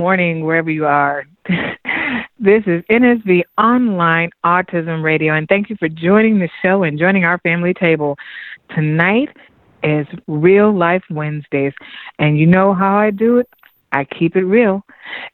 Morning, 0.00 0.46
wherever 0.46 0.70
you 0.70 0.86
are. 0.86 1.24
this 2.38 2.62
is 2.66 2.82
NSV 2.90 3.42
Online 3.58 4.30
Autism 4.46 5.02
Radio, 5.02 5.34
and 5.34 5.46
thank 5.46 5.68
you 5.68 5.76
for 5.78 5.90
joining 5.90 6.38
the 6.38 6.48
show 6.62 6.84
and 6.84 6.98
joining 6.98 7.26
our 7.26 7.36
family 7.40 7.74
table. 7.74 8.16
Tonight 8.74 9.28
is 9.82 10.06
Real 10.26 10.74
Life 10.74 11.02
Wednesdays, 11.10 11.74
and 12.18 12.38
you 12.38 12.46
know 12.46 12.72
how 12.72 12.96
I 12.96 13.10
do 13.10 13.36
it? 13.40 13.48
I 13.92 14.04
keep 14.04 14.36
it 14.36 14.44
real. 14.44 14.84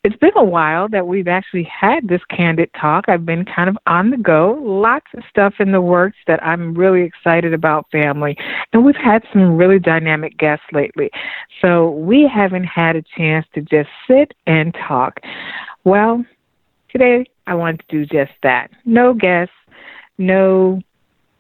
It's 0.03 0.17
been 0.17 0.33
a 0.37 0.45
while 0.45 0.89
that 0.89 1.07
we've 1.07 1.29
actually 1.29 1.65
had 1.65 2.09
this 2.09 2.23
candid 2.31 2.71
talk. 2.81 3.05
I've 3.09 3.27
been 3.27 3.45
kind 3.45 3.69
of 3.69 3.77
on 3.87 4.11
the 4.11 4.17
go, 4.17 4.59
lots 4.63 5.07
of 5.15 5.23
stuff 5.29 5.55
in 5.59 5.73
the 5.73 5.81
works 5.81 6.17
that 6.27 6.43
I'm 6.43 6.75
really 6.75 7.03
excited 7.03 7.53
about 7.53 7.91
family. 7.91 8.37
And 8.73 8.85
we've 8.85 8.97
had 8.97 9.23
some 9.33 9.57
really 9.57 9.79
dynamic 9.79 10.39
guests 10.39 10.65
lately. 10.73 11.11
So 11.61 11.91
we 11.91 12.27
haven't 12.33 12.65
had 12.65 12.97
a 12.97 13.03
chance 13.03 13.47
to 13.55 13.61
just 13.61 13.91
sit 14.09 14.33
and 14.47 14.75
talk. 14.75 15.21
Well, 15.85 16.25
today 16.91 17.27
I 17.47 17.55
want 17.55 17.81
to 17.81 17.85
do 17.89 18.07
just 18.07 18.33
that. 18.43 18.71
No 18.85 19.13
guests, 19.13 19.55
no 20.19 20.81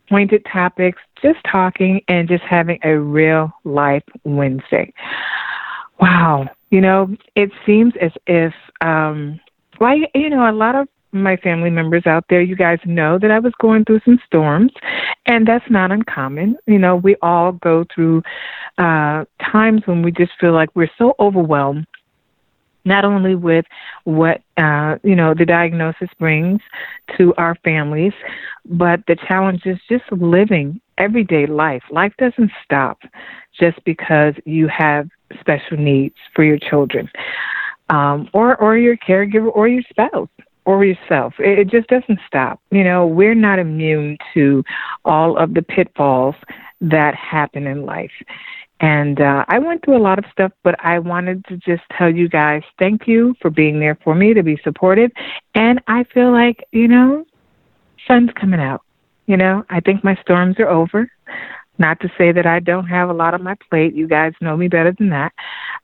pointed 0.08 0.44
topics, 0.52 1.00
just 1.20 1.38
talking 1.50 2.02
and 2.08 2.28
just 2.28 2.44
having 2.44 2.78
a 2.84 2.98
real 2.98 3.50
life 3.64 4.04
Wednesday. 4.24 4.92
Wow. 6.00 6.48
You 6.70 6.80
know, 6.80 7.16
it 7.34 7.50
seems 7.64 7.94
as 8.00 8.12
if, 8.26 8.52
um, 8.80 9.40
well, 9.80 9.96
you 10.14 10.30
know, 10.30 10.50
a 10.50 10.52
lot 10.52 10.74
of 10.74 10.88
my 11.12 11.36
family 11.36 11.70
members 11.70 12.06
out 12.06 12.24
there, 12.28 12.42
you 12.42 12.56
guys 12.56 12.78
know 12.84 13.18
that 13.18 13.30
I 13.30 13.38
was 13.38 13.52
going 13.60 13.84
through 13.84 14.00
some 14.04 14.18
storms, 14.26 14.72
and 15.26 15.46
that's 15.46 15.68
not 15.70 15.92
uncommon. 15.92 16.56
You 16.66 16.78
know, 16.78 16.96
we 16.96 17.16
all 17.22 17.52
go 17.52 17.84
through 17.94 18.22
uh, 18.78 19.24
times 19.40 19.82
when 19.86 20.02
we 20.02 20.12
just 20.12 20.32
feel 20.40 20.52
like 20.52 20.68
we're 20.74 20.90
so 20.98 21.14
overwhelmed 21.18 21.86
not 22.86 23.04
only 23.04 23.34
with 23.34 23.66
what 24.04 24.40
uh, 24.56 24.96
you 25.02 25.16
know 25.16 25.34
the 25.34 25.44
diagnosis 25.44 26.08
brings 26.18 26.60
to 27.18 27.34
our 27.36 27.56
families, 27.64 28.12
but 28.64 29.00
the 29.08 29.16
challenges 29.28 29.78
just 29.90 30.04
living 30.12 30.80
everyday 30.96 31.46
life. 31.46 31.82
Life 31.90 32.12
doesn't 32.16 32.50
stop 32.64 32.98
just 33.58 33.82
because 33.84 34.34
you 34.44 34.68
have 34.68 35.08
special 35.40 35.76
needs 35.76 36.16
for 36.34 36.44
your 36.44 36.58
children, 36.58 37.10
um, 37.90 38.28
or 38.32 38.56
or 38.56 38.76
your 38.76 38.96
caregiver, 38.96 39.50
or 39.54 39.68
your 39.68 39.82
spouse, 39.88 40.28
or 40.64 40.84
yourself. 40.84 41.34
It, 41.38 41.58
it 41.58 41.68
just 41.68 41.88
doesn't 41.88 42.20
stop. 42.26 42.60
You 42.70 42.84
know, 42.84 43.06
we're 43.06 43.34
not 43.34 43.58
immune 43.58 44.18
to 44.34 44.64
all 45.04 45.36
of 45.36 45.54
the 45.54 45.62
pitfalls 45.62 46.34
that 46.80 47.14
happen 47.14 47.66
in 47.66 47.86
life. 47.86 48.12
And 48.80 49.20
uh, 49.20 49.44
I 49.48 49.58
went 49.58 49.84
through 49.84 49.96
a 49.96 50.04
lot 50.04 50.18
of 50.18 50.26
stuff, 50.30 50.52
but 50.62 50.74
I 50.84 50.98
wanted 50.98 51.44
to 51.46 51.56
just 51.56 51.82
tell 51.96 52.14
you 52.14 52.28
guys 52.28 52.62
thank 52.78 53.08
you 53.08 53.34
for 53.40 53.48
being 53.48 53.80
there 53.80 53.96
for 54.04 54.14
me 54.14 54.34
to 54.34 54.42
be 54.42 54.60
supportive. 54.62 55.10
And 55.54 55.80
I 55.86 56.04
feel 56.12 56.30
like, 56.30 56.62
you 56.72 56.86
know, 56.86 57.24
sun's 58.06 58.30
coming 58.38 58.60
out. 58.60 58.82
You 59.26 59.36
know, 59.36 59.64
I 59.70 59.80
think 59.80 60.04
my 60.04 60.14
storms 60.20 60.56
are 60.58 60.68
over. 60.68 61.10
Not 61.78 62.00
to 62.00 62.08
say 62.16 62.32
that 62.32 62.46
I 62.46 62.60
don't 62.60 62.86
have 62.86 63.10
a 63.10 63.14
lot 63.14 63.34
on 63.34 63.42
my 63.42 63.56
plate. 63.68 63.94
You 63.94 64.08
guys 64.08 64.32
know 64.40 64.56
me 64.56 64.68
better 64.68 64.92
than 64.98 65.10
that. 65.10 65.32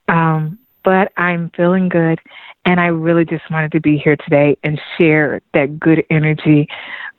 Um, 0.07 0.59
but 0.83 1.11
I'm 1.17 1.51
feeling 1.55 1.89
good. 1.89 2.19
And 2.65 2.79
I 2.79 2.87
really 2.87 3.25
just 3.25 3.49
wanted 3.51 3.71
to 3.73 3.81
be 3.81 3.97
here 3.97 4.15
today 4.15 4.57
and 4.63 4.79
share 4.97 5.41
that 5.53 5.79
good 5.79 6.03
energy 6.09 6.67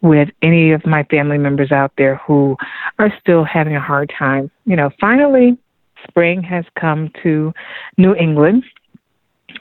with 0.01 0.29
any 0.43 0.73
of 0.73 0.85
my 0.87 1.05
family 1.05 1.39
members 1.39 1.73
out 1.73 1.93
there 1.97 2.17
who 2.27 2.57
are 2.99 3.13
still 3.21 3.45
having 3.45 3.77
a 3.77 3.81
hard 3.81 4.13
time. 4.19 4.51
You 4.65 4.77
know, 4.77 4.91
finally, 5.01 5.59
spring 6.09 6.43
has 6.43 6.65
come 6.79 7.11
to 7.23 7.53
New 7.99 8.15
England 8.15 8.65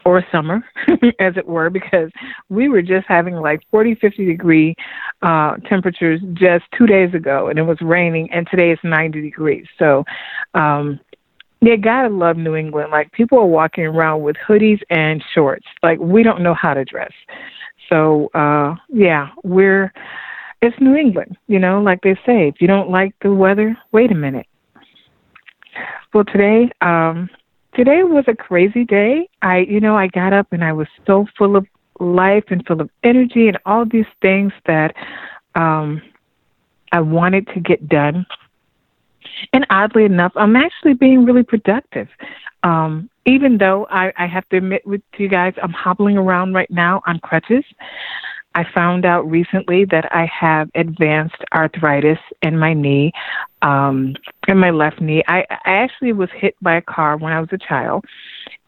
or 0.05 0.23
summer, 0.31 0.63
as 1.19 1.37
it 1.37 1.47
were, 1.47 1.69
because 1.69 2.09
we 2.49 2.69
were 2.69 2.81
just 2.81 3.05
having 3.07 3.35
like 3.35 3.61
40, 3.71 3.95
50 3.95 4.25
degree 4.25 4.75
uh, 5.21 5.57
temperatures 5.69 6.21
just 6.33 6.65
two 6.77 6.85
days 6.85 7.13
ago, 7.13 7.47
and 7.47 7.59
it 7.59 7.63
was 7.63 7.77
raining, 7.81 8.29
and 8.31 8.47
today 8.49 8.71
it's 8.71 8.83
90 8.83 9.21
degrees. 9.21 9.65
So, 9.79 10.03
um, 10.53 10.99
yeah, 11.61 11.77
gotta 11.77 12.09
love 12.09 12.35
New 12.35 12.55
England. 12.55 12.91
Like 12.91 13.11
people 13.13 13.37
are 13.39 13.45
walking 13.45 13.85
around 13.85 14.21
with 14.21 14.35
hoodies 14.47 14.81
and 14.89 15.23
shorts. 15.33 15.65
Like 15.81 15.99
we 15.99 16.21
don't 16.21 16.43
know 16.43 16.53
how 16.53 16.73
to 16.73 16.83
dress. 16.83 17.13
So, 17.89 18.29
uh, 18.33 18.75
yeah, 18.89 19.29
we're 19.43 19.93
it's 20.63 20.79
New 20.79 20.95
England, 20.95 21.37
you 21.47 21.59
know, 21.59 21.81
like 21.81 21.99
they 22.03 22.15
say, 22.25 22.47
if 22.47 22.55
you 22.61 22.67
don't 22.67 22.89
like 22.89 23.13
the 23.21 23.33
weather, 23.33 23.77
wait 23.91 24.11
a 24.11 24.15
minute. 24.15 24.47
Well, 26.13 26.23
today, 26.23 26.71
um, 26.79 27.29
today 27.75 28.03
was 28.03 28.25
a 28.27 28.35
crazy 28.35 28.85
day. 28.85 29.29
I, 29.41 29.59
you 29.59 29.79
know, 29.79 29.95
I 29.95 30.07
got 30.07 30.33
up 30.33 30.47
and 30.51 30.63
I 30.63 30.73
was 30.73 30.87
so 31.05 31.27
full 31.37 31.55
of 31.55 31.65
life 31.99 32.45
and 32.49 32.65
full 32.65 32.81
of 32.81 32.89
energy 33.03 33.47
and 33.47 33.57
all 33.65 33.85
these 33.85 34.05
things 34.21 34.51
that 34.65 34.95
um, 35.55 36.01
I 36.91 37.01
wanted 37.01 37.47
to 37.49 37.59
get 37.59 37.87
done. 37.87 38.25
And 39.51 39.65
oddly 39.69 40.05
enough, 40.05 40.31
I'm 40.35 40.55
actually 40.55 40.93
being 40.93 41.25
really 41.25 41.43
productive. 41.43 42.07
Um, 42.63 43.09
even 43.25 43.57
though 43.57 43.87
I, 43.89 44.13
I 44.17 44.27
have 44.27 44.47
to 44.49 44.57
admit 44.57 44.85
with 44.85 45.01
you 45.17 45.27
guys, 45.27 45.53
I'm 45.61 45.71
hobbling 45.71 46.17
around 46.17 46.53
right 46.53 46.69
now 46.69 47.01
on 47.07 47.19
crutches. 47.19 47.63
I 48.55 48.65
found 48.73 49.05
out 49.05 49.29
recently 49.29 49.85
that 49.85 50.13
I 50.13 50.25
have 50.25 50.69
advanced 50.75 51.43
arthritis 51.53 52.19
in 52.41 52.57
my 52.57 52.73
knee, 52.73 53.11
um, 53.61 54.15
in 54.47 54.57
my 54.57 54.71
left 54.71 55.01
knee. 55.01 55.23
I, 55.27 55.45
I 55.49 55.57
actually 55.65 56.13
was 56.13 56.29
hit 56.35 56.55
by 56.61 56.75
a 56.75 56.81
car 56.81 57.17
when 57.17 57.33
I 57.33 57.39
was 57.39 57.49
a 57.51 57.57
child, 57.57 58.05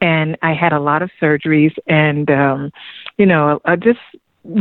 and 0.01 0.37
I 0.41 0.53
had 0.53 0.73
a 0.73 0.79
lot 0.79 1.01
of 1.01 1.11
surgeries 1.21 1.73
and, 1.87 2.29
um, 2.31 2.71
you 3.17 3.25
know, 3.25 3.61
uh, 3.65 3.75
just 3.75 3.99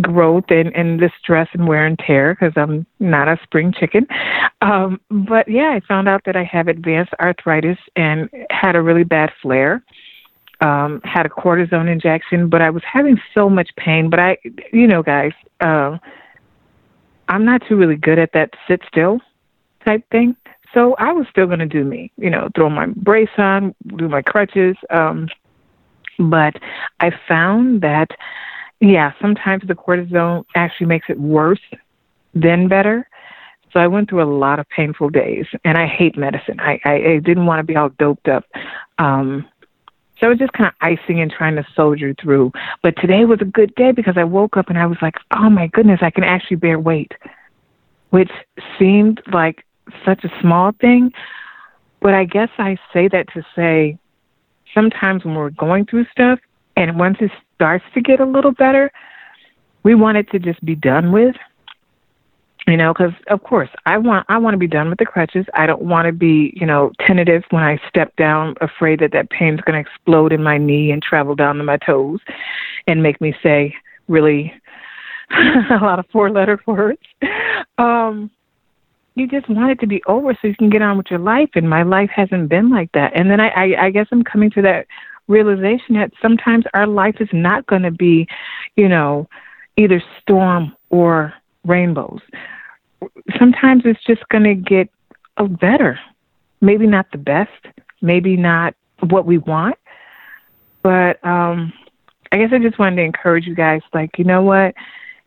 growth 0.01 0.45
and, 0.49 0.75
and 0.75 1.01
the 1.01 1.11
stress 1.19 1.49
and 1.53 1.69
wear 1.69 1.87
and 1.87 1.99
tear 1.99 2.35
because 2.35 2.53
I'm 2.57 2.87
not 3.01 3.29
a 3.29 3.39
spring 3.43 3.73
chicken. 3.73 4.07
Um, 4.63 5.01
but 5.11 5.49
yeah, 5.49 5.71
I 5.71 5.81
found 5.87 6.09
out 6.09 6.23
that 6.25 6.37
I 6.37 6.45
have 6.45 6.69
advanced 6.69 7.13
arthritis 7.21 7.79
and 7.97 8.31
had 8.51 8.77
a 8.77 8.83
really 8.83 9.05
bad 9.05 9.31
flare 9.43 9.83
um, 10.61 11.01
had 11.05 11.27
a 11.27 11.29
cortisone 11.29 11.91
injection, 11.91 12.49
but 12.49 12.63
I 12.63 12.71
was 12.71 12.83
having 12.91 13.21
so 13.35 13.49
much 13.49 13.71
pain. 13.77 14.11
But 14.11 14.21
I, 14.21 14.39
you 14.73 14.87
know, 14.87 15.03
guys, 15.03 15.33
uh, 15.61 15.99
I'm 17.29 17.45
not 17.45 17.63
too 17.69 17.77
really 17.77 17.97
good 17.97 18.19
at 18.19 18.33
that 18.33 18.51
sit 18.69 18.83
still 18.89 19.21
type 19.85 20.09
thing. 20.11 20.37
So 20.73 20.95
I 20.99 21.13
was 21.13 21.27
still 21.31 21.47
going 21.47 21.61
to 21.61 21.67
do 21.67 21.85
me, 21.85 22.11
you 22.17 22.31
know, 22.31 22.49
throw 22.55 22.69
my 22.69 22.87
brace 22.87 23.29
on, 23.39 23.75
do 23.97 24.09
my 24.09 24.23
crutches. 24.23 24.77
Um, 24.91 25.29
but 26.19 26.57
I 27.01 27.13
found 27.29 27.81
that, 27.83 28.09
yeah, 28.81 29.13
sometimes 29.21 29.63
the 29.67 29.75
cortisone 29.75 30.45
actually 30.57 30.87
makes 30.87 31.07
it 31.09 31.19
worse 31.19 31.61
than 32.35 32.67
better. 32.67 33.09
So 33.73 33.81
I 33.81 33.87
went 33.89 34.09
through 34.09 34.23
a 34.23 34.31
lot 34.31 34.61
of 34.61 34.69
painful 34.69 35.11
days, 35.11 35.47
and 35.65 35.77
I 35.77 35.87
hate 35.87 36.17
medicine. 36.17 36.61
I, 36.61 36.81
I, 36.85 36.93
I 36.93 37.19
didn't 37.19 37.47
want 37.47 37.59
to 37.59 37.65
be 37.65 37.77
all 37.77 37.89
doped 37.89 38.29
up. 38.29 38.45
Um, 38.99 39.49
so 40.25 40.29
I 40.29 40.31
was 40.31 40.39
just 40.39 40.55
kind 40.55 40.69
of 40.69 40.75
icing 40.81 41.21
and 41.21 41.31
trying 41.31 41.55
to 41.57 41.67
soldier 41.77 42.15
through. 42.19 42.51
But 42.83 42.97
today 42.97 43.27
was 43.27 43.43
a 43.43 43.45
good 43.45 43.75
day 43.75 43.93
because 43.93 44.17
I 44.17 44.25
woke 44.25 44.57
up 44.57 44.71
and 44.71 44.79
I 44.79 44.87
was 44.87 44.97
like, 45.03 45.17
oh 45.33 45.51
my 45.51 45.67
goodness, 45.67 46.01
I 46.01 46.09
can 46.09 46.25
actually 46.25 46.57
bear 46.57 46.79
weight, 46.79 47.13
which 48.09 48.31
seemed 48.79 49.21
like 49.31 49.67
such 50.03 50.25
a 50.25 50.31
small 50.41 50.73
thing. 50.81 51.13
But 52.01 52.15
I 52.15 52.25
guess 52.25 52.49
I 52.57 52.79
say 52.91 53.07
that 53.09 53.27
to 53.35 53.43
say 53.55 53.99
sometimes 54.73 55.27
when 55.27 55.35
we're 55.35 55.51
going 55.51 55.85
through 55.85 56.07
stuff 56.07 56.39
and 56.75 56.99
once 56.99 57.19
it 57.21 57.31
starts 57.55 57.85
to 57.93 58.01
get 58.01 58.19
a 58.19 58.25
little 58.25 58.53
better, 58.53 58.91
we 59.83 59.95
want 59.95 60.17
it 60.17 60.31
to 60.31 60.39
just 60.39 60.65
be 60.65 60.75
done 60.75 61.13
with 61.13 61.37
you 62.67 62.77
know 62.77 62.93
because 62.93 63.13
of 63.29 63.43
course 63.43 63.69
i 63.87 63.99
want 63.99 64.25
i 64.29 64.39
want 64.39 64.55
to 64.55 64.59
be 64.59 64.67
done 64.67 64.89
with 64.89 64.99
the 64.99 65.05
crutches. 65.05 65.47
I 65.55 65.67
don't 65.67 65.83
want 65.83 66.07
to 66.07 66.13
be 66.13 66.53
you 66.57 66.67
know 66.67 66.93
tentative 67.07 67.43
when 67.51 67.63
i 67.63 67.79
step 67.89 68.15
down 68.17 68.55
afraid 68.61 69.01
that 69.01 69.13
that 69.13 69.31
pain's 69.31 69.61
going 69.61 69.83
to 69.83 69.89
explode 69.91 70.33
in 70.33 70.43
my 70.43 70.59
knee 70.59 70.91
and 70.91 71.03
travel 71.03 71.35
down 71.35 71.57
to 71.57 71.65
my 71.65 71.77
toes 71.77 72.21
and 72.87 73.03
make 73.03 73.21
me 73.21 73.35
say 73.43 73.75
really 74.09 74.53
a 75.31 75.79
lot 75.81 75.99
of 75.99 76.07
four 76.13 76.31
letter 76.31 76.61
words. 76.67 77.01
Um 77.79 78.31
you 79.17 79.29
just 79.29 79.49
want 79.49 79.71
it 79.71 79.79
to 79.79 79.87
be 79.87 80.03
over 80.09 80.35
so 80.35 80.49
you 80.49 80.57
can 80.57 80.71
get 80.71 80.83
on 80.83 80.99
with 80.99 81.07
your 81.09 81.21
life 81.21 81.51
and 81.55 81.71
my 81.71 81.85
life 81.85 82.11
hasn't 82.13 82.49
been 82.49 82.69
like 82.71 82.91
that. 82.93 83.13
And 83.15 83.31
then 83.31 83.41
i 83.41 83.49
i, 83.49 83.87
I 83.87 83.91
guess 83.91 84.07
i'm 84.11 84.25
coming 84.25 84.51
to 84.51 84.63
that 84.63 84.87
realization 85.29 85.95
that 85.95 86.13
sometimes 86.21 86.65
our 86.75 86.87
life 86.87 87.17
is 87.21 87.29
not 87.33 87.67
going 87.67 87.83
to 87.83 87.91
be 87.91 88.27
you 88.77 88.89
know 88.89 89.27
either 89.77 90.03
storm 90.21 90.75
or 90.91 91.33
rainbows 91.65 92.21
sometimes 93.39 93.83
it's 93.85 94.03
just 94.05 94.27
going 94.29 94.45
to 94.45 94.55
get 94.55 94.89
a 95.37 95.49
better. 95.49 95.99
Maybe 96.61 96.87
not 96.87 97.07
the 97.13 97.19
best, 97.19 97.51
maybe 98.01 98.37
not 98.37 98.75
what 99.01 99.27
we 99.27 99.39
want, 99.39 99.77
but 100.83 101.25
um, 101.25 101.73
I 102.33 102.39
guess 102.39 102.51
I 102.53 102.59
just 102.59 102.79
wanted 102.79 102.97
to 102.97 103.03
encourage 103.03 103.47
you 103.47 103.55
guys 103.55 103.83
like, 103.93 104.19
you 104.19 104.25
know 104.25 104.43
what? 104.43 104.75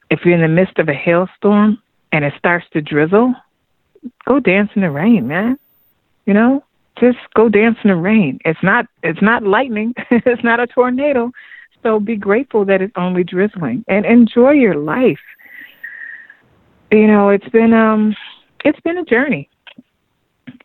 If 0.09 0.21
you're 0.23 0.35
in 0.35 0.41
the 0.41 0.47
midst 0.47 0.79
of 0.79 0.89
a 0.89 0.93
hailstorm 0.93 1.81
and 2.11 2.23
it 2.23 2.33
starts 2.37 2.65
to 2.73 2.81
drizzle, 2.81 3.35
go 4.25 4.39
dance 4.39 4.71
in 4.75 4.81
the 4.81 4.91
rain, 4.91 5.27
man. 5.27 5.59
You 6.25 6.33
know, 6.33 6.63
just 6.99 7.19
go 7.33 7.49
dance 7.49 7.77
in 7.83 7.89
the 7.89 7.95
rain. 7.95 8.39
It's 8.45 8.61
not 8.63 8.87
it's 9.03 9.21
not 9.21 9.43
lightning, 9.43 9.93
it's 10.11 10.43
not 10.43 10.59
a 10.59 10.67
tornado. 10.67 11.31
So 11.83 11.99
be 11.99 12.15
grateful 12.15 12.65
that 12.65 12.81
it's 12.81 12.93
only 12.95 13.23
drizzling 13.23 13.85
and 13.87 14.05
enjoy 14.05 14.51
your 14.51 14.75
life 14.75 15.19
you 16.91 17.07
know, 17.07 17.29
it's 17.29 17.47
been 17.49 17.73
um 17.73 18.15
it's 18.63 18.79
been 18.81 18.97
a 18.97 19.05
journey. 19.05 19.49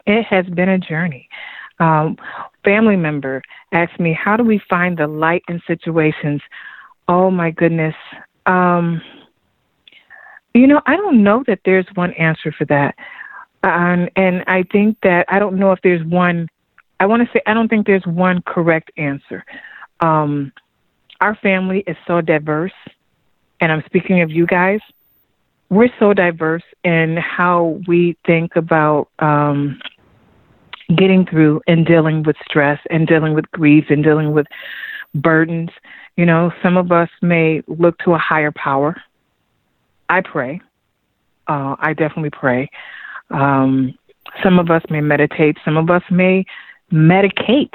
It 0.06 0.24
has 0.24 0.46
been 0.46 0.68
a 0.68 0.78
journey. 0.78 1.28
Um, 1.78 2.16
family 2.64 2.96
member 2.96 3.42
asked 3.72 3.98
me, 3.98 4.12
"How 4.12 4.36
do 4.36 4.44
we 4.44 4.60
find 4.70 4.96
the 4.96 5.06
light 5.06 5.42
in 5.48 5.60
situations?" 5.66 6.40
Oh 7.08 7.30
my 7.30 7.50
goodness. 7.50 7.94
Um, 8.46 9.02
you 10.54 10.66
know, 10.66 10.80
I 10.86 10.96
don't 10.96 11.22
know 11.22 11.42
that 11.46 11.60
there's 11.64 11.86
one 11.94 12.12
answer 12.14 12.52
for 12.52 12.64
that, 12.66 12.94
um, 13.62 14.08
and 14.16 14.44
I 14.46 14.64
think 14.70 14.98
that 15.02 15.26
I 15.28 15.38
don't 15.38 15.58
know 15.58 15.72
if 15.72 15.80
there's 15.82 16.04
one. 16.06 16.48
I 17.00 17.06
want 17.06 17.26
to 17.26 17.32
say 17.32 17.42
I 17.46 17.54
don't 17.54 17.68
think 17.68 17.86
there's 17.86 18.06
one 18.06 18.42
correct 18.42 18.92
answer. 18.96 19.44
Um, 20.00 20.52
our 21.20 21.34
family 21.36 21.82
is 21.86 21.96
so 22.06 22.20
diverse, 22.20 22.72
and 23.60 23.72
I'm 23.72 23.82
speaking 23.86 24.22
of 24.22 24.30
you 24.30 24.46
guys 24.46 24.80
we're 25.72 25.88
so 25.98 26.12
diverse 26.12 26.62
in 26.84 27.16
how 27.16 27.80
we 27.88 28.14
think 28.26 28.56
about 28.56 29.08
um, 29.20 29.80
getting 30.94 31.24
through 31.24 31.62
and 31.66 31.86
dealing 31.86 32.22
with 32.24 32.36
stress 32.46 32.78
and 32.90 33.06
dealing 33.06 33.32
with 33.32 33.50
grief 33.52 33.86
and 33.88 34.04
dealing 34.04 34.32
with 34.32 34.46
burdens. 35.14 35.70
You 36.16 36.26
know, 36.26 36.52
some 36.62 36.76
of 36.76 36.92
us 36.92 37.08
may 37.22 37.62
look 37.68 37.96
to 38.00 38.12
a 38.12 38.18
higher 38.18 38.52
power. 38.52 39.00
I 40.10 40.20
pray. 40.20 40.60
Uh, 41.48 41.76
I 41.78 41.94
definitely 41.94 42.30
pray. 42.38 42.68
Um, 43.30 43.98
some 44.44 44.58
of 44.58 44.70
us 44.70 44.82
may 44.90 45.00
meditate. 45.00 45.56
Some 45.64 45.78
of 45.78 45.88
us 45.88 46.02
may 46.10 46.44
medicate. 46.92 47.72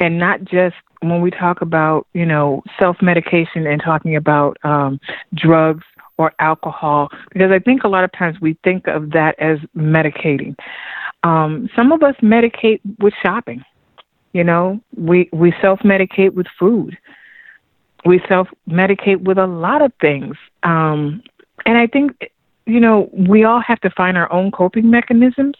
And 0.00 0.18
not 0.18 0.42
just 0.42 0.74
when 1.00 1.20
we 1.20 1.30
talk 1.30 1.60
about, 1.60 2.08
you 2.12 2.26
know, 2.26 2.64
self 2.76 2.96
medication 3.00 3.68
and 3.68 3.80
talking 3.80 4.16
about 4.16 4.58
um, 4.64 4.98
drugs 5.32 5.84
or 6.18 6.32
alcohol 6.38 7.08
because 7.32 7.50
I 7.50 7.58
think 7.58 7.84
a 7.84 7.88
lot 7.88 8.04
of 8.04 8.12
times 8.12 8.40
we 8.40 8.56
think 8.64 8.86
of 8.86 9.10
that 9.10 9.38
as 9.38 9.58
medicating. 9.76 10.56
Um, 11.22 11.68
some 11.74 11.92
of 11.92 12.02
us 12.02 12.14
medicate 12.22 12.80
with 12.98 13.14
shopping. 13.22 13.64
You 14.32 14.44
know, 14.44 14.80
we 14.96 15.28
we 15.32 15.54
self 15.60 15.80
medicate 15.80 16.34
with 16.34 16.46
food. 16.58 16.98
We 18.04 18.20
self 18.28 18.48
medicate 18.68 19.22
with 19.22 19.38
a 19.38 19.46
lot 19.46 19.80
of 19.82 19.92
things. 20.00 20.36
Um, 20.62 21.22
and 21.66 21.78
I 21.78 21.86
think 21.86 22.30
you 22.66 22.80
know 22.80 23.08
we 23.12 23.44
all 23.44 23.60
have 23.60 23.80
to 23.80 23.90
find 23.90 24.16
our 24.16 24.30
own 24.32 24.50
coping 24.50 24.90
mechanisms. 24.90 25.54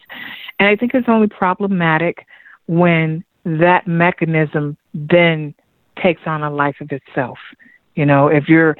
And 0.59 0.69
I 0.69 0.75
think 0.75 0.93
it's 0.93 1.09
only 1.09 1.27
problematic 1.27 2.25
when 2.67 3.23
that 3.45 3.87
mechanism 3.87 4.77
then 4.93 5.53
takes 6.01 6.21
on 6.25 6.43
a 6.43 6.49
life 6.49 6.77
of 6.81 6.91
itself. 6.91 7.37
You 7.95 8.05
know, 8.05 8.27
if 8.27 8.47
you're 8.47 8.77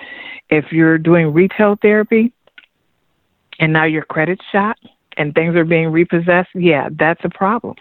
if 0.50 0.72
you're 0.72 0.98
doing 0.98 1.34
retail 1.34 1.78
therapy 1.82 2.32
and 3.60 3.74
now 3.74 3.86
your 3.86 4.04
credit's 4.04 4.44
shot 4.52 4.78
and 5.18 5.34
things 5.34 5.56
are 5.56 5.66
being 5.66 5.92
repossessed, 5.92 6.50
yeah, 6.54 6.90
that's 6.92 7.24
a 7.24 7.30
problem. 7.30 7.76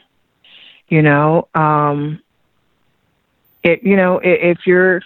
You 0.88 1.02
know, 1.02 1.48
um 1.54 2.20
it 3.62 3.82
you 3.82 3.96
know, 3.96 4.20
if 4.22 4.58
you're 4.66 5.02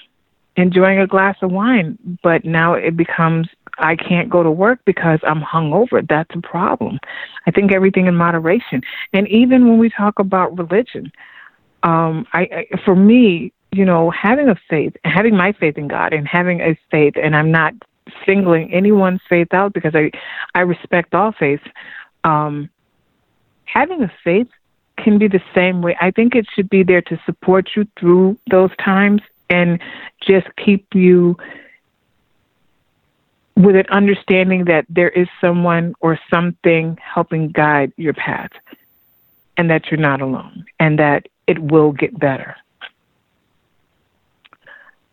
enjoying 0.57 0.99
a 0.99 1.07
glass 1.07 1.37
of 1.41 1.51
wine, 1.51 1.99
but 2.23 2.45
now 2.45 2.75
it 2.75 2.97
becomes 2.97 3.49
I 3.79 3.97
can't 3.97 4.29
go 4.29 4.43
to 4.43 4.51
work 4.51 4.81
because 4.85 5.21
I'm 5.23 5.41
hungover. 5.41 6.07
That's 6.07 6.31
a 6.35 6.41
problem. 6.41 6.99
I 7.47 7.53
think 7.53 7.73
everything 7.73 8.07
in 8.07 8.17
moderation. 8.17 8.83
And 9.13 9.29
even 9.29 9.69
when 9.69 9.79
we 9.79 9.89
talk 9.89 10.19
about 10.19 10.59
religion, 10.59 11.13
um, 11.85 12.27
I, 12.33 12.67
I 12.73 12.79
for 12.85 12.97
me, 12.97 13.53
you 13.73 13.85
know, 13.85 14.11
having 14.11 14.49
a 14.49 14.57
faith, 14.69 14.97
having 15.05 15.37
my 15.37 15.53
faith 15.53 15.77
in 15.77 15.89
God 15.89 16.13
and 16.13 16.27
having 16.27 16.61
a 16.61 16.79
faith, 16.91 17.15
and 17.23 17.37
I'm 17.37 17.51
not 17.51 17.75
singling 18.25 18.73
anyone's 18.73 19.21
faith 19.29 19.53
out 19.53 19.73
because 19.73 19.95
I, 19.95 20.11
I 20.55 20.61
respect 20.61 21.15
all 21.15 21.33
faiths. 21.33 21.65
Um, 22.25 22.71
having 23.65 24.03
a 24.03 24.13
faith 24.25 24.49
can 24.97 25.19
be 25.19 25.29
the 25.29 25.43
same 25.55 25.83
way. 25.83 25.97
I 26.01 26.11
think 26.11 26.35
it 26.35 26.47
should 26.55 26.71
be 26.71 26.83
there 26.83 27.03
to 27.03 27.21
support 27.27 27.71
you 27.77 27.87
through 27.99 28.39
those 28.51 28.71
times 28.83 29.23
and 29.51 29.81
just 30.21 30.47
keep 30.57 30.95
you 30.95 31.37
with 33.57 33.75
an 33.75 33.87
understanding 33.91 34.65
that 34.67 34.87
there 34.89 35.09
is 35.09 35.27
someone 35.41 35.95
or 36.01 36.19
something 36.31 36.97
helping 37.03 37.49
guide 37.49 37.93
your 37.97 38.15
path 38.15 38.51
and 39.57 39.71
that 39.71 39.91
you're 39.91 40.01
not 40.01 40.21
alone 40.21 40.65
and 40.79 40.99
that 40.99 41.27
it 41.47 41.59
will 41.59 41.93
get 41.93 42.17
better. 42.19 42.57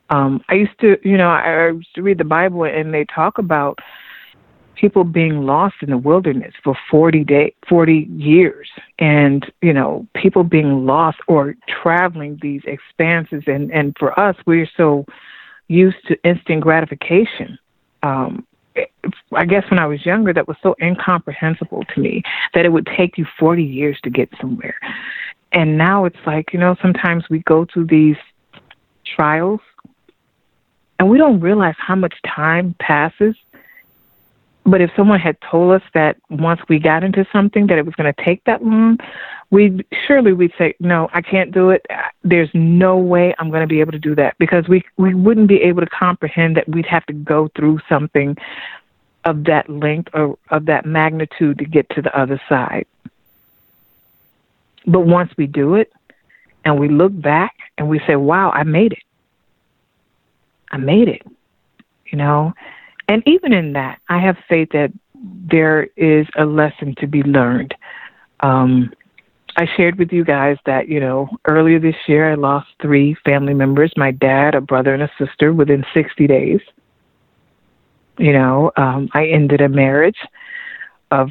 Um, 0.10 0.44
I 0.50 0.56
used 0.56 0.80
to, 0.82 0.98
you 1.04 1.18
know, 1.18 1.30
I 1.30 1.70
used 1.70 1.94
to 1.96 2.04
read 2.04 2.18
the 2.18 2.26
Bible 2.26 2.64
and 2.64 2.94
they 2.94 3.06
talk 3.06 3.38
about 3.38 3.80
people 4.76 5.04
being 5.04 5.46
lost 5.46 5.76
in 5.82 5.90
the 5.90 5.98
wilderness 5.98 6.54
for 6.64 6.78
40 6.92 7.24
day 7.24 7.56
40 7.68 8.08
years. 8.12 8.70
And 9.00 9.52
you 9.62 9.74
know 9.74 10.08
people 10.14 10.44
being 10.44 10.86
lost 10.86 11.18
or 11.28 11.56
traveling 11.82 12.38
these 12.42 12.62
expanses. 12.66 13.44
And 13.48 13.72
and 13.72 13.96
for 13.98 14.18
us 14.20 14.36
we're 14.46 14.70
so 14.78 15.06
used 15.68 15.98
to 16.08 16.18
instant 16.24 16.62
gratification. 16.62 17.58
Um 18.04 18.46
I 19.32 19.46
guess 19.46 19.64
when 19.70 19.80
I 19.80 19.88
was 19.88 20.06
younger, 20.06 20.34
that 20.34 20.48
was 20.48 20.58
so 20.62 20.76
incomprehensible 20.82 21.84
to 21.94 22.00
me 22.02 22.24
that 22.54 22.66
it 22.66 22.70
would 22.70 22.88
take 22.98 23.18
you 23.18 23.26
40 23.40 23.64
years 23.64 23.98
to 24.04 24.10
get 24.10 24.30
somewhere. 24.42 24.78
And 25.54 25.78
now 25.78 26.04
it's 26.04 26.20
like, 26.26 26.52
you 26.52 26.60
know, 26.60 26.76
sometimes 26.82 27.24
we 27.30 27.40
go 27.40 27.66
through 27.72 27.88
these 27.88 28.18
trials 29.06 29.62
and 31.00 31.10
we 31.10 31.18
don't 31.18 31.40
realize 31.40 31.76
how 31.78 31.96
much 31.96 32.16
time 32.24 32.76
passes 32.80 33.36
but 34.66 34.82
if 34.82 34.90
someone 34.96 35.20
had 35.20 35.38
told 35.42 35.74
us 35.74 35.84
that 35.94 36.18
once 36.30 36.60
we 36.68 36.80
got 36.80 37.04
into 37.04 37.26
something 37.32 37.68
that 37.68 37.78
it 37.78 37.86
was 37.86 37.94
going 37.94 38.12
to 38.12 38.24
take 38.24 38.44
that 38.46 38.64
long, 38.64 38.98
we 39.52 39.86
surely 40.08 40.34
we'd 40.34 40.54
say, 40.58 40.74
"No, 40.80 41.08
I 41.14 41.22
can't 41.22 41.52
do 41.52 41.70
it. 41.70 41.86
There's 42.24 42.50
no 42.56 42.98
way 42.98 43.36
I'm 43.38 43.52
going 43.52 43.62
to 43.62 43.68
be 43.68 43.80
able 43.80 43.92
to 43.92 44.00
do 44.00 44.16
that." 44.16 44.36
Because 44.40 44.68
we 44.68 44.84
we 44.98 45.14
wouldn't 45.14 45.48
be 45.48 45.62
able 45.62 45.82
to 45.82 45.90
comprehend 45.90 46.58
that 46.58 46.68
we'd 46.68 46.88
have 46.88 47.06
to 47.06 47.14
go 47.14 47.48
through 47.56 47.80
something 47.88 48.38
of 49.24 49.44
that 49.44 49.70
length 49.70 50.10
or 50.14 50.38
of 50.50 50.66
that 50.66 50.86
magnitude 50.86 51.60
to 51.60 51.66
get 51.66 51.88
to 51.92 52.02
the 52.02 52.16
other 52.18 52.42
side. 52.50 52.88
But 54.88 55.02
once 55.02 55.32
we 55.38 55.46
do 55.46 55.76
it 55.76 55.94
and 56.64 56.80
we 56.80 56.90
look 56.90 57.20
back 57.22 57.56
and 57.78 57.88
we 57.88 58.00
say, 58.08 58.16
"Wow, 58.16 58.50
I 58.50 58.64
made 58.64 58.94
it. 58.94 59.04
I 60.72 60.78
made 60.78 61.08
it." 61.08 61.22
You 62.12 62.18
know, 62.18 62.54
and 63.08 63.24
even 63.26 63.54
in 63.54 63.74
that, 63.74 64.00
I 64.10 64.20
have 64.20 64.38
faith 64.50 64.70
that 64.74 64.92
there 65.52 65.88
is 65.96 66.28
a 66.38 66.46
lesson 66.46 66.96
to 67.00 67.08
be 67.08 67.24
learned. 67.24 67.74
Um, 68.42 68.92
I 69.58 69.68
shared 69.78 69.98
with 69.98 70.12
you 70.12 70.26
guys 70.26 70.58
that, 70.66 70.90
you 70.90 71.00
know, 71.00 71.30
earlier 71.46 71.80
this 71.80 71.96
year 72.08 72.30
I 72.30 72.36
lost 72.36 72.68
three 72.82 73.16
family 73.26 73.54
members 73.54 73.94
my 73.96 74.12
dad, 74.12 74.54
a 74.54 74.62
brother, 74.62 74.94
and 74.94 75.04
a 75.04 75.12
sister 75.18 75.54
within 75.54 75.86
60 75.94 76.28
days. 76.28 76.60
You 78.18 78.34
know, 78.34 78.72
um, 78.76 79.10
I 79.14 79.28
ended 79.28 79.62
a 79.62 79.70
marriage 79.70 80.18
of 81.12 81.30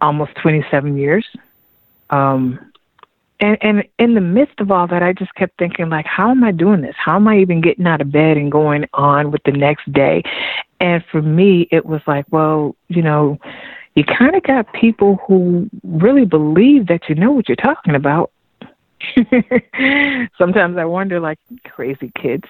almost 0.00 0.32
27 0.36 0.96
years. 0.96 1.26
Um, 2.10 2.58
and 3.44 3.58
and 3.60 3.84
in 3.98 4.14
the 4.14 4.20
midst 4.20 4.58
of 4.60 4.70
all 4.70 4.86
that 4.86 5.02
i 5.02 5.12
just 5.12 5.34
kept 5.34 5.58
thinking 5.58 5.88
like 5.90 6.06
how 6.06 6.30
am 6.30 6.42
i 6.42 6.50
doing 6.50 6.80
this? 6.80 6.94
How 6.96 7.16
am 7.16 7.28
i 7.28 7.38
even 7.38 7.60
getting 7.60 7.86
out 7.86 8.00
of 8.00 8.10
bed 8.10 8.36
and 8.36 8.50
going 8.50 8.86
on 8.94 9.30
with 9.30 9.42
the 9.44 9.52
next 9.52 9.92
day? 9.92 10.22
And 10.80 11.04
for 11.10 11.20
me 11.20 11.68
it 11.70 11.84
was 11.84 12.00
like 12.06 12.26
well 12.30 12.74
you 12.88 13.02
know 13.02 13.38
you 13.94 14.04
kind 14.04 14.34
of 14.34 14.42
got 14.42 14.72
people 14.72 15.18
who 15.26 15.68
really 15.84 16.24
believe 16.24 16.88
that 16.88 17.08
you 17.08 17.14
know 17.14 17.30
what 17.30 17.48
you're 17.48 17.54
talking 17.56 17.94
about. 17.94 18.32
Sometimes 20.38 20.76
i 20.78 20.84
wonder 20.84 21.20
like 21.20 21.38
crazy 21.64 22.10
kids. 22.20 22.48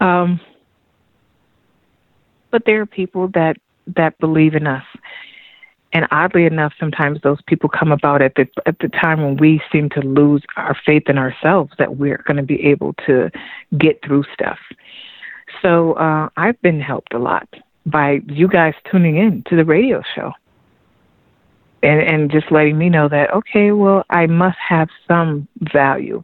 Um 0.00 0.40
but 2.50 2.64
there 2.64 2.80
are 2.80 2.86
people 2.86 3.28
that 3.28 3.56
that 3.96 4.18
believe 4.18 4.54
in 4.54 4.66
us 4.66 4.84
and 5.92 6.06
oddly 6.10 6.44
enough, 6.44 6.72
sometimes 6.78 7.20
those 7.22 7.40
people 7.46 7.68
come 7.68 7.90
about 7.90 8.22
at 8.22 8.34
the 8.36 8.48
at 8.66 8.78
the 8.78 8.88
time 8.88 9.22
when 9.22 9.36
we 9.36 9.60
seem 9.72 9.88
to 9.90 10.00
lose 10.00 10.42
our 10.56 10.76
faith 10.86 11.04
in 11.08 11.18
ourselves 11.18 11.72
that 11.78 11.96
we're 11.96 12.22
going 12.26 12.36
to 12.36 12.44
be 12.44 12.64
able 12.66 12.94
to 13.06 13.30
get 13.76 14.00
through 14.04 14.24
stuff. 14.32 14.58
So 15.62 15.94
uh, 15.94 16.28
I've 16.36 16.60
been 16.62 16.80
helped 16.80 17.12
a 17.12 17.18
lot 17.18 17.48
by 17.86 18.20
you 18.28 18.46
guys 18.46 18.74
tuning 18.88 19.16
in 19.16 19.42
to 19.48 19.56
the 19.56 19.64
radio 19.64 20.02
show 20.14 20.32
and 21.82 22.00
and 22.00 22.30
just 22.30 22.52
letting 22.52 22.78
me 22.78 22.88
know 22.88 23.08
that 23.08 23.32
okay, 23.34 23.72
well, 23.72 24.04
I 24.10 24.26
must 24.26 24.58
have 24.58 24.88
some 25.08 25.48
value. 25.72 26.22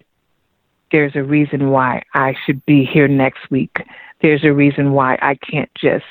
There's 0.92 1.16
a 1.16 1.24
reason 1.24 1.70
why 1.70 2.04
I 2.14 2.36
should 2.44 2.64
be 2.66 2.84
here 2.84 3.08
next 3.08 3.50
week. 3.50 3.78
There's 4.22 4.44
a 4.44 4.52
reason 4.52 4.92
why 4.92 5.18
I 5.20 5.34
can't 5.34 5.70
just 5.74 6.04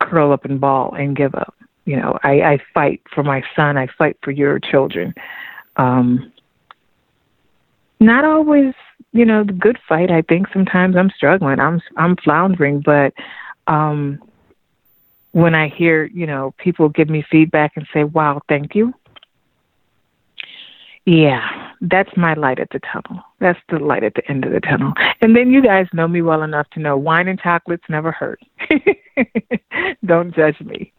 curl 0.00 0.32
up 0.32 0.44
and 0.44 0.60
ball 0.60 0.92
and 0.94 1.14
give 1.14 1.36
up 1.36 1.54
you 1.84 1.96
know, 1.96 2.18
I, 2.22 2.42
I 2.42 2.58
fight 2.72 3.02
for 3.14 3.22
my 3.22 3.42
son. 3.54 3.76
I 3.76 3.88
fight 3.98 4.16
for 4.22 4.30
your 4.30 4.58
children. 4.58 5.14
Um, 5.76 6.32
not 8.00 8.24
always, 8.24 8.74
you 9.12 9.24
know, 9.24 9.44
the 9.44 9.52
good 9.52 9.78
fight. 9.88 10.10
I 10.10 10.22
think 10.22 10.46
sometimes 10.52 10.96
I'm 10.96 11.10
struggling. 11.10 11.60
I'm 11.60 11.80
I'm 11.96 12.16
floundering, 12.16 12.80
but 12.80 13.12
um, 13.66 14.18
when 15.32 15.54
I 15.54 15.68
hear, 15.68 16.04
you 16.04 16.26
know, 16.26 16.54
people 16.58 16.88
give 16.88 17.08
me 17.08 17.24
feedback 17.30 17.72
and 17.76 17.86
say, 17.92 18.04
"Wow, 18.04 18.40
thank 18.48 18.74
you." 18.74 18.94
Yeah, 21.06 21.72
that's 21.82 22.16
my 22.16 22.32
light 22.32 22.58
at 22.58 22.70
the 22.70 22.80
tunnel. 22.80 23.22
That's 23.38 23.58
the 23.68 23.78
light 23.78 24.04
at 24.04 24.14
the 24.14 24.28
end 24.30 24.46
of 24.46 24.52
the 24.52 24.60
tunnel. 24.60 24.94
And 25.20 25.36
then 25.36 25.50
you 25.50 25.62
guys 25.62 25.86
know 25.92 26.08
me 26.08 26.22
well 26.22 26.42
enough 26.42 26.68
to 26.70 26.80
know 26.80 26.96
wine 26.96 27.28
and 27.28 27.38
chocolates 27.38 27.84
never 27.90 28.10
hurt. 28.10 28.40
Don't 30.06 30.34
judge 30.34 30.58
me 30.60 30.94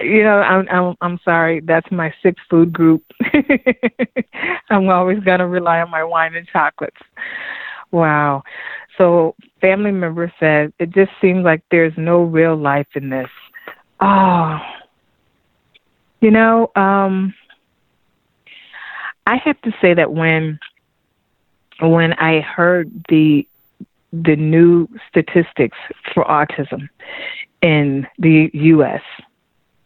you 0.00 0.22
know, 0.22 0.38
I'm 0.38 0.68
I'm 0.68 0.96
I'm 1.00 1.20
sorry. 1.24 1.60
That's 1.60 1.90
my 1.90 2.12
sixth 2.22 2.44
food 2.50 2.72
group. 2.72 3.02
I'm 4.70 4.88
always 4.88 5.20
gonna 5.20 5.46
rely 5.46 5.80
on 5.80 5.90
my 5.90 6.04
wine 6.04 6.34
and 6.34 6.46
chocolates. 6.46 6.96
Wow. 7.90 8.42
So 8.98 9.34
family 9.60 9.92
member 9.92 10.32
said 10.40 10.72
it 10.78 10.90
just 10.90 11.12
seems 11.20 11.44
like 11.44 11.62
there's 11.70 11.92
no 11.96 12.22
real 12.22 12.56
life 12.56 12.88
in 12.94 13.10
this. 13.10 13.30
Oh. 14.00 14.58
You 16.20 16.30
know, 16.30 16.70
um 16.74 17.34
I 19.26 19.36
have 19.36 19.60
to 19.62 19.72
say 19.80 19.94
that 19.94 20.12
when 20.12 20.58
when 21.80 22.12
I 22.14 22.40
heard 22.40 22.90
the 23.08 23.46
the 24.12 24.36
new 24.36 24.88
statistics 25.08 25.76
for 26.12 26.24
autism 26.24 26.88
in 27.62 28.06
the 28.18 28.50
US 28.52 29.02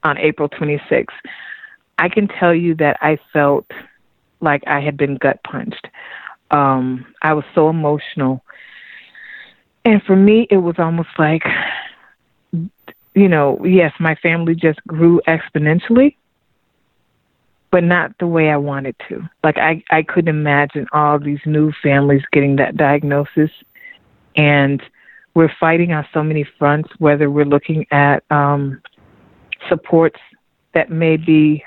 on 0.05 0.19
April 0.19 0.49
26th, 0.49 1.07
I 1.99 2.09
can 2.09 2.28
tell 2.28 2.55
you 2.55 2.75
that 2.76 2.97
I 3.00 3.19
felt 3.33 3.67
like 4.40 4.62
I 4.67 4.81
had 4.81 4.97
been 4.97 5.17
gut 5.17 5.43
punched. 5.43 5.88
Um, 6.50 7.07
I 7.23 7.35
was 7.35 7.45
so 7.55 7.69
emotional. 7.69 8.43
And 9.85 10.02
for 10.02 10.17
me, 10.17 10.47
it 10.50 10.59
was 10.59 10.76
almost 10.78 11.09
like, 11.19 11.43
you 12.52 13.28
know, 13.28 13.64
yes, 13.64 13.93
my 13.99 14.14
family 14.17 14.55
just 14.55 14.81
grew 14.87 15.21
exponentially, 15.26 16.17
but 17.71 17.83
not 17.83 18.17
the 18.19 18.26
way 18.26 18.50
I 18.50 18.57
wanted 18.57 18.97
to. 19.09 19.28
Like, 19.43 19.59
I, 19.59 19.83
I 19.90 20.02
couldn't 20.02 20.35
imagine 20.35 20.87
all 20.93 21.19
these 21.19 21.40
new 21.45 21.73
families 21.83 22.23
getting 22.33 22.57
that 22.57 22.76
diagnosis. 22.76 23.50
And 24.37 24.83
we're 25.35 25.52
fighting 25.59 25.93
on 25.93 26.07
so 26.12 26.23
many 26.23 26.47
fronts, 26.59 26.90
whether 26.99 27.31
we're 27.31 27.45
looking 27.45 27.87
at 27.90 28.25
um, 28.31 28.81
supports 29.69 30.19
that 30.75 30.91
may 30.91 31.17
be, 31.17 31.65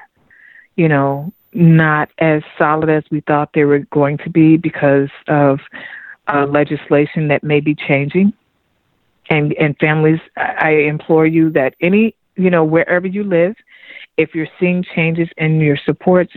you 0.76 0.88
know, 0.88 1.32
not 1.54 2.10
as 2.20 2.42
solid 2.58 2.90
as 2.90 3.04
we 3.12 3.22
thought 3.22 3.50
they 3.54 3.66
were 3.66 3.80
going 3.92 4.18
to 4.20 4.30
be 4.30 4.58
because 4.58 5.10
of 5.28 5.60
uh, 6.28 6.46
legislation 6.46 7.28
that 7.28 7.44
may 7.44 7.60
be 7.60 7.76
changing. 7.76 8.34
And 9.30 9.54
and 9.54 9.78
families, 9.78 10.20
I 10.36 10.72
implore 10.72 11.26
you 11.26 11.50
that 11.52 11.76
any, 11.82 12.16
you 12.36 12.50
know, 12.50 12.64
wherever 12.64 13.08
you 13.08 13.24
live, 13.24 13.56
if 14.18 14.36
you're 14.36 14.48
seeing 14.60 14.84
changes 14.96 15.30
in 15.38 15.60
your 15.62 15.78
supports, 15.86 16.34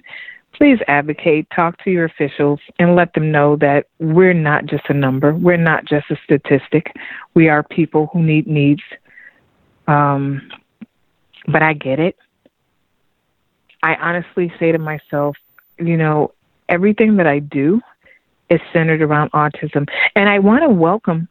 please 0.52 0.78
advocate, 0.86 1.48
talk 1.54 1.76
to 1.82 1.90
your 1.90 2.04
officials, 2.04 2.60
and 2.78 2.94
let 2.94 3.12
them 3.14 3.32
know 3.32 3.56
that 3.56 3.86
we're 3.98 4.34
not 4.34 4.66
just 4.66 4.84
a 4.88 4.94
number. 4.94 5.34
We're 5.34 5.56
not 5.56 5.84
just 5.84 6.10
a 6.10 6.16
statistic. 6.24 6.92
We 7.34 7.48
are 7.48 7.62
people 7.62 8.08
who 8.12 8.22
need 8.22 8.46
needs. 8.46 8.82
Um, 9.88 10.50
but 11.46 11.62
I 11.62 11.74
get 11.74 11.98
it. 12.00 12.16
I 13.82 13.96
honestly 13.96 14.52
say 14.58 14.72
to 14.72 14.78
myself, 14.78 15.36
you 15.78 15.96
know, 15.96 16.32
everything 16.68 17.16
that 17.16 17.26
I 17.26 17.38
do 17.40 17.80
is 18.50 18.60
centered 18.72 19.02
around 19.02 19.30
autism. 19.32 19.88
And 20.16 20.28
I 20.28 20.38
want 20.38 20.62
to 20.62 20.70
welcome 20.70 21.28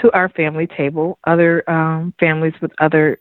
to 0.00 0.12
our 0.12 0.28
family 0.28 0.66
table 0.66 1.18
other 1.24 1.68
um, 1.68 2.14
families 2.20 2.54
with 2.60 2.70
other 2.78 3.18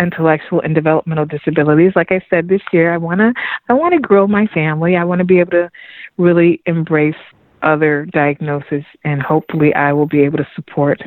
intellectual 0.00 0.60
and 0.60 0.74
developmental 0.74 1.26
disabilities. 1.26 1.92
Like 1.94 2.10
I 2.10 2.24
said 2.30 2.48
this 2.48 2.62
year, 2.72 2.92
I 2.92 2.96
want 2.96 3.20
to 3.20 3.32
I 3.68 3.74
want 3.74 3.94
to 3.94 4.00
grow 4.00 4.26
my 4.26 4.46
family. 4.48 4.96
I 4.96 5.04
want 5.04 5.20
to 5.20 5.24
be 5.24 5.40
able 5.40 5.52
to 5.52 5.70
really 6.16 6.62
embrace 6.66 7.16
other 7.62 8.06
diagnoses, 8.06 8.84
and 9.04 9.22
hopefully, 9.22 9.74
I 9.74 9.92
will 9.92 10.06
be 10.06 10.20
able 10.20 10.38
to 10.38 10.48
support. 10.56 11.00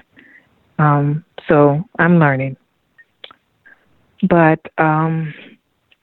Um, 0.80 1.24
so 1.48 1.84
I'm 2.00 2.20
learning. 2.20 2.58
But 4.30 4.60
um, 4.78 5.34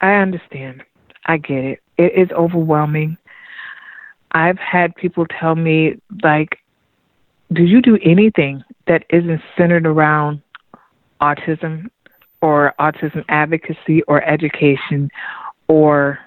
I 0.00 0.14
understand. 0.14 0.83
I 1.26 1.37
get 1.38 1.64
it. 1.64 1.83
It 1.99 2.12
is 2.17 2.31
overwhelming. 2.33 3.17
I've 4.33 4.59
had 4.59 4.95
people 4.97 5.26
tell 5.26 5.55
me, 5.55 6.00
like, 6.23 6.59
do 7.52 7.62
you 7.62 7.83
do 7.83 7.99
anything 8.02 8.64
that 8.87 9.05
isn't 9.11 9.41
centered 9.57 9.87
around 9.87 10.41
autism 11.21 11.91
or 12.41 12.75
autism 12.81 13.25
advocacy 13.29 14.02
or 14.09 14.23
education 14.25 15.11
or 15.69 16.19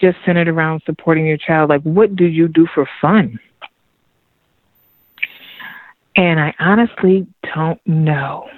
just 0.00 0.16
centered 0.24 0.48
around 0.48 0.82
supporting 0.86 1.26
your 1.26 1.36
child? 1.36 1.68
Like, 1.70 1.82
what 1.82 2.16
do 2.16 2.24
you 2.24 2.48
do 2.48 2.66
for 2.74 2.88
fun? 3.00 3.38
And 6.16 6.40
I 6.40 6.54
honestly 6.58 7.26
don't 7.54 7.80
know. 7.86 8.48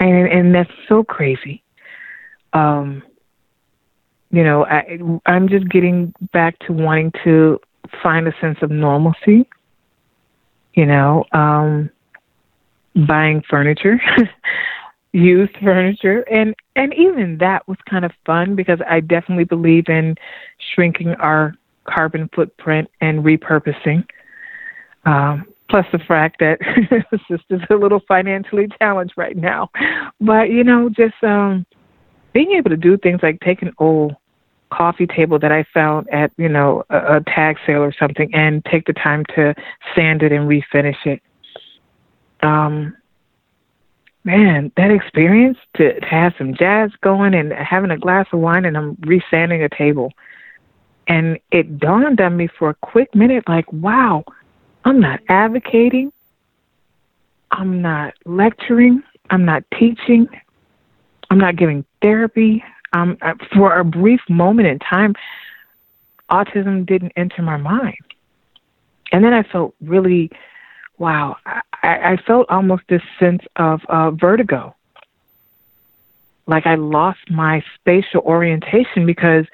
And, 0.00 0.28
and 0.28 0.54
that's 0.54 0.70
so 0.88 1.02
crazy. 1.02 1.62
Um, 2.52 3.02
you 4.30 4.44
know, 4.44 4.64
I, 4.66 4.98
I'm 5.26 5.48
just 5.48 5.68
getting 5.68 6.12
back 6.32 6.58
to 6.60 6.72
wanting 6.72 7.12
to 7.24 7.60
find 8.02 8.28
a 8.28 8.34
sense 8.40 8.58
of 8.62 8.70
normalcy. 8.70 9.48
You 10.74 10.86
know, 10.86 11.24
um, 11.32 11.90
buying 13.06 13.42
furniture, 13.48 14.00
used 15.12 15.56
furniture, 15.62 16.20
and 16.30 16.54
and 16.76 16.94
even 16.94 17.38
that 17.38 17.66
was 17.66 17.78
kind 17.88 18.04
of 18.04 18.12
fun 18.24 18.54
because 18.54 18.78
I 18.88 19.00
definitely 19.00 19.44
believe 19.44 19.88
in 19.88 20.14
shrinking 20.74 21.14
our 21.14 21.54
carbon 21.84 22.30
footprint 22.34 22.90
and 23.00 23.24
repurposing. 23.24 24.04
Um, 25.04 25.46
plus 25.68 25.86
the 25.92 25.98
fact 25.98 26.38
that 26.40 26.58
sister's 27.28 27.62
a 27.70 27.74
little 27.74 28.00
financially 28.08 28.68
challenged 28.78 29.14
right 29.16 29.36
now, 29.36 29.70
but 30.20 30.50
you 30.50 30.64
know, 30.64 30.88
just 30.88 31.22
um, 31.22 31.66
being 32.32 32.52
able 32.52 32.70
to 32.70 32.76
do 32.76 32.96
things 32.96 33.20
like 33.22 33.40
take 33.40 33.62
an 33.62 33.72
old 33.78 34.16
coffee 34.70 35.06
table 35.06 35.38
that 35.38 35.50
I 35.50 35.64
found 35.72 36.08
at 36.10 36.30
you 36.36 36.48
know 36.48 36.84
a, 36.90 37.16
a 37.16 37.20
tag 37.20 37.56
sale 37.66 37.82
or 37.82 37.92
something 37.92 38.34
and 38.34 38.64
take 38.64 38.86
the 38.86 38.92
time 38.92 39.24
to 39.34 39.54
sand 39.94 40.22
it 40.22 40.32
and 40.32 40.48
refinish 40.48 41.06
it. 41.06 41.22
Um, 42.42 42.96
man, 44.24 44.70
that 44.76 44.90
experience 44.90 45.58
to, 45.76 45.98
to 45.98 46.06
have 46.06 46.34
some 46.36 46.54
jazz 46.54 46.90
going 47.00 47.34
and 47.34 47.52
having 47.52 47.90
a 47.90 47.98
glass 47.98 48.26
of 48.32 48.40
wine 48.40 48.64
and 48.64 48.76
I'm 48.76 48.96
resanding 49.00 49.62
a 49.62 49.68
table. 49.68 50.12
And 51.06 51.38
it 51.50 51.78
dawned 51.78 52.20
on 52.20 52.36
me 52.36 52.48
for 52.58 52.68
a 52.68 52.74
quick 52.74 53.14
minute, 53.14 53.48
like, 53.48 53.72
wow, 53.72 54.24
I'm 54.88 55.00
not 55.00 55.20
advocating. 55.28 56.14
I'm 57.50 57.82
not 57.82 58.14
lecturing. 58.24 59.02
I'm 59.28 59.44
not 59.44 59.62
teaching. 59.78 60.26
I'm 61.28 61.36
not 61.36 61.56
giving 61.56 61.84
therapy. 62.00 62.64
Um, 62.94 63.18
for 63.54 63.78
a 63.78 63.84
brief 63.84 64.22
moment 64.30 64.66
in 64.66 64.78
time, 64.78 65.14
autism 66.30 66.86
didn't 66.86 67.12
enter 67.16 67.42
my 67.42 67.58
mind. 67.58 67.98
And 69.12 69.22
then 69.22 69.34
I 69.34 69.42
felt 69.42 69.74
really 69.82 70.30
wow, 70.96 71.36
I, 71.44 71.60
I 71.82 72.16
felt 72.26 72.46
almost 72.48 72.84
this 72.88 73.02
sense 73.20 73.42
of 73.56 73.82
uh, 73.90 74.12
vertigo. 74.12 74.74
Like 76.46 76.66
I 76.66 76.76
lost 76.76 77.30
my 77.30 77.62
spatial 77.74 78.22
orientation 78.22 79.04
because 79.04 79.44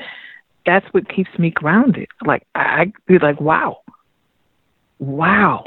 that's 0.65 0.87
what 0.93 1.09
keeps 1.09 1.37
me 1.41 1.51
grounded. 1.51 2.07
Like 2.25 2.47
I, 2.55 2.83
I'd 2.83 2.93
be 3.07 3.19
like, 3.19 3.41
wow, 3.41 3.81
wow. 4.99 5.65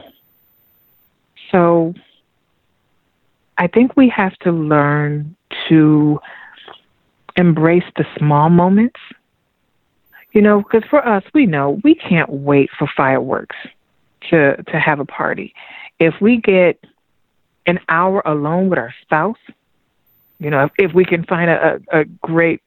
So 1.51 1.93
I 3.57 3.67
think 3.67 3.96
we 3.96 4.10
have 4.10 4.36
to 4.39 4.51
learn 4.51 5.36
to 5.69 6.19
embrace 7.36 7.84
the 7.96 8.05
small 8.17 8.50
moments. 8.50 9.00
You 10.34 10.41
know, 10.41 10.62
because 10.62 10.84
for 10.89 11.05
us, 11.07 11.24
we 11.33 11.46
know 11.46 11.79
we 11.83 11.96
can't 11.96 12.29
wait 12.29 12.70
for 12.77 12.87
fireworks 12.96 13.55
to 14.29 14.61
to 14.61 14.79
have 14.79 15.00
a 15.00 15.05
party. 15.05 15.53
If 16.00 16.16
we 16.22 16.37
get 16.37 16.83
an 17.66 17.79
hour 17.90 18.22
alone 18.25 18.70
with 18.70 18.77
our 18.77 18.94
spouse, 19.01 19.37
you 20.40 20.50
know, 20.50 20.66
if, 20.66 20.72
if 20.77 20.94
we 20.94 21.05
can 21.05 21.24
find 21.25 21.50
a, 21.50 21.79
a 21.92 22.05
great 22.05 22.61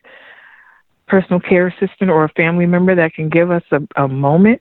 personal 1.07 1.40
care 1.40 1.66
assistant 1.66 2.11
or 2.11 2.25
a 2.25 2.29
family 2.31 2.66
member 2.66 2.94
that 2.94 3.14
can 3.14 3.29
give 3.29 3.51
us 3.51 3.64
a, 3.73 3.81
a 3.96 4.09
moment. 4.09 4.61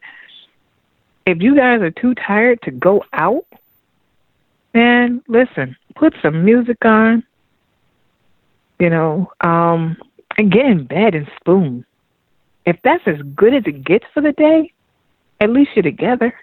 If 1.26 1.42
you 1.42 1.56
guys 1.56 1.82
are 1.82 1.92
too 1.92 2.16
tired 2.16 2.62
to 2.64 2.72
go 2.72 3.04
out, 3.14 3.46
man, 4.74 5.22
listen, 5.28 5.76
put 5.96 6.16
some 6.22 6.44
music 6.44 6.78
on, 6.84 7.24
you 8.80 8.90
know, 8.90 9.32
um, 9.42 9.98
and 10.38 10.52
get 10.52 10.66
in 10.66 10.86
bed 10.86 11.16
and 11.16 11.30
spoon. 11.40 11.86
If 12.66 12.78
that's 12.84 13.04
as 13.06 13.22
good 13.36 13.54
as 13.54 13.64
it 13.66 13.84
gets 13.84 14.06
for 14.14 14.22
the 14.22 14.32
day, 14.32 14.74
at 15.40 15.50
least 15.50 15.72
you're 15.76 15.84
together. 15.84 16.34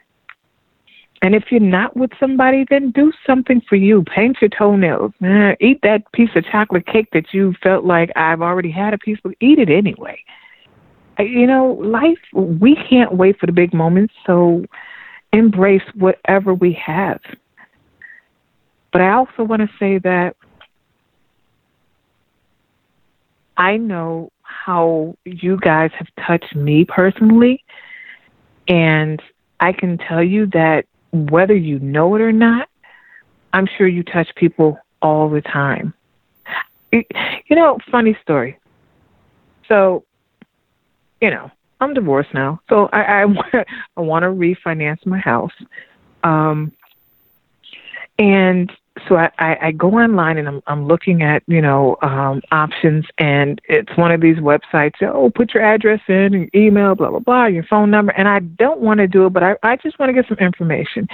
And 1.22 1.34
if 1.34 1.50
you're 1.50 1.60
not 1.60 1.96
with 1.96 2.10
somebody, 2.20 2.66
then 2.68 2.90
do 2.90 3.12
something 3.26 3.62
for 3.68 3.76
you. 3.76 4.04
Paint 4.04 4.38
your 4.40 4.50
toenails. 4.50 5.12
Eat 5.60 5.80
that 5.82 6.02
piece 6.12 6.30
of 6.36 6.44
chocolate 6.44 6.86
cake 6.86 7.08
that 7.12 7.32
you 7.32 7.54
felt 7.62 7.84
like 7.84 8.10
I've 8.16 8.42
already 8.42 8.70
had 8.70 8.92
a 8.92 8.98
piece 8.98 9.18
of. 9.24 9.32
Eat 9.40 9.58
it 9.58 9.70
anyway. 9.70 10.22
You 11.18 11.46
know, 11.46 11.78
life, 11.80 12.18
we 12.34 12.76
can't 12.88 13.12
wait 13.14 13.38
for 13.38 13.46
the 13.46 13.52
big 13.52 13.72
moments, 13.72 14.12
so 14.26 14.64
embrace 15.32 15.82
whatever 15.94 16.54
we 16.54 16.72
have. 16.74 17.20
But 18.92 19.02
I 19.02 19.12
also 19.12 19.42
want 19.42 19.62
to 19.62 19.68
say 19.78 19.98
that 19.98 20.36
I 23.56 23.76
know 23.76 24.30
how 24.42 25.16
you 25.24 25.58
guys 25.58 25.90
have 25.98 26.08
touched 26.26 26.54
me 26.54 26.84
personally. 26.84 27.64
And 28.68 29.20
I 29.60 29.72
can 29.72 29.98
tell 29.98 30.22
you 30.22 30.46
that 30.46 30.86
whether 31.12 31.54
you 31.54 31.78
know 31.78 32.14
it 32.14 32.20
or 32.20 32.32
not, 32.32 32.68
I'm 33.52 33.66
sure 33.78 33.86
you 33.86 34.02
touch 34.02 34.28
people 34.34 34.78
all 35.00 35.30
the 35.30 35.40
time. 35.40 35.94
You 36.92 37.04
know, 37.50 37.78
funny 37.90 38.16
story. 38.22 38.58
So, 39.68 40.05
you 41.20 41.30
know, 41.30 41.50
I'm 41.80 41.94
divorced 41.94 42.32
now, 42.34 42.60
so 42.68 42.88
I 42.92 43.22
I, 43.22 43.64
I 43.96 44.00
want 44.00 44.22
to 44.22 44.28
refinance 44.28 45.04
my 45.06 45.18
house, 45.18 45.52
um, 46.24 46.72
and 48.18 48.72
so 49.06 49.16
I, 49.16 49.30
I, 49.38 49.58
I 49.62 49.72
go 49.72 49.92
online 49.92 50.38
and 50.38 50.48
I'm 50.48 50.62
I'm 50.66 50.86
looking 50.86 51.22
at 51.22 51.42
you 51.46 51.60
know 51.60 51.96
um, 52.02 52.42
options 52.50 53.04
and 53.18 53.60
it's 53.68 53.94
one 53.96 54.10
of 54.10 54.20
these 54.20 54.36
websites. 54.36 54.94
Oh, 55.02 55.30
put 55.30 55.54
your 55.54 55.62
address 55.62 56.00
in, 56.08 56.32
your 56.32 56.48
email, 56.54 56.94
blah 56.94 57.10
blah 57.10 57.18
blah, 57.18 57.46
your 57.46 57.64
phone 57.64 57.90
number. 57.90 58.12
And 58.12 58.28
I 58.28 58.40
don't 58.40 58.80
want 58.80 58.98
to 58.98 59.06
do 59.06 59.26
it, 59.26 59.32
but 59.32 59.42
I 59.42 59.56
I 59.62 59.76
just 59.76 59.98
want 59.98 60.10
to 60.10 60.14
get 60.14 60.28
some 60.28 60.38
information. 60.38 61.08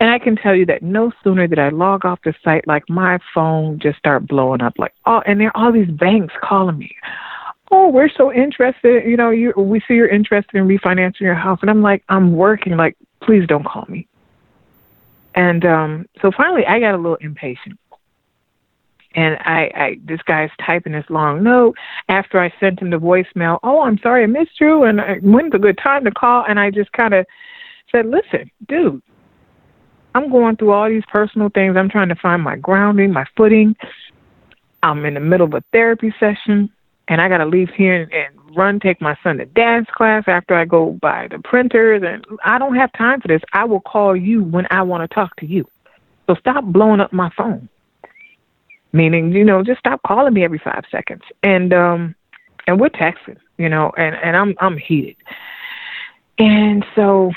And 0.00 0.10
I 0.10 0.18
can 0.18 0.36
tell 0.36 0.54
you 0.54 0.66
that 0.66 0.82
no 0.82 1.12
sooner 1.22 1.46
did 1.46 1.58
I 1.58 1.70
log 1.70 2.04
off 2.04 2.20
the 2.24 2.34
site, 2.44 2.66
like 2.66 2.88
my 2.88 3.18
phone 3.34 3.78
just 3.78 3.98
start 3.98 4.26
blowing 4.26 4.62
up. 4.62 4.74
Like 4.78 4.94
oh, 5.06 5.22
and 5.26 5.40
there 5.40 5.48
are 5.56 5.66
all 5.66 5.72
these 5.72 5.90
banks 5.90 6.34
calling 6.42 6.78
me. 6.78 6.94
Oh, 7.76 7.88
we're 7.88 8.08
so 8.08 8.32
interested. 8.32 9.04
You 9.04 9.16
know, 9.16 9.30
you 9.30 9.52
we 9.56 9.80
see 9.80 9.94
you're 9.94 10.08
interested 10.08 10.56
in 10.56 10.68
refinancing 10.68 11.20
your 11.20 11.34
house, 11.34 11.58
and 11.60 11.70
I'm 11.70 11.82
like, 11.82 12.04
I'm 12.08 12.36
working. 12.36 12.76
Like, 12.76 12.96
please 13.20 13.46
don't 13.46 13.64
call 13.64 13.84
me 13.88 14.06
and 15.34 15.64
um, 15.64 16.06
so 16.22 16.30
finally, 16.30 16.64
I 16.66 16.78
got 16.80 16.94
a 16.94 16.96
little 16.96 17.16
impatient. 17.16 17.78
And 19.16 19.36
I, 19.40 19.70
I, 19.74 20.00
this 20.04 20.20
guy's 20.22 20.50
typing 20.64 20.92
this 20.92 21.04
long 21.08 21.44
note 21.44 21.76
after 22.08 22.40
I 22.40 22.52
sent 22.58 22.80
him 22.80 22.90
the 22.90 22.96
voicemail. 22.96 23.60
Oh, 23.62 23.82
I'm 23.82 23.98
sorry 23.98 24.24
I 24.24 24.26
missed 24.26 24.60
you, 24.60 24.82
and 24.84 25.00
I, 25.00 25.16
when's 25.18 25.54
a 25.54 25.58
good 25.58 25.78
time 25.78 26.04
to 26.04 26.10
call? 26.10 26.44
And 26.48 26.58
I 26.58 26.70
just 26.70 26.90
kind 26.92 27.14
of 27.14 27.26
said, 27.92 28.06
"Listen, 28.06 28.50
dude, 28.68 29.00
I'm 30.16 30.30
going 30.30 30.56
through 30.56 30.72
all 30.72 30.88
these 30.88 31.04
personal 31.06 31.48
things. 31.48 31.76
I'm 31.76 31.88
trying 31.88 32.08
to 32.08 32.16
find 32.16 32.42
my 32.42 32.56
grounding, 32.56 33.12
my 33.12 33.24
footing. 33.36 33.76
I'm 34.82 35.04
in 35.04 35.14
the 35.14 35.20
middle 35.20 35.46
of 35.46 35.54
a 35.54 35.62
therapy 35.72 36.12
session, 36.18 36.70
and 37.08 37.20
I 37.20 37.28
got 37.28 37.38
to 37.38 37.46
leave 37.46 37.70
here 37.70 37.94
and, 37.94 38.12
and 38.12 38.56
run 38.56 38.80
take 38.80 39.00
my 39.00 39.16
son 39.22 39.38
to 39.38 39.46
dance 39.46 39.88
class 39.94 40.24
after 40.26 40.54
I 40.54 40.64
go 40.64 40.92
buy 41.02 41.28
the 41.30 41.38
printers 41.38 42.02
and 42.04 42.24
I 42.44 42.58
don't 42.58 42.76
have 42.76 42.92
time 42.92 43.20
for 43.20 43.28
this. 43.28 43.42
I 43.52 43.64
will 43.64 43.80
call 43.80 44.16
you 44.16 44.42
when 44.42 44.66
I 44.70 44.82
want 44.82 45.08
to 45.08 45.14
talk 45.14 45.36
to 45.36 45.46
you. 45.46 45.68
So 46.26 46.34
stop 46.36 46.64
blowing 46.64 47.00
up 47.00 47.12
my 47.12 47.30
phone. 47.36 47.68
Meaning, 48.92 49.32
you 49.32 49.44
know, 49.44 49.62
just 49.64 49.80
stop 49.80 50.00
calling 50.06 50.32
me 50.32 50.44
every 50.44 50.58
five 50.58 50.84
seconds. 50.90 51.22
And 51.42 51.72
um 51.74 52.14
and 52.66 52.80
we're 52.80 52.90
texting, 52.90 53.36
you 53.58 53.68
know, 53.68 53.92
and, 53.96 54.14
and 54.16 54.36
I'm 54.36 54.54
I'm 54.60 54.78
heated. 54.78 55.16
And 56.38 56.84
so 56.94 57.32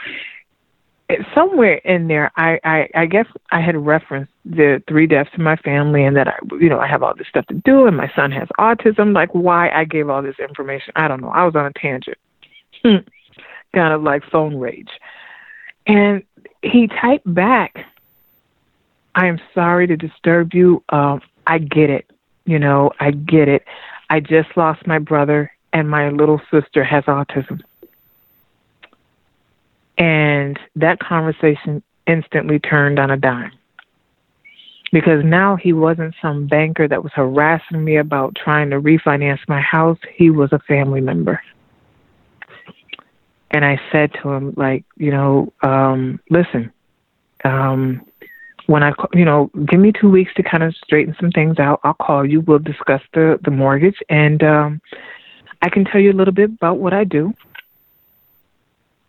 somewhere 1.33 1.75
in 1.85 2.07
there, 2.07 2.31
I, 2.35 2.59
I 2.63 2.89
I 2.93 3.05
guess 3.05 3.27
I 3.51 3.61
had 3.61 3.75
referenced 3.77 4.31
the 4.45 4.83
three 4.87 5.07
deaths 5.07 5.29
in 5.37 5.43
my 5.43 5.55
family, 5.57 6.03
and 6.03 6.15
that 6.17 6.27
I 6.27 6.37
you 6.59 6.69
know 6.69 6.79
I 6.79 6.87
have 6.87 7.03
all 7.03 7.15
this 7.15 7.27
stuff 7.27 7.45
to 7.47 7.53
do, 7.53 7.85
and 7.85 7.95
my 7.95 8.11
son 8.15 8.31
has 8.31 8.47
autism. 8.59 9.13
Like 9.13 9.33
why 9.33 9.69
I 9.69 9.85
gave 9.85 10.09
all 10.09 10.21
this 10.21 10.39
information, 10.39 10.93
I 10.95 11.07
don't 11.07 11.21
know. 11.21 11.29
I 11.29 11.45
was 11.45 11.55
on 11.55 11.65
a 11.65 11.73
tangent, 11.73 12.17
kind 12.83 13.93
of 13.93 14.03
like 14.03 14.23
phone 14.29 14.57
rage, 14.57 14.89
and 15.85 16.23
he 16.61 16.87
typed 16.87 17.33
back, 17.33 17.85
"I 19.15 19.27
am 19.27 19.39
sorry 19.53 19.87
to 19.87 19.95
disturb 19.95 20.53
you. 20.53 20.83
Um, 20.89 21.21
I 21.45 21.59
get 21.59 21.89
it. 21.89 22.09
You 22.45 22.59
know, 22.59 22.91
I 22.99 23.11
get 23.11 23.47
it. 23.47 23.63
I 24.09 24.19
just 24.19 24.55
lost 24.57 24.85
my 24.85 24.99
brother, 24.99 25.51
and 25.71 25.89
my 25.89 26.09
little 26.09 26.41
sister 26.51 26.83
has 26.83 27.05
autism. 27.05 27.61
And 29.97 30.59
that 30.75 30.99
conversation 30.99 31.81
instantly 32.05 32.59
turned 32.59 32.99
on 32.99 33.11
a 33.11 33.17
dime. 33.17 33.51
Because 34.91 35.23
now 35.25 35.57
he 35.57 35.73
wasn't 35.73 36.15
some 36.21 36.47
banker 36.47 36.87
that 36.87 37.03
was 37.03 37.11
harassing 37.13 37.83
me 37.83 37.97
about 37.97 38.35
trying 38.35 38.69
to 38.69 38.79
refinance 38.79 39.39
my 39.47 39.59
house. 39.59 39.97
He 40.15 40.29
was 40.29 40.53
a 40.53 40.59
family 40.59 41.01
member. 41.01 41.41
And 43.51 43.65
I 43.65 43.79
said 43.91 44.11
to 44.21 44.29
him, 44.29 44.53
like, 44.55 44.85
you 44.95 45.11
know, 45.11 45.51
um, 45.61 46.19
listen, 46.29 46.71
um, 47.43 48.01
when 48.67 48.83
I, 48.83 48.91
you 49.13 49.25
know, 49.25 49.49
give 49.65 49.79
me 49.79 49.91
two 49.91 50.09
weeks 50.09 50.33
to 50.35 50.43
kind 50.43 50.63
of 50.63 50.75
straighten 50.75 51.15
some 51.19 51.31
things 51.31 51.57
out. 51.57 51.79
I'll 51.83 51.93
call 51.93 52.25
you. 52.25 52.41
We'll 52.41 52.59
discuss 52.59 53.01
the 53.13 53.39
the 53.43 53.51
mortgage, 53.51 53.97
and 54.09 54.43
um, 54.43 54.81
I 55.61 55.69
can 55.69 55.85
tell 55.85 56.01
you 56.01 56.11
a 56.11 56.13
little 56.13 56.33
bit 56.33 56.51
about 56.51 56.77
what 56.77 56.93
I 56.93 57.03
do. 57.03 57.33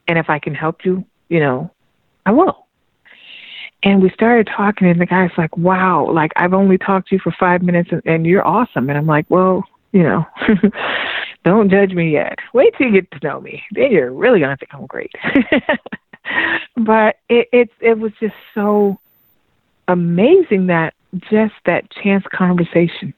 And 0.09 0.19
if 0.19 0.31
I 0.31 0.39
can 0.39 0.55
help 0.55 0.85
you, 0.85 1.05
you 1.29 1.39
know, 1.39 1.71
I 2.27 2.33
will. 2.33 2.67
And 3.85 4.03
we 4.03 4.11
started 4.11 4.49
talking, 4.55 4.89
and 4.89 5.01
the 5.01 5.07
guy's 5.07 5.31
like, 5.39 5.57
"Wow, 5.57 6.11
like 6.11 6.33
I've 6.35 6.53
only 6.53 6.79
talked 6.79 7.09
to 7.09 7.15
you 7.15 7.21
for 7.21 7.33
five 7.39 7.63
minutes, 7.63 7.91
and, 7.93 8.03
and 8.05 8.27
you're 8.27 8.47
awesome." 8.47 8.89
And 8.89 8.99
I'm 8.99 9.07
like, 9.07 9.27
"Well, 9.29 9.63
you 9.93 10.03
know, 10.03 10.27
don't 11.45 11.71
judge 11.71 11.93
me 11.93 12.11
yet. 12.11 12.39
Wait 12.53 12.75
till 12.77 12.89
you 12.89 13.01
get 13.01 13.11
to 13.13 13.27
know 13.27 13.41
me. 13.41 13.63
Then 13.73 13.93
you're 13.93 14.13
really 14.13 14.41
gonna 14.41 14.57
think 14.57 14.75
I'm 14.75 14.87
great." 14.87 15.13
but 16.77 17.17
it 17.29 17.49
it 17.53 17.71
it 17.81 17.99
was 17.99 18.13
just 18.19 18.35
so 18.53 18.99
amazing 19.87 20.67
that 20.67 20.95
just 21.31 21.55
that 21.67 21.89
chance 21.91 22.25
conversation. 22.35 23.15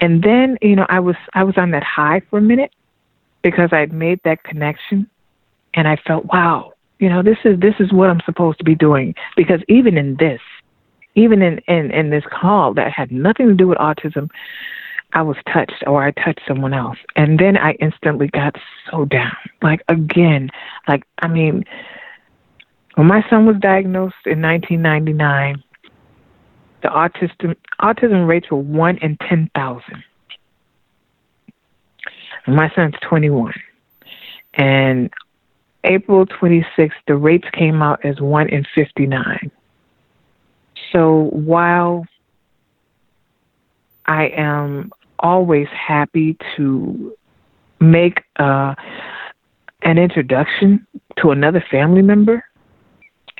And 0.00 0.22
then, 0.22 0.58
you 0.62 0.76
know, 0.76 0.86
I 0.88 1.00
was 1.00 1.16
I 1.34 1.44
was 1.44 1.56
on 1.56 1.70
that 1.70 1.82
high 1.82 2.20
for 2.28 2.38
a 2.38 2.42
minute 2.42 2.72
because 3.42 3.72
I'd 3.72 3.92
made 3.92 4.20
that 4.24 4.44
connection 4.44 5.08
and 5.74 5.88
I 5.88 5.96
felt, 6.06 6.26
wow, 6.26 6.72
you 6.98 7.08
know, 7.08 7.22
this 7.22 7.38
is 7.44 7.58
this 7.60 7.74
is 7.80 7.92
what 7.92 8.10
I'm 8.10 8.20
supposed 8.24 8.58
to 8.58 8.64
be 8.64 8.74
doing. 8.74 9.14
Because 9.36 9.60
even 9.68 9.96
in 9.96 10.16
this, 10.16 10.40
even 11.14 11.42
in, 11.42 11.58
in, 11.66 11.90
in 11.90 12.10
this 12.10 12.24
call 12.30 12.74
that 12.74 12.92
had 12.92 13.10
nothing 13.10 13.48
to 13.48 13.54
do 13.54 13.68
with 13.68 13.78
autism, 13.78 14.30
I 15.12 15.22
was 15.22 15.36
touched 15.52 15.82
or 15.86 16.04
I 16.04 16.12
touched 16.12 16.42
someone 16.46 16.74
else. 16.74 16.98
And 17.16 17.38
then 17.38 17.56
I 17.56 17.72
instantly 17.72 18.28
got 18.28 18.56
so 18.90 19.04
down. 19.06 19.36
Like 19.62 19.82
again, 19.88 20.50
like 20.88 21.04
I 21.18 21.28
mean, 21.28 21.64
when 22.94 23.06
my 23.06 23.24
son 23.30 23.46
was 23.46 23.56
diagnosed 23.60 24.26
in 24.26 24.42
1999, 24.42 25.62
the 26.82 26.88
autism 26.88 27.56
autism 27.80 28.26
rates 28.28 28.50
were 28.50 28.58
one 28.58 28.98
in 28.98 29.16
10,000. 29.28 29.82
My 32.46 32.70
son's 32.74 32.94
21. 33.02 33.52
And 34.54 35.10
April 35.84 36.26
26th, 36.26 36.90
the 37.06 37.16
rates 37.16 37.46
came 37.52 37.82
out 37.82 38.04
as 38.04 38.20
1 38.20 38.48
in 38.48 38.64
59. 38.74 39.50
So 40.92 41.30
while 41.32 42.04
I 44.06 44.28
am 44.28 44.92
always 45.18 45.68
happy 45.68 46.36
to 46.56 47.14
make 47.80 48.22
uh, 48.38 48.74
an 49.82 49.98
introduction 49.98 50.86
to 51.18 51.30
another 51.30 51.64
family 51.70 52.02
member, 52.02 52.44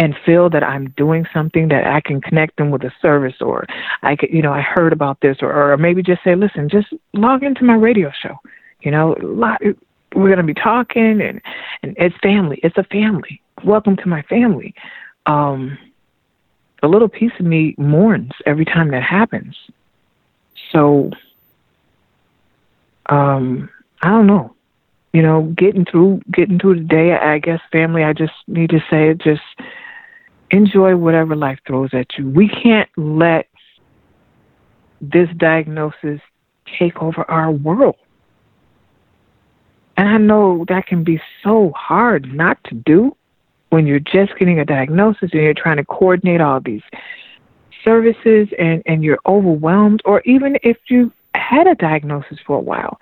and 0.00 0.16
feel 0.24 0.48
that 0.48 0.64
I'm 0.64 0.88
doing 0.96 1.26
something 1.32 1.68
that 1.68 1.86
I 1.86 2.00
can 2.00 2.22
connect 2.22 2.56
them 2.56 2.70
with 2.70 2.82
a 2.84 2.92
service 3.02 3.34
or 3.42 3.66
I 4.02 4.16
could, 4.16 4.30
you 4.30 4.40
know, 4.40 4.52
I 4.52 4.62
heard 4.62 4.94
about 4.94 5.20
this 5.20 5.36
or, 5.42 5.72
or 5.72 5.76
maybe 5.76 6.02
just 6.02 6.24
say, 6.24 6.34
listen, 6.34 6.70
just 6.70 6.88
log 7.12 7.44
into 7.44 7.64
my 7.64 7.74
radio 7.74 8.10
show. 8.22 8.36
You 8.80 8.92
know, 8.92 9.14
we're 10.14 10.28
going 10.28 10.38
to 10.38 10.42
be 10.42 10.54
talking 10.54 11.20
and, 11.20 11.40
and 11.82 11.96
it's 11.98 12.16
family. 12.22 12.60
It's 12.62 12.76
a 12.76 12.84
family. 12.84 13.40
Welcome 13.64 13.96
to 13.96 14.08
my 14.08 14.22
family. 14.22 14.74
Um, 15.26 15.78
a 16.82 16.88
little 16.88 17.08
piece 17.08 17.32
of 17.38 17.46
me 17.46 17.74
mourns 17.78 18.32
every 18.46 18.64
time 18.64 18.90
that 18.90 19.02
happens. 19.02 19.56
So, 20.72 21.10
um, 23.06 23.68
I 24.02 24.08
don't 24.08 24.26
know. 24.26 24.54
You 25.12 25.22
know, 25.22 25.42
getting 25.56 25.84
through 25.84 26.22
getting 26.32 26.58
through 26.58 26.76
the 26.76 26.84
day, 26.84 27.12
I 27.16 27.38
guess 27.38 27.60
family, 27.72 28.04
I 28.04 28.12
just 28.12 28.32
need 28.46 28.70
to 28.70 28.78
say 28.88 29.10
it 29.10 29.18
just 29.18 29.42
enjoy 30.50 30.96
whatever 30.96 31.34
life 31.34 31.58
throws 31.66 31.90
at 31.92 32.06
you. 32.16 32.28
We 32.28 32.48
can't 32.48 32.88
let 32.96 33.48
this 35.00 35.28
diagnosis 35.36 36.20
take 36.78 37.02
over 37.02 37.28
our 37.30 37.50
world. 37.50 37.96
And 40.00 40.08
I 40.08 40.16
know 40.16 40.64
that 40.68 40.86
can 40.86 41.04
be 41.04 41.20
so 41.44 41.74
hard 41.76 42.32
not 42.32 42.56
to 42.64 42.74
do 42.74 43.14
when 43.68 43.86
you're 43.86 43.98
just 43.98 44.34
getting 44.38 44.58
a 44.58 44.64
diagnosis 44.64 45.28
and 45.34 45.42
you're 45.42 45.52
trying 45.52 45.76
to 45.76 45.84
coordinate 45.84 46.40
all 46.40 46.58
these 46.58 46.80
services 47.84 48.48
and, 48.58 48.82
and 48.86 49.04
you're 49.04 49.18
overwhelmed, 49.26 50.00
or 50.06 50.22
even 50.22 50.56
if 50.62 50.78
you've 50.88 51.12
had 51.34 51.66
a 51.66 51.74
diagnosis 51.74 52.38
for 52.46 52.56
a 52.56 52.60
while 52.60 52.98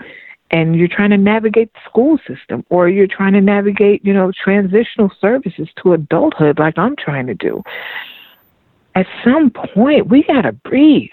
and 0.51 0.75
you're 0.75 0.89
trying 0.89 1.11
to 1.11 1.17
navigate 1.17 1.73
the 1.73 1.79
school 1.89 2.19
system 2.27 2.67
or 2.69 2.89
you're 2.89 3.07
trying 3.07 3.35
to 3.35 3.41
navigate, 3.41 4.05
you 4.05 4.13
know, 4.13 4.33
transitional 4.33 5.13
services 5.21 5.69
to 5.81 5.93
adulthood 5.93 6.59
like 6.59 6.77
I'm 6.79 6.97
trying 6.97 7.29
to 7.29 7.35
do. 7.35 7.63
At 8.97 9.07
some 9.23 9.51
point, 9.51 10.09
we 10.09 10.25
got 10.25 10.43
to 10.43 10.51
breathe. 10.53 11.11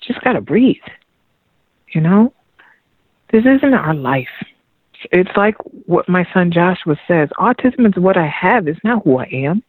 Just 0.00 0.20
got 0.20 0.34
to 0.34 0.40
breathe. 0.40 0.76
You 1.88 2.00
know? 2.00 2.32
This 3.36 3.44
isn't 3.44 3.74
our 3.74 3.92
life. 3.92 4.30
It's 5.12 5.36
like 5.36 5.56
what 5.84 6.08
my 6.08 6.26
son 6.32 6.50
Joshua 6.50 6.96
says 7.06 7.28
autism 7.38 7.86
is 7.86 8.02
what 8.02 8.16
I 8.16 8.26
have, 8.26 8.66
it's 8.66 8.82
not 8.82 9.04
who 9.04 9.18
I 9.18 9.28
am. 9.30 9.62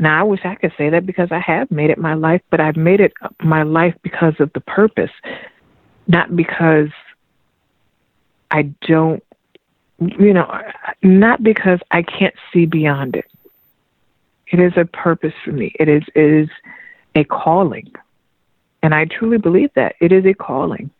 Now, 0.00 0.18
I 0.18 0.24
wish 0.24 0.40
I 0.44 0.56
could 0.56 0.72
say 0.76 0.90
that 0.90 1.06
because 1.06 1.28
I 1.30 1.38
have 1.38 1.70
made 1.70 1.90
it 1.90 1.96
my 1.96 2.14
life, 2.14 2.42
but 2.50 2.58
I've 2.58 2.76
made 2.76 2.98
it 2.98 3.12
my 3.40 3.62
life 3.62 3.94
because 4.02 4.34
of 4.40 4.52
the 4.52 4.58
purpose 4.58 5.12
not 6.08 6.34
because 6.34 6.88
I 8.50 8.62
don't, 8.80 9.22
you 10.00 10.32
know, 10.32 10.60
not 11.04 11.44
because 11.44 11.78
I 11.92 12.02
can't 12.02 12.34
see 12.52 12.66
beyond 12.66 13.14
it. 13.14 13.26
It 14.48 14.58
is 14.58 14.72
a 14.76 14.86
purpose 14.86 15.34
for 15.44 15.52
me. 15.52 15.72
It 15.78 15.88
is 15.88 16.02
it 16.16 16.20
is 16.20 16.48
a 17.14 17.22
calling. 17.22 17.92
And 18.82 18.92
I 18.92 19.04
truly 19.04 19.38
believe 19.38 19.70
that. 19.74 19.94
It 20.00 20.10
is 20.10 20.26
a 20.26 20.34
calling. 20.34 20.90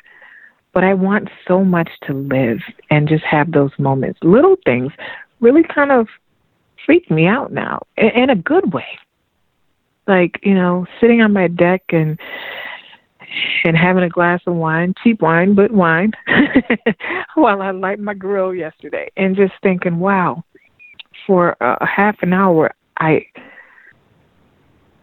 But 0.77 0.85
I 0.85 0.93
want 0.93 1.31
so 1.49 1.65
much 1.65 1.89
to 2.03 2.13
live 2.13 2.59
and 2.91 3.09
just 3.09 3.25
have 3.25 3.51
those 3.51 3.71
moments. 3.79 4.19
Little 4.23 4.57
things 4.67 4.93
really 5.41 5.63
kind 5.63 5.91
of 5.91 6.07
freak 6.85 7.11
me 7.11 7.27
out 7.27 7.51
now 7.51 7.87
in, 7.97 8.29
a 8.29 8.37
good 8.37 8.75
way. 8.75 8.85
Like, 10.07 10.39
you 10.43 10.53
know, 10.53 10.85
sitting 11.01 11.23
on 11.23 11.33
my 11.33 11.49
deck 11.49 11.83
and 11.89 12.21
and 13.65 13.75
having 13.75 14.03
a 14.03 14.11
glass 14.11 14.43
of 14.47 14.55
wine, 14.55 14.93
cheap 15.03 15.23
wine, 15.23 15.55
but 15.55 15.71
wine, 15.71 16.13
while 17.37 17.63
I 17.63 17.71
light 17.71 17.99
my 17.99 18.13
grill 18.13 18.55
yesterday, 18.55 19.11
and 19.17 19.35
just 19.35 19.55
thinking, 19.63 19.99
wow, 19.99 20.45
for 21.27 21.57
a 21.63 21.87
half 21.87 22.17
an 22.21 22.35
hour, 22.35 22.75
I 22.99 23.25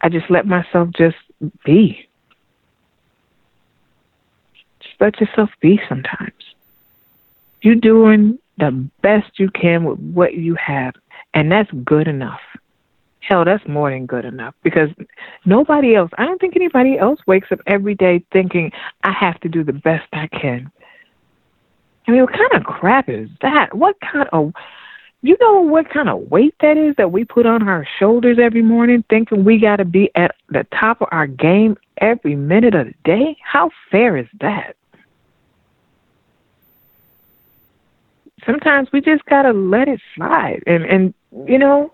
I 0.01 0.09
just 0.09 0.29
let 0.29 0.45
myself 0.45 0.89
just 0.95 1.17
be. 1.65 2.07
Let 5.03 5.19
yourself 5.19 5.49
be 5.59 5.81
sometimes. 5.89 6.31
You're 7.61 7.75
doing 7.75 8.39
the 8.57 8.87
best 9.01 9.37
you 9.37 9.49
can 9.49 9.83
with 9.83 9.99
what 9.99 10.35
you 10.35 10.55
have, 10.55 10.93
and 11.33 11.51
that's 11.51 11.69
good 11.83 12.07
enough. 12.07 12.39
Hell, 13.19 13.43
that's 13.43 13.67
more 13.67 13.91
than 13.91 14.05
good 14.05 14.23
enough 14.23 14.55
because 14.63 14.87
nobody 15.45 15.93
else, 15.93 16.09
I 16.17 16.25
don't 16.25 16.39
think 16.39 16.55
anybody 16.55 16.97
else 16.97 17.19
wakes 17.27 17.51
up 17.51 17.59
every 17.67 17.95
day 17.95 18.23
thinking, 18.31 18.71
I 19.03 19.11
have 19.11 19.37
to 19.41 19.49
do 19.49 19.61
the 19.61 19.73
best 19.73 20.07
I 20.13 20.27
can. 20.27 20.71
I 22.07 22.11
mean, 22.11 22.21
what 22.21 22.31
kind 22.31 22.53
of 22.53 22.63
crap 22.63 23.09
is 23.09 23.27
that? 23.41 23.75
What 23.75 23.97
kind 23.99 24.29
of, 24.31 24.53
you 25.21 25.35
know, 25.41 25.59
what 25.59 25.89
kind 25.89 26.07
of 26.07 26.31
weight 26.31 26.55
that 26.61 26.77
is 26.77 26.95
that 26.95 27.11
we 27.11 27.25
put 27.25 27.45
on 27.45 27.67
our 27.67 27.85
shoulders 27.99 28.37
every 28.41 28.61
morning 28.61 29.03
thinking 29.09 29.43
we 29.43 29.59
got 29.59 29.77
to 29.77 29.85
be 29.85 30.11
at 30.15 30.35
the 30.47 30.65
top 30.79 31.01
of 31.01 31.09
our 31.11 31.27
game 31.27 31.75
every 31.97 32.37
minute 32.37 32.73
of 32.73 32.87
the 32.87 32.93
day? 33.03 33.35
How 33.43 33.69
fair 33.91 34.15
is 34.15 34.27
that? 34.39 34.77
Sometimes 38.45 38.89
we 38.91 39.01
just 39.01 39.25
got 39.25 39.43
to 39.43 39.51
let 39.51 39.87
it 39.87 39.99
slide. 40.15 40.63
And, 40.67 40.83
and, 40.85 41.13
you 41.47 41.57
know, 41.57 41.93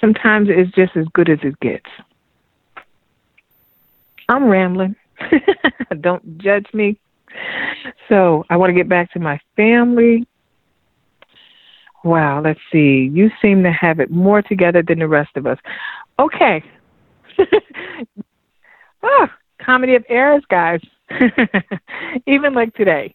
sometimes 0.00 0.48
it's 0.50 0.74
just 0.74 0.96
as 0.96 1.06
good 1.14 1.28
as 1.28 1.38
it 1.42 1.58
gets. 1.60 1.86
I'm 4.28 4.44
rambling. 4.44 4.96
Don't 6.00 6.38
judge 6.38 6.66
me. 6.72 6.98
So 8.08 8.44
I 8.50 8.56
want 8.56 8.70
to 8.70 8.74
get 8.74 8.88
back 8.88 9.12
to 9.12 9.20
my 9.20 9.40
family. 9.56 10.26
Wow, 12.04 12.42
let's 12.42 12.60
see. 12.70 13.10
You 13.12 13.30
seem 13.40 13.62
to 13.62 13.72
have 13.72 14.00
it 14.00 14.10
more 14.10 14.42
together 14.42 14.82
than 14.82 14.98
the 14.98 15.08
rest 15.08 15.30
of 15.36 15.46
us. 15.46 15.58
Okay. 16.18 16.62
oh, 19.02 19.26
comedy 19.60 19.94
of 19.94 20.04
errors, 20.08 20.42
guys. 20.50 20.80
Even 22.26 22.54
like 22.54 22.74
today. 22.74 23.14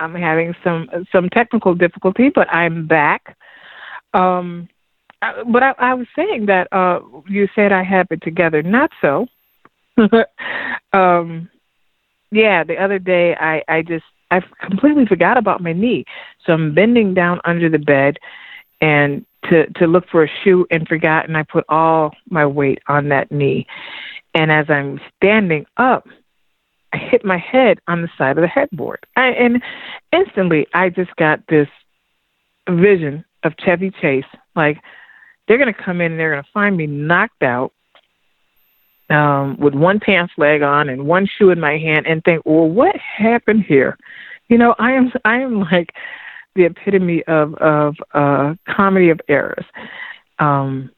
I'm 0.00 0.14
having 0.14 0.54
some 0.62 0.88
some 1.12 1.28
technical 1.30 1.74
difficulty, 1.74 2.30
but 2.34 2.52
I'm 2.52 2.86
back. 2.86 3.36
Um, 4.14 4.68
I, 5.20 5.42
but 5.50 5.62
I, 5.62 5.74
I 5.78 5.94
was 5.94 6.06
saying 6.14 6.46
that 6.46 6.68
uh, 6.72 7.00
you 7.28 7.48
said 7.54 7.72
I 7.72 7.82
have 7.82 8.06
it 8.10 8.22
together. 8.22 8.62
Not 8.62 8.90
so. 9.00 9.26
um, 10.92 11.48
yeah, 12.30 12.64
the 12.64 12.76
other 12.76 12.98
day 12.98 13.34
I 13.34 13.62
I 13.68 13.82
just 13.82 14.04
I 14.30 14.40
completely 14.60 15.06
forgot 15.06 15.36
about 15.36 15.62
my 15.62 15.72
knee, 15.72 16.04
so 16.44 16.52
I'm 16.52 16.74
bending 16.74 17.14
down 17.14 17.40
under 17.44 17.68
the 17.68 17.78
bed 17.78 18.18
and 18.80 19.24
to 19.50 19.66
to 19.74 19.86
look 19.86 20.08
for 20.08 20.24
a 20.24 20.30
shoe 20.44 20.66
and 20.70 20.86
forgot, 20.86 21.26
and 21.26 21.36
I 21.36 21.42
put 21.42 21.64
all 21.68 22.14
my 22.30 22.46
weight 22.46 22.80
on 22.88 23.08
that 23.08 23.30
knee. 23.30 23.66
And 24.34 24.52
as 24.52 24.66
I'm 24.68 25.00
standing 25.16 25.66
up, 25.78 26.06
I 26.92 26.96
hit 26.96 27.24
my 27.24 27.38
head 27.38 27.78
on 27.86 28.02
the 28.02 28.08
side 28.16 28.38
of 28.38 28.42
the 28.42 28.48
headboard. 28.48 29.04
I, 29.16 29.28
and 29.28 29.62
instantly, 30.12 30.66
I 30.74 30.88
just 30.88 31.14
got 31.16 31.40
this 31.48 31.68
vision 32.68 33.24
of 33.44 33.54
Chevy 33.58 33.90
Chase. 34.00 34.24
Like, 34.56 34.78
they're 35.46 35.58
going 35.58 35.72
to 35.72 35.82
come 35.82 36.00
in 36.00 36.12
and 36.12 36.20
they're 36.20 36.32
going 36.32 36.42
to 36.42 36.50
find 36.52 36.76
me 36.76 36.86
knocked 36.86 37.42
out 37.42 37.72
um, 39.10 39.58
with 39.58 39.74
one 39.74 40.00
pants 40.00 40.34
leg 40.36 40.62
on 40.62 40.88
and 40.88 41.06
one 41.06 41.26
shoe 41.26 41.50
in 41.50 41.60
my 41.60 41.78
hand 41.78 42.06
and 42.06 42.22
think, 42.24 42.42
well, 42.44 42.68
what 42.68 42.96
happened 42.96 43.64
here? 43.66 43.96
You 44.48 44.58
know, 44.58 44.74
I 44.78 44.92
am, 44.92 45.12
I 45.24 45.40
am 45.40 45.60
like 45.60 45.94
the 46.54 46.64
epitome 46.64 47.22
of, 47.24 47.54
of 47.54 47.96
uh, 48.12 48.54
comedy 48.66 49.10
of 49.10 49.20
errors. 49.28 49.64
Um, 50.38 50.90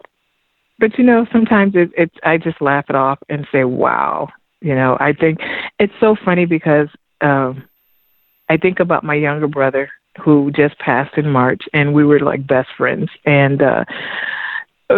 but 0.80 0.96
you 0.98 1.04
know, 1.04 1.26
sometimes 1.30 1.74
it, 1.76 1.90
it's 1.96 2.14
I 2.24 2.38
just 2.38 2.60
laugh 2.60 2.86
it 2.88 2.96
off 2.96 3.18
and 3.28 3.46
say, 3.52 3.64
"Wow, 3.64 4.30
you 4.62 4.74
know, 4.74 4.96
I 4.98 5.12
think 5.12 5.38
it's 5.80 5.92
so 5.98 6.14
funny 6.24 6.44
because 6.44 6.88
um 7.20 7.64
I 8.48 8.56
think 8.56 8.78
about 8.78 9.02
my 9.02 9.14
younger 9.14 9.48
brother 9.48 9.90
who 10.22 10.50
just 10.52 10.78
passed 10.78 11.16
in 11.16 11.28
March 11.30 11.62
and 11.72 11.94
we 11.94 12.04
were 12.04 12.20
like 12.20 12.46
best 12.46 12.68
friends. 12.76 13.10
And 13.24 13.62
uh 13.62 13.84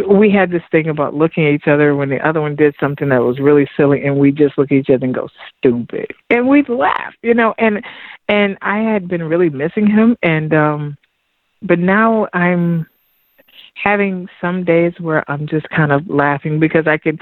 we 0.09 0.31
had 0.31 0.51
this 0.51 0.63
thing 0.71 0.89
about 0.89 1.15
looking 1.15 1.47
at 1.47 1.53
each 1.53 1.69
other 1.69 1.95
when 1.95 2.09
the 2.09 2.27
other 2.27 2.41
one 2.41 2.57
did 2.57 2.75
something 2.81 3.11
that 3.11 3.23
was 3.23 3.39
really 3.39 3.69
silly 3.77 4.03
and 4.05 4.19
we 4.19 4.33
just 4.33 4.57
look 4.57 4.73
at 4.73 4.79
each 4.79 4.91
other 4.91 5.05
and 5.05 5.15
go 5.15 5.29
stupid. 5.59 6.13
And 6.31 6.49
we'd 6.49 6.69
laugh 6.69 7.15
you 7.23 7.35
know 7.35 7.55
and 7.59 7.85
and 8.29 8.59
i 8.63 8.79
had 8.79 9.09
been 9.09 9.23
really 9.23 9.51
missing 9.51 9.87
him 9.87 10.17
and 10.23 10.53
um 10.55 10.97
but 11.61 11.79
now 11.79 12.27
i'm 12.33 12.87
having 13.75 14.29
some 14.41 14.65
days 14.65 14.93
where 14.99 15.31
i'm 15.31 15.47
just 15.47 15.69
kind 15.69 15.93
of 15.93 16.09
laughing 16.09 16.59
because 16.59 16.87
i 16.87 16.97
can 16.97 17.19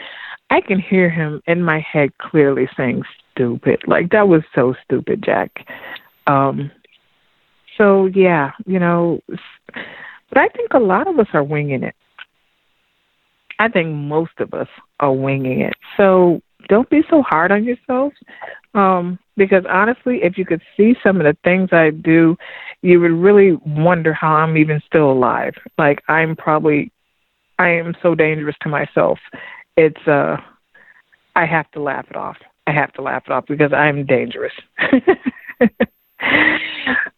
I 0.50 0.60
can 0.60 0.80
hear 0.80 1.08
him 1.08 1.40
in 1.46 1.62
my 1.62 1.78
head 1.78 2.10
clearly 2.18 2.68
saying 2.76 3.02
stupid. 3.30 3.80
Like 3.86 4.10
that 4.10 4.28
was 4.28 4.42
so 4.54 4.74
stupid, 4.84 5.22
Jack. 5.24 5.66
Um 6.26 6.70
so 7.78 8.06
yeah, 8.06 8.52
you 8.66 8.78
know, 8.78 9.20
but 9.28 10.38
I 10.38 10.48
think 10.48 10.74
a 10.74 10.78
lot 10.78 11.06
of 11.06 11.18
us 11.18 11.28
are 11.32 11.42
winging 11.44 11.82
it. 11.82 11.94
I 13.58 13.68
think 13.68 13.94
most 13.94 14.32
of 14.38 14.52
us 14.54 14.68
are 15.00 15.12
winging 15.12 15.60
it. 15.60 15.74
So 15.96 16.40
don't 16.68 16.88
be 16.90 17.02
so 17.08 17.22
hard 17.22 17.52
on 17.52 17.64
yourself. 17.64 18.12
Um, 18.74 19.18
because 19.36 19.64
honestly, 19.68 20.20
if 20.22 20.38
you 20.38 20.44
could 20.44 20.62
see 20.76 20.94
some 21.02 21.20
of 21.20 21.24
the 21.24 21.36
things 21.42 21.70
I 21.72 21.90
do, 21.90 22.36
you 22.82 23.00
would 23.00 23.12
really 23.12 23.58
wonder 23.66 24.12
how 24.12 24.34
I'm 24.34 24.56
even 24.56 24.80
still 24.86 25.10
alive. 25.10 25.54
Like 25.78 26.00
I'm 26.08 26.36
probably 26.36 26.92
I 27.58 27.70
am 27.70 27.94
so 28.02 28.14
dangerous 28.14 28.56
to 28.62 28.68
myself 28.68 29.18
it's 29.80 30.06
uh 30.06 30.36
I 31.36 31.46
have 31.46 31.70
to 31.72 31.82
laugh 31.82 32.06
it 32.10 32.16
off. 32.16 32.36
I 32.70 32.72
have 32.72 32.92
to 32.92 33.02
laugh 33.02 33.24
it 33.26 33.32
off 33.32 33.46
because 33.48 33.72
I'm 33.72 34.06
dangerous. 34.06 34.52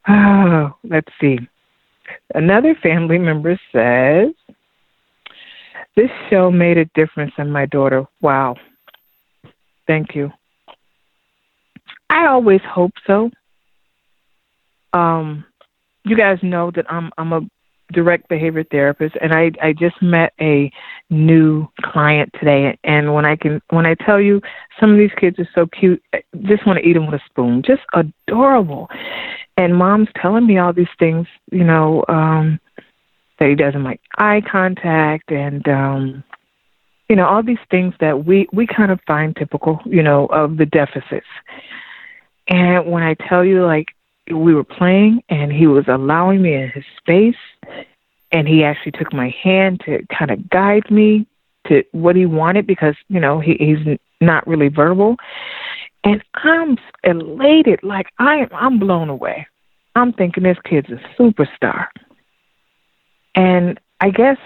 oh, 0.09 0.71
let's 0.83 1.13
see. 1.21 1.39
Another 2.35 2.75
family 2.83 3.19
member 3.19 3.61
says, 3.71 4.33
This 5.95 6.09
show 6.31 6.51
made 6.51 6.79
a 6.79 6.87
difference 6.95 7.33
in 7.37 7.51
my 7.51 7.67
daughter. 7.67 8.07
Wow. 8.23 8.57
Thank 9.87 10.15
you. 10.15 10.33
I 12.09 12.29
always 12.29 12.63
hope 12.67 12.93
so. 13.07 13.31
Um, 14.95 15.45
you 16.05 16.17
guys 16.17 16.39
know 16.43 16.71
that 16.75 16.91
I'm 16.91 17.11
I'm 17.19 17.35
a 17.35 17.41
direct 17.93 18.29
behavior 18.29 18.65
therapist 18.65 19.17
and 19.21 19.33
I 19.33 19.53
I 19.63 19.73
just 19.73 20.01
met 20.03 20.33
a 20.41 20.71
new 21.11 21.69
client 21.83 22.35
today. 22.39 22.79
And 22.85 23.15
when 23.15 23.25
I 23.25 23.37
can 23.37 23.61
when 23.71 23.87
I 23.87 23.95
tell 23.95 24.21
you 24.21 24.41
some 24.81 24.91
of 24.93 24.99
these 24.99 25.13
kids 25.17 25.39
are 25.39 25.49
so 25.55 25.67
cute 25.67 26.03
I 26.13 26.23
just 26.43 26.67
want 26.67 26.79
to 26.79 26.87
eat 26.87 26.95
them 26.95 27.07
with 27.07 27.21
a 27.21 27.25
spoon. 27.27 27.63
Just 27.65 27.83
adorable. 27.95 28.89
And 29.57 29.77
mom's 29.77 30.09
telling 30.21 30.47
me 30.47 30.59
all 30.59 30.73
these 30.73 30.87
things 30.99 31.27
you 31.51 31.65
know 31.65 32.05
um 32.09 32.59
that 33.39 33.49
he 33.49 33.55
doesn't 33.55 33.85
like 33.85 34.01
eye 34.19 34.43
contact 34.51 35.31
and 35.31 35.67
um 35.69 36.25
you 37.09 37.17
know 37.17 37.27
all 37.27 37.43
these 37.43 37.59
things 37.71 37.95
that 38.01 38.25
we 38.25 38.49
we 38.53 38.67
kind 38.67 38.91
of 38.91 39.01
find 39.07 39.37
typical 39.37 39.81
you 39.85 40.03
know 40.03 40.27
of 40.27 40.57
the 40.57 40.67
deficits. 40.67 41.27
And 42.49 42.91
when 42.91 43.03
I 43.03 43.15
tell 43.29 43.45
you 43.45 43.65
like 43.65 43.87
we 44.33 44.55
were 44.55 44.65
playing 44.65 45.23
and 45.29 45.53
he 45.53 45.67
was 45.67 45.85
allowing 45.89 46.43
me 46.43 46.55
in 46.55 46.71
his 46.71 46.85
space 46.99 47.37
and 48.33 48.49
he 48.49 48.65
actually 48.65 48.93
took 48.93 49.13
my 49.13 49.35
hand 49.43 49.81
to 49.85 50.05
kind 50.07 50.31
of 50.31 50.49
guide 50.49 50.91
me 50.91 51.27
to 51.69 51.85
what 51.93 52.17
he 52.17 52.27
wanted 52.27 52.67
because 52.67 52.97
you 53.09 53.21
know 53.21 53.39
he, 53.39 53.55
he's 53.59 53.99
not 54.21 54.47
really 54.47 54.69
verbal. 54.69 55.17
And 56.05 56.23
i'm 56.35 56.79
elated 57.05 57.81
like 57.83 58.09
i 58.19 58.37
am 58.37 58.49
i'm 58.53 58.79
blown 58.79 59.09
away. 59.09 59.47
I'm 59.95 60.13
thinking 60.13 60.45
this 60.45 60.59
kid's 60.65 60.89
a 60.91 61.01
superstar. 61.21 61.87
And 63.35 63.79
i 64.01 64.11
guess 64.11 64.39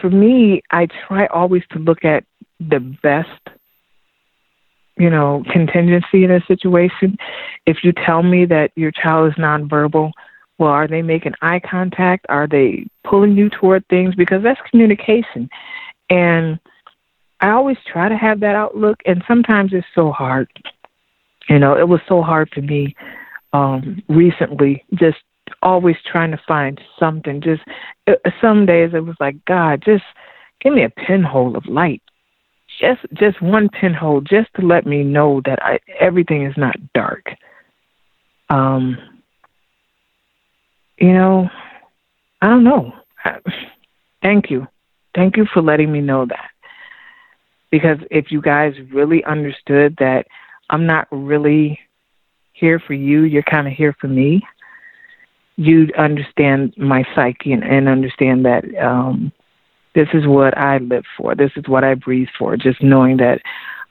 for 0.00 0.10
me 0.10 0.62
i 0.70 0.86
try 1.06 1.26
always 1.26 1.62
to 1.70 1.78
look 1.78 2.04
at 2.04 2.24
the 2.58 2.80
best 2.80 3.56
you 5.00 5.08
know, 5.08 5.42
contingency 5.50 6.24
in 6.24 6.30
a 6.30 6.44
situation. 6.46 7.16
If 7.64 7.78
you 7.82 7.92
tell 7.92 8.22
me 8.22 8.44
that 8.44 8.70
your 8.76 8.90
child 8.90 9.28
is 9.28 9.34
nonverbal, 9.38 10.12
well, 10.58 10.70
are 10.70 10.86
they 10.86 11.00
making 11.00 11.32
eye 11.40 11.60
contact? 11.60 12.26
Are 12.28 12.46
they 12.46 12.86
pulling 13.02 13.34
you 13.34 13.48
toward 13.48 13.88
things? 13.88 14.14
Because 14.14 14.42
that's 14.42 14.60
communication. 14.70 15.48
And 16.10 16.60
I 17.40 17.52
always 17.52 17.78
try 17.90 18.10
to 18.10 18.16
have 18.16 18.40
that 18.40 18.54
outlook, 18.54 18.98
and 19.06 19.24
sometimes 19.26 19.72
it's 19.72 19.86
so 19.94 20.12
hard. 20.12 20.50
You 21.48 21.58
know, 21.58 21.78
it 21.78 21.88
was 21.88 22.00
so 22.06 22.20
hard 22.20 22.50
for 22.52 22.60
me 22.60 22.94
um, 23.54 24.02
recently, 24.06 24.84
just 24.92 25.18
always 25.62 25.96
trying 26.04 26.32
to 26.32 26.40
find 26.46 26.78
something. 26.98 27.40
Just 27.40 27.62
uh, 28.06 28.16
some 28.38 28.66
days 28.66 28.90
it 28.92 29.06
was 29.06 29.16
like, 29.18 29.42
God, 29.46 29.82
just 29.82 30.04
give 30.60 30.74
me 30.74 30.84
a 30.84 30.90
pinhole 30.90 31.56
of 31.56 31.64
light 31.64 32.02
just 32.80 33.00
just 33.14 33.40
one 33.42 33.68
pinhole 33.68 34.20
just 34.20 34.48
to 34.54 34.66
let 34.66 34.86
me 34.86 35.04
know 35.04 35.42
that 35.44 35.58
I, 35.62 35.78
everything 35.98 36.46
is 36.46 36.56
not 36.56 36.76
dark. 36.94 37.26
Um, 38.48 38.96
you 40.96 41.12
know, 41.12 41.48
I 42.42 42.48
don't 42.48 42.64
know. 42.64 42.92
thank 44.22 44.50
you, 44.50 44.66
thank 45.14 45.36
you 45.36 45.46
for 45.52 45.62
letting 45.62 45.92
me 45.92 46.00
know 46.00 46.26
that. 46.26 46.50
Because 47.70 47.98
if 48.10 48.32
you 48.32 48.42
guys 48.42 48.74
really 48.92 49.22
understood 49.24 49.94
that 49.98 50.26
I'm 50.70 50.86
not 50.86 51.06
really 51.10 51.78
here 52.52 52.80
for 52.80 52.94
you, 52.94 53.22
you're 53.22 53.42
kind 53.44 53.68
of 53.68 53.72
here 53.72 53.94
for 54.00 54.08
me, 54.08 54.42
you'd 55.56 55.94
understand 55.94 56.74
my 56.76 57.04
psyche 57.14 57.52
and, 57.52 57.62
and 57.62 57.88
understand 57.88 58.44
that 58.44 58.64
um, 58.82 59.32
this 59.94 60.08
is 60.14 60.26
what 60.26 60.56
I 60.56 60.78
live 60.78 61.04
for. 61.16 61.34
This 61.34 61.50
is 61.56 61.64
what 61.66 61.84
I 61.84 61.94
breathe 61.94 62.28
for. 62.38 62.56
Just 62.56 62.82
knowing 62.82 63.16
that 63.18 63.40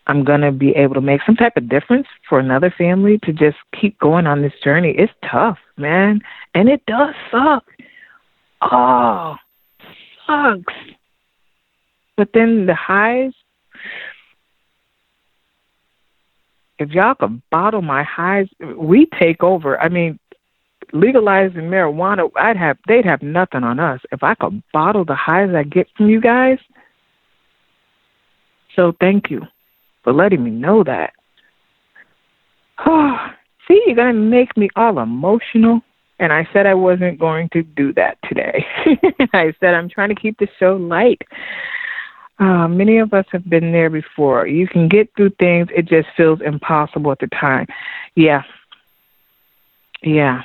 I'm 0.08 0.24
going 0.24 0.42
to 0.42 0.52
be 0.52 0.72
able 0.72 0.96
to 0.96 1.02
make 1.02 1.22
some 1.26 1.36
type 1.36 1.56
of 1.56 1.70
difference 1.70 2.08
for 2.28 2.40
another 2.40 2.74
family 2.76 3.20
to 3.20 3.34
just 3.34 3.58
keep 3.80 4.00
going 4.00 4.26
on 4.26 4.42
this 4.42 4.54
journey. 4.64 4.96
It's 4.98 5.14
tough, 5.30 5.60
man. 5.78 6.22
And 6.56 6.70
it 6.70 6.84
does 6.88 7.14
suck. 7.30 7.64
Oh, 8.62 9.36
sucks. 10.26 10.74
But 12.18 12.30
then 12.34 12.66
the 12.66 12.76
highs, 12.76 13.34
if 16.80 16.90
y'all 16.90 17.16
could 17.16 17.42
bottle 17.50 17.82
my 17.82 18.04
highs, 18.04 18.48
we 18.76 19.06
take 19.20 19.44
over. 19.44 19.80
I 19.80 19.90
mean, 19.90 20.20
legalizing 20.94 21.62
marijuana, 21.62 22.30
I'd 22.36 22.58
have 22.58 22.78
they'd 22.88 23.06
have 23.06 23.22
nothing 23.22 23.64
on 23.64 23.80
us 23.80 24.02
if 24.12 24.24
I 24.24 24.36
could 24.36 24.62
bottle 24.74 25.06
the 25.06 25.16
highs 25.16 25.54
I 25.56 25.64
get 25.64 25.88
from 25.96 26.10
you 26.10 26.22
guys. 26.22 26.60
So 28.76 28.94
thank 29.00 29.30
you 29.30 29.42
for 30.04 30.14
letting 30.14 30.44
me 30.44 30.52
know 30.52 30.84
that. 30.84 31.14
Oh, 32.86 33.28
see, 33.68 33.82
you're 33.86 33.96
gonna 33.96 34.14
make 34.14 34.56
me 34.58 34.70
all 34.76 35.00
emotional. 35.00 35.82
And 36.22 36.34
I 36.34 36.48
said 36.52 36.66
I 36.66 36.74
wasn't 36.74 37.18
going 37.18 37.48
to 37.54 37.64
do 37.64 37.94
that 37.94 38.18
today. 38.28 38.66
I 39.34 39.54
said 39.62 39.74
I'm 39.74 39.88
trying 39.88 40.10
to 40.10 40.16
keep 40.16 40.38
the 40.38 40.50
show 40.60 40.76
light. 40.76 41.22
Uh, 42.40 42.68
many 42.68 42.98
of 42.98 43.14
us 43.14 43.26
have 43.32 43.50
been 43.50 43.72
there 43.72 43.90
before. 43.90 44.48
You 44.48 44.68
can 44.68 44.88
get 44.88 45.10
through 45.16 45.32
things, 45.40 45.68
it 45.76 45.86
just 45.86 46.08
feels 46.16 46.40
impossible 46.42 47.12
at 47.12 47.20
the 47.20 47.28
time. 47.28 47.68
Yeah. 48.16 48.44
Yeah. 50.02 50.44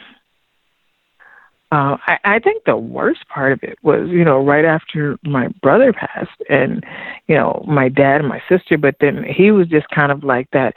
Uh, 1.72 1.96
I, 2.06 2.18
I 2.24 2.38
think 2.38 2.64
the 2.64 2.76
worst 2.76 3.26
part 3.28 3.52
of 3.52 3.62
it 3.62 3.78
was, 3.82 4.08
you 4.10 4.24
know, 4.24 4.38
right 4.38 4.64
after 4.64 5.18
my 5.24 5.48
brother 5.60 5.92
passed 5.92 6.40
and, 6.48 6.84
you 7.26 7.34
know, 7.34 7.64
my 7.66 7.88
dad 7.88 8.20
and 8.20 8.28
my 8.28 8.40
sister, 8.48 8.78
but 8.78 8.96
then 9.00 9.24
he 9.24 9.50
was 9.50 9.66
just 9.68 9.88
kind 9.88 10.12
of 10.12 10.22
like 10.22 10.48
that, 10.52 10.74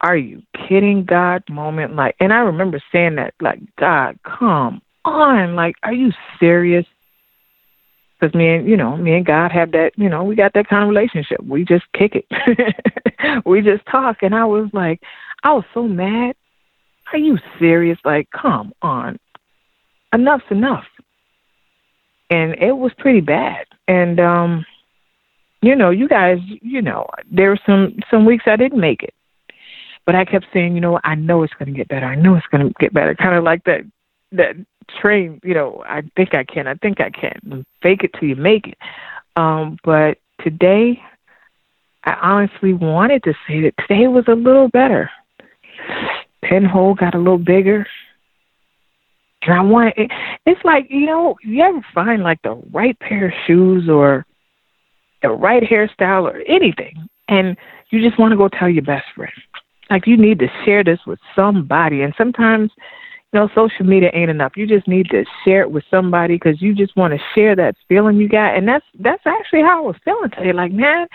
are 0.00 0.16
you 0.16 0.42
kidding 0.68 1.04
God 1.04 1.44
moment? 1.48 1.94
Like, 1.94 2.16
and 2.18 2.32
I 2.32 2.38
remember 2.38 2.80
saying 2.90 3.14
that, 3.16 3.34
like, 3.40 3.60
God, 3.78 4.18
come 4.24 4.82
on. 5.04 5.54
Like, 5.54 5.76
are 5.82 5.92
you 5.92 6.10
serious? 6.40 6.86
Because 8.18 8.34
me 8.34 8.48
and, 8.54 8.68
you 8.68 8.76
know, 8.76 8.96
me 8.96 9.14
and 9.14 9.26
God 9.26 9.52
have 9.52 9.72
that, 9.72 9.92
you 9.96 10.08
know, 10.08 10.24
we 10.24 10.34
got 10.34 10.54
that 10.54 10.68
kind 10.68 10.82
of 10.82 10.88
relationship. 10.88 11.42
We 11.44 11.64
just 11.64 11.84
kick 11.92 12.16
it. 12.16 12.26
we 13.46 13.60
just 13.60 13.86
talk. 13.86 14.18
And 14.22 14.34
I 14.34 14.46
was 14.46 14.68
like, 14.72 15.00
I 15.42 15.52
was 15.52 15.64
so 15.72 15.86
mad. 15.86 16.34
Are 17.12 17.18
you 17.18 17.38
serious? 17.58 17.98
Like, 18.04 18.28
come 18.30 18.72
on 18.82 19.18
enough's 20.14 20.42
enough. 20.50 20.86
And 22.30 22.54
it 22.54 22.76
was 22.76 22.92
pretty 22.98 23.20
bad. 23.20 23.66
And 23.86 24.20
um 24.20 24.66
you 25.62 25.74
know, 25.74 25.88
you 25.88 26.08
guys, 26.08 26.38
you 26.60 26.82
know, 26.82 27.06
there 27.30 27.48
were 27.48 27.60
some 27.64 27.96
some 28.10 28.26
weeks 28.26 28.44
I 28.46 28.56
didn't 28.56 28.80
make 28.80 29.02
it. 29.02 29.14
But 30.04 30.14
I 30.14 30.26
kept 30.26 30.46
saying, 30.52 30.74
you 30.74 30.80
know, 30.82 31.00
I 31.02 31.14
know 31.14 31.42
it's 31.42 31.54
going 31.54 31.72
to 31.72 31.76
get 31.76 31.88
better. 31.88 32.04
I 32.04 32.14
know 32.14 32.34
it's 32.34 32.46
going 32.48 32.66
to 32.66 32.74
get 32.78 32.92
better. 32.92 33.14
Kind 33.14 33.34
of 33.34 33.42
like 33.42 33.64
that 33.64 33.80
that 34.32 34.56
train, 35.00 35.40
you 35.42 35.54
know, 35.54 35.82
I 35.86 36.02
think 36.16 36.34
I 36.34 36.44
can. 36.44 36.66
I 36.66 36.74
think 36.74 37.00
I 37.00 37.08
can. 37.08 37.64
Fake 37.82 38.04
it 38.04 38.10
till 38.18 38.28
you 38.28 38.36
make 38.36 38.68
it. 38.68 38.78
Um 39.36 39.78
but 39.84 40.18
today 40.42 41.00
I 42.04 42.12
honestly 42.20 42.74
wanted 42.74 43.22
to 43.22 43.32
say 43.48 43.62
that 43.62 43.74
today 43.78 44.06
was 44.08 44.24
a 44.28 44.34
little 44.34 44.68
better. 44.68 45.10
Pinhole 46.42 46.94
got 46.94 47.14
a 47.14 47.18
little 47.18 47.38
bigger. 47.38 47.86
And 49.46 49.54
I 49.54 49.62
want 49.62 49.94
it, 49.96 50.10
it's 50.46 50.64
like, 50.64 50.86
you 50.88 51.06
know, 51.06 51.36
you 51.42 51.62
ever 51.62 51.84
find 51.94 52.22
like 52.22 52.40
the 52.42 52.60
right 52.72 52.98
pair 53.00 53.28
of 53.28 53.34
shoes 53.46 53.88
or 53.88 54.26
the 55.22 55.30
right 55.30 55.62
hairstyle 55.62 56.22
or 56.24 56.42
anything 56.46 57.08
and 57.28 57.56
you 57.90 58.06
just 58.06 58.18
want 58.18 58.32
to 58.32 58.36
go 58.36 58.48
tell 58.48 58.68
your 58.68 58.82
best 58.82 59.06
friend. 59.14 59.32
Like 59.90 60.06
you 60.06 60.16
need 60.16 60.38
to 60.40 60.48
share 60.64 60.84
this 60.84 61.00
with 61.06 61.18
somebody 61.34 62.02
and 62.02 62.14
sometimes 62.16 62.70
you 63.34 63.40
know, 63.40 63.48
social 63.52 63.84
media 63.84 64.10
ain't 64.14 64.30
enough. 64.30 64.52
You 64.56 64.64
just 64.64 64.86
need 64.86 65.10
to 65.10 65.24
share 65.44 65.62
it 65.62 65.70
with 65.72 65.82
somebody 65.90 66.36
because 66.36 66.62
you 66.62 66.72
just 66.72 66.96
want 66.96 67.14
to 67.14 67.18
share 67.34 67.56
that 67.56 67.74
feeling 67.88 68.16
you 68.16 68.28
got, 68.28 68.56
and 68.56 68.68
that's 68.68 68.84
that's 69.00 69.26
actually 69.26 69.62
how 69.62 69.78
I 69.78 69.86
was 69.86 69.96
feeling 70.04 70.30
today. 70.30 70.52
Like, 70.52 70.70
man, 70.70 71.08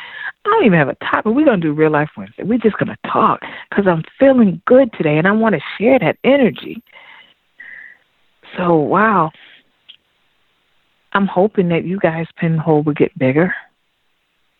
I 0.46 0.50
don't 0.50 0.66
even 0.66 0.78
have 0.78 0.90
a 0.90 0.96
topic. 0.96 1.32
We're 1.34 1.46
gonna 1.46 1.62
do 1.62 1.72
real 1.72 1.92
life 1.92 2.10
Wednesday. 2.18 2.44
We're 2.44 2.58
just 2.60 2.78
gonna 2.78 2.98
talk 3.08 3.40
because 3.70 3.88
I'm 3.88 4.04
feeling 4.20 4.62
good 4.68 4.92
today, 4.98 5.18
and 5.18 5.30
I 5.30 5.32
want 5.32 5.56
to 5.56 5.62
share 5.78 5.98
that 6.00 6.18
energy. 6.26 6.84
So, 8.58 8.76
wow. 8.76 9.32
I'm 11.14 11.28
hoping 11.28 11.70
that 11.70 11.86
you 11.86 12.00
guys' 12.00 12.28
pinhole 12.38 12.84
will 12.84 12.94
get 12.94 13.18
bigger. 13.18 13.54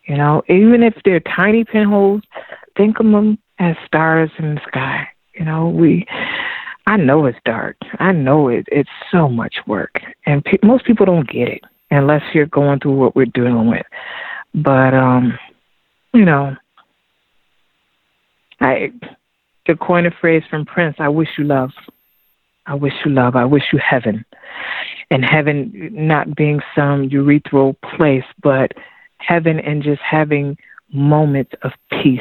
You 0.04 0.16
know, 0.16 0.42
even 0.48 0.82
if 0.82 0.94
they're 1.04 1.20
tiny 1.20 1.64
pinholes, 1.64 2.22
think 2.76 2.98
of 2.98 3.06
them 3.06 3.38
as 3.58 3.76
stars 3.86 4.30
in 4.38 4.56
the 4.56 4.60
sky. 4.66 5.06
You 5.34 5.44
know, 5.44 5.68
we, 5.68 6.06
I 6.86 6.96
know 6.96 7.26
it's 7.26 7.38
dark. 7.44 7.76
I 7.98 8.12
know 8.12 8.48
it. 8.48 8.66
It's 8.72 8.90
so 9.12 9.28
much 9.28 9.56
work, 9.66 10.00
and 10.26 10.44
pe- 10.44 10.58
most 10.64 10.84
people 10.84 11.06
don't 11.06 11.28
get 11.28 11.48
it 11.48 11.62
unless 11.90 12.22
you're 12.34 12.46
going 12.46 12.80
through 12.80 12.96
what 12.96 13.14
we're 13.14 13.26
dealing 13.26 13.68
with. 13.68 13.86
But 14.54 14.94
um, 14.94 15.38
you 16.12 16.24
know, 16.24 16.56
I 18.60 18.92
to 19.66 19.76
coin 19.76 20.06
a 20.06 20.10
phrase 20.20 20.42
from 20.50 20.66
Prince, 20.66 20.96
"I 20.98 21.08
wish 21.08 21.28
you 21.38 21.44
love." 21.44 21.70
I 22.70 22.74
wish 22.74 22.92
you 23.04 23.10
love. 23.10 23.34
I 23.34 23.44
wish 23.44 23.64
you 23.72 23.80
heaven. 23.80 24.24
And 25.10 25.24
heaven 25.24 25.72
not 25.90 26.36
being 26.36 26.60
some 26.72 27.08
urethral 27.10 27.74
place, 27.96 28.24
but 28.44 28.70
heaven 29.18 29.58
and 29.58 29.82
just 29.82 30.00
having 30.08 30.56
moments 30.92 31.50
of 31.62 31.72
peace, 31.90 32.20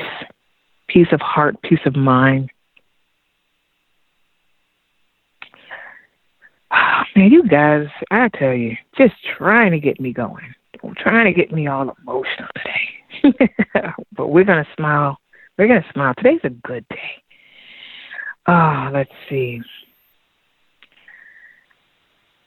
peace 0.88 1.08
of 1.12 1.22
heart, 1.22 1.62
peace 1.62 1.86
of 1.86 1.96
mind. 1.96 2.50
Oh, 6.72 7.02
man, 7.16 7.32
you 7.32 7.48
guys, 7.48 7.86
I 8.10 8.30
tell 8.30 8.54
you, 8.54 8.76
just 8.98 9.14
trying 9.38 9.72
to 9.72 9.80
get 9.80 10.00
me 10.00 10.14
going, 10.14 10.56
trying 10.98 11.32
to 11.32 11.40
get 11.40 11.52
me 11.52 11.68
all 11.68 11.96
emotional 12.02 12.50
today. 12.56 13.54
but 14.14 14.30
we're 14.30 14.46
going 14.46 14.64
to 14.64 14.70
smile. 14.76 15.20
We're 15.60 15.68
going 15.68 15.84
to 15.84 15.94
smile. 15.94 16.16
Today's 16.18 16.42
a 16.44 16.50
good 16.50 16.88
day. 16.90 17.22
Ah, 18.48 18.88
oh, 18.88 18.94
let's 18.94 19.12
see. 19.30 19.62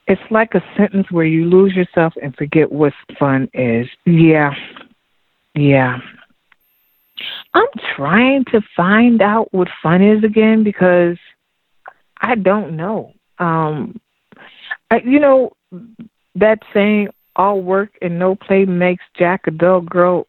It's 0.07 0.23
like 0.31 0.55
a 0.55 0.65
sentence 0.77 1.11
where 1.11 1.25
you 1.25 1.45
lose 1.45 1.75
yourself 1.75 2.15
and 2.21 2.35
forget 2.35 2.73
what 2.73 2.93
fun 3.19 3.49
is. 3.55 3.89
Yeah. 4.05 4.55
Yeah. 5.55 5.99
I'm 7.55 7.69
trying 7.95 8.45
to 8.47 8.61
find 8.77 9.23
out 9.23 9.53
what 9.53 9.69
fun 9.83 10.03
is 10.03 10.25
again 10.25 10.65
because 10.65 11.19
I 12.21 12.35
don't 12.35 12.77
know. 12.77 13.13
Um 13.39 14.01
I, 14.91 15.01
you 15.05 15.21
know 15.21 15.53
that 16.35 16.61
saying 16.75 17.09
all 17.37 17.61
work 17.61 17.91
and 18.03 18.19
no 18.19 18.35
play 18.35 18.65
makes 18.65 19.05
Jack 19.15 19.47
a 19.47 19.51
dull 19.51 19.81
girl. 19.81 20.27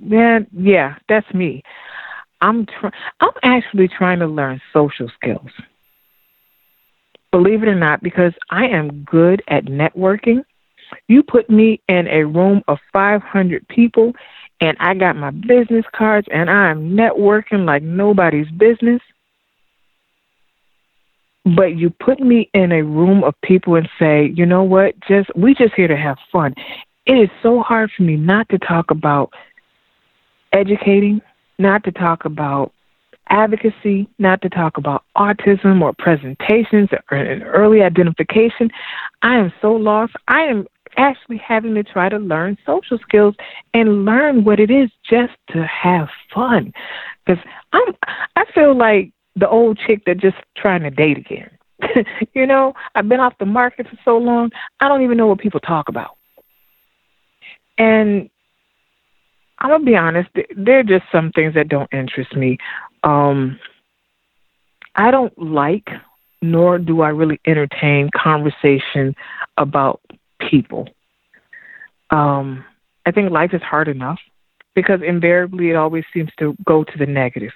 Man, 0.00 0.46
yeah, 0.52 0.96
that's 1.08 1.32
me. 1.34 1.62
I'm 2.40 2.66
tr- 2.66 2.94
I'm 3.20 3.32
actually 3.42 3.88
trying 3.88 4.20
to 4.20 4.26
learn 4.26 4.60
social 4.72 5.10
skills 5.14 5.50
believe 7.32 7.62
it 7.62 7.68
or 7.68 7.74
not, 7.74 8.02
because 8.02 8.32
I 8.50 8.66
am 8.66 9.02
good 9.04 9.42
at 9.48 9.64
networking. 9.66 10.44
You 11.08 11.22
put 11.22 11.50
me 11.50 11.80
in 11.88 12.06
a 12.08 12.24
room 12.24 12.62
of 12.68 12.78
500 12.92 13.66
people, 13.68 14.12
and 14.60 14.76
I 14.80 14.94
got 14.94 15.16
my 15.16 15.30
business 15.30 15.84
cards, 15.92 16.26
and 16.32 16.48
I'm 16.48 16.90
networking 16.90 17.64
like 17.64 17.82
nobody's 17.82 18.50
business. 18.50 19.00
But 21.44 21.76
you 21.76 21.90
put 21.90 22.20
me 22.20 22.50
in 22.54 22.72
a 22.72 22.82
room 22.82 23.22
of 23.22 23.34
people 23.42 23.76
and 23.76 23.88
say, 23.98 24.32
you 24.34 24.46
know 24.46 24.64
what, 24.64 24.94
just 25.08 25.30
we 25.36 25.54
just 25.54 25.74
here 25.74 25.88
to 25.88 25.96
have 25.96 26.18
fun. 26.32 26.54
It 27.06 27.14
is 27.14 27.30
so 27.42 27.60
hard 27.60 27.90
for 27.96 28.02
me 28.02 28.16
not 28.16 28.48
to 28.48 28.58
talk 28.58 28.90
about 28.90 29.32
educating, 30.52 31.20
not 31.58 31.84
to 31.84 31.92
talk 31.92 32.24
about 32.24 32.72
advocacy, 33.28 34.08
not 34.18 34.42
to 34.42 34.48
talk 34.48 34.76
about 34.76 35.04
autism 35.16 35.82
or 35.82 35.92
presentations 35.92 36.88
or 37.10 37.18
an 37.18 37.42
early 37.42 37.82
identification. 37.82 38.70
I 39.22 39.36
am 39.36 39.52
so 39.60 39.72
lost. 39.72 40.14
I 40.28 40.42
am 40.42 40.66
actually 40.96 41.38
having 41.38 41.74
to 41.74 41.82
try 41.82 42.08
to 42.08 42.18
learn 42.18 42.56
social 42.64 42.98
skills 42.98 43.34
and 43.74 44.04
learn 44.04 44.44
what 44.44 44.60
it 44.60 44.70
is 44.70 44.90
just 45.08 45.34
to 45.50 45.66
have 45.66 46.08
fun. 46.34 46.72
Because 47.24 47.42
I'm, 47.72 47.94
I 48.36 48.44
feel 48.54 48.76
like 48.76 49.12
the 49.34 49.48
old 49.48 49.78
chick 49.78 50.04
that 50.06 50.18
just 50.18 50.36
trying 50.56 50.82
to 50.82 50.90
date 50.90 51.18
again. 51.18 51.50
you 52.34 52.46
know, 52.46 52.74
I've 52.94 53.08
been 53.08 53.20
off 53.20 53.34
the 53.38 53.46
market 53.46 53.86
for 53.88 53.98
so 54.04 54.16
long, 54.16 54.50
I 54.80 54.88
don't 54.88 55.02
even 55.02 55.18
know 55.18 55.26
what 55.26 55.38
people 55.38 55.60
talk 55.60 55.88
about. 55.88 56.16
And 57.78 58.30
I'm 59.58 59.70
gonna 59.70 59.84
be 59.84 59.96
honest. 59.96 60.28
There 60.56 60.78
are 60.78 60.82
just 60.82 61.04
some 61.10 61.32
things 61.32 61.54
that 61.54 61.68
don't 61.68 61.92
interest 61.92 62.34
me. 62.36 62.58
Um, 63.06 63.60
I 64.96 65.10
don't 65.10 65.36
like, 65.38 65.88
nor 66.42 66.78
do 66.78 67.02
I 67.02 67.10
really 67.10 67.40
entertain 67.46 68.10
conversation 68.14 69.14
about 69.56 70.00
people. 70.40 70.88
Um, 72.10 72.64
I 73.06 73.12
think 73.12 73.30
life 73.30 73.54
is 73.54 73.62
hard 73.62 73.86
enough 73.88 74.18
because 74.74 75.00
invariably 75.06 75.70
it 75.70 75.76
always 75.76 76.04
seems 76.12 76.30
to 76.40 76.56
go 76.66 76.82
to 76.82 76.98
the 76.98 77.06
negative. 77.06 77.52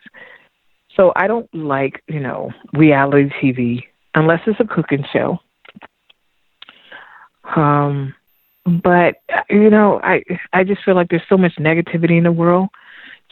So 0.96 1.12
I 1.16 1.26
don't 1.26 1.52
like, 1.52 2.02
you 2.06 2.20
know, 2.20 2.52
reality 2.72 3.30
TV 3.42 3.82
unless 4.14 4.40
it's 4.46 4.60
a 4.60 4.64
cooking 4.64 5.04
show. 5.12 5.38
Um, 7.56 8.14
but 8.64 9.16
you 9.48 9.70
know, 9.70 10.00
I 10.02 10.22
I 10.52 10.62
just 10.62 10.84
feel 10.84 10.94
like 10.94 11.08
there's 11.08 11.22
so 11.28 11.36
much 11.36 11.54
negativity 11.58 12.18
in 12.18 12.24
the 12.24 12.32
world. 12.32 12.68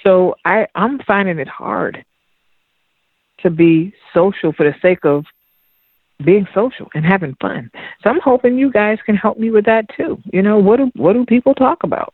So 0.04 0.34
I 0.44 0.66
I'm 0.74 0.98
finding 1.00 1.38
it 1.38 1.48
hard 1.48 2.04
to 3.43 3.51
be 3.51 3.93
social 4.14 4.53
for 4.53 4.64
the 4.64 4.74
sake 4.80 5.05
of 5.05 5.24
being 6.24 6.47
social 6.55 6.89
and 6.95 7.05
having 7.05 7.36
fun. 7.41 7.70
So 8.03 8.11
I'm 8.11 8.20
hoping 8.20 8.59
you 8.59 8.72
guys 8.72 8.99
can 9.07 9.16
help 9.16 9.39
me 9.39 9.51
with 9.51 9.64
that 9.66 9.86
too. 9.97 10.18
You 10.32 10.43
know, 10.43 10.59
what 10.59 10.78
do 10.78 10.91
what 10.97 11.12
do 11.12 11.24
people 11.24 11.55
talk 11.55 11.84
about? 11.84 12.12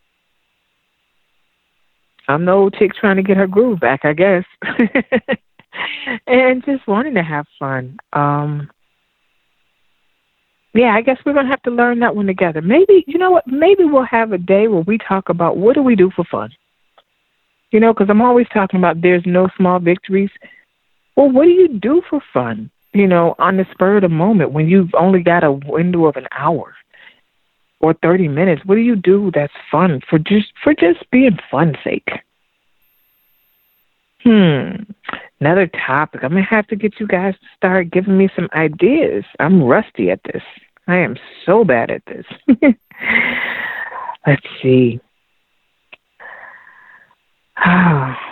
I'm 2.29 2.45
no 2.45 2.71
chick 2.71 2.93
trying 2.95 3.17
to 3.17 3.23
get 3.23 3.37
her 3.37 3.47
groove 3.47 3.81
back, 3.81 4.05
I 4.05 4.13
guess. 4.13 4.45
and 6.27 6.65
just 6.65 6.87
wanting 6.87 7.15
to 7.15 7.23
have 7.23 7.47
fun. 7.59 7.99
Um 8.13 8.71
yeah, 10.75 10.93
I 10.93 11.03
guess 11.03 11.19
we're 11.25 11.35
to 11.35 11.45
have 11.45 11.63
to 11.63 11.71
learn 11.71 12.01
that 12.01 12.17
one 12.17 12.27
together. 12.27 12.61
Maybe, 12.61 13.05
you 13.07 13.17
know 13.17 13.31
what? 13.31 13.47
Maybe 13.47 13.85
we'll 13.85 14.03
have 14.03 14.33
a 14.33 14.39
day 14.39 14.67
where 14.67 14.81
we 14.81 14.99
talk 14.99 15.29
about 15.29 15.57
what 15.57 15.75
do 15.75 15.83
we 15.83 15.95
do 15.95 16.11
for 16.11 16.25
fun. 16.25 16.51
You 17.71 17.79
know, 17.79 17.95
because 17.95 18.09
I'm 18.11 18.21
always 18.21 18.49
talking 18.53 18.81
about 18.81 19.01
there's 19.01 19.23
no 19.25 19.49
small 19.57 19.79
victories. 19.79 20.31
Well, 21.17 21.31
what 21.31 21.45
do 21.45 21.51
you 21.51 21.69
do 21.69 22.03
for 22.09 22.21
fun? 22.33 22.71
You 22.93 23.07
know, 23.07 23.35
on 23.39 23.57
the 23.57 23.67
spur 23.73 23.97
of 23.97 24.03
the 24.03 24.09
moment 24.09 24.53
when 24.53 24.69
you've 24.69 24.95
only 24.95 25.23
got 25.23 25.45
a 25.45 25.53
window 25.53 26.07
of 26.07 26.17
an 26.17 26.29
hour 26.33 26.75
or 27.81 27.95
30 27.95 28.29
minutes, 28.29 28.63
what 28.65 28.77
do 28.77 28.81
you 28.81 28.97
do 28.97 29.31
that's 29.35 29.53
fun 29.71 30.01
for 30.09 30.19
just 30.19 30.53
for 30.63 30.75
just 30.75 31.11
being 31.11 31.39
fun's 31.51 31.77
sake? 31.83 32.09
Hmm. 34.23 34.85
Another 35.41 35.67
topic. 35.87 36.23
I'm 36.23 36.31
gonna 36.31 36.47
have 36.49 36.67
to 36.69 36.77
get 36.77 36.99
you 36.99 37.07
guys 37.07 37.35
to 37.35 37.47
start 37.57 37.91
giving 37.91 38.17
me 38.17 38.31
some 38.35 38.49
ideas. 38.55 39.25
I'm 39.39 39.63
rusty 39.63 40.11
at 40.11 40.21
this. 40.25 40.43
I 40.87 40.97
am 40.97 41.17
so 41.45 41.65
bad 41.65 41.91
at 41.91 42.03
this. 42.07 42.25
Let's 44.27 44.47
see. 44.63 45.01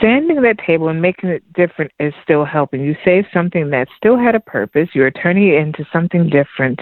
Sanding 0.00 0.42
that 0.42 0.58
table 0.66 0.88
and 0.88 1.00
making 1.00 1.30
it 1.30 1.42
different 1.54 1.90
is 1.98 2.12
still 2.22 2.44
helping. 2.44 2.82
You 2.84 2.94
save 3.04 3.24
something 3.32 3.70
that 3.70 3.88
still 3.96 4.18
had 4.18 4.34
a 4.34 4.40
purpose. 4.40 4.90
You're 4.92 5.10
turning 5.10 5.48
it 5.48 5.54
into 5.54 5.86
something 5.92 6.28
different. 6.28 6.80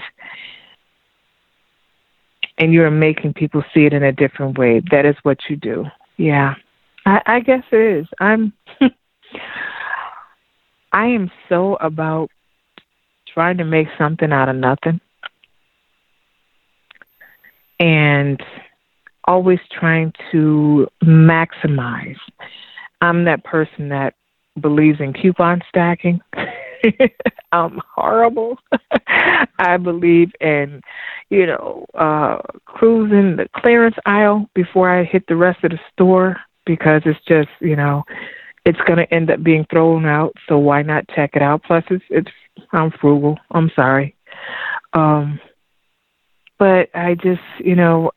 And 2.57 2.73
you're 2.73 2.91
making 2.91 3.33
people 3.35 3.63
see 3.73 3.85
it 3.85 3.93
in 3.93 4.03
a 4.03 4.11
different 4.11 4.57
way. 4.57 4.81
That 4.91 5.05
is 5.05 5.15
what 5.23 5.37
you 5.49 5.55
do. 5.55 5.85
Yeah. 6.17 6.55
I, 7.05 7.21
I 7.25 7.39
guess 7.39 7.63
it 7.71 7.99
is. 7.99 8.07
I'm 8.19 8.51
I 10.91 11.05
am 11.05 11.31
so 11.47 11.75
about 11.75 12.29
trying 13.33 13.57
to 13.57 13.63
make 13.63 13.87
something 13.97 14.31
out 14.33 14.49
of 14.49 14.55
nothing 14.55 14.99
and 17.79 18.41
always 19.23 19.59
trying 19.71 20.11
to 20.31 20.87
maximize. 21.03 22.17
I'm 23.01 23.25
that 23.25 23.43
person 23.43 23.89
that 23.89 24.15
believes 24.59 24.99
in 24.99 25.13
coupon 25.13 25.61
stacking. 25.69 26.19
I'm 27.51 27.79
horrible. 27.95 28.57
I 29.59 29.77
believe 29.77 30.31
in, 30.39 30.81
you 31.29 31.45
know, 31.45 31.85
uh 31.93 32.37
cruising 32.65 33.37
the 33.37 33.47
clearance 33.55 33.95
aisle 34.05 34.49
before 34.53 34.89
I 34.89 35.03
hit 35.03 35.25
the 35.27 35.35
rest 35.35 35.63
of 35.63 35.71
the 35.71 35.79
store 35.93 36.37
because 36.65 37.01
it's 37.05 37.19
just, 37.27 37.49
you 37.59 37.75
know, 37.75 38.03
it's 38.65 38.79
going 38.81 38.97
to 38.97 39.13
end 39.13 39.31
up 39.31 39.43
being 39.43 39.65
thrown 39.69 40.05
out. 40.05 40.35
So 40.47 40.57
why 40.57 40.81
not 40.81 41.07
check 41.15 41.31
it 41.33 41.41
out? 41.41 41.63
Plus, 41.63 41.83
it's 41.89 42.03
it's 42.09 42.31
I'm 42.71 42.91
frugal. 42.91 43.37
I'm 43.51 43.71
sorry, 43.75 44.15
um, 44.93 45.39
but 46.57 46.89
I 46.93 47.15
just 47.15 47.41
you 47.59 47.75
know 47.75 48.11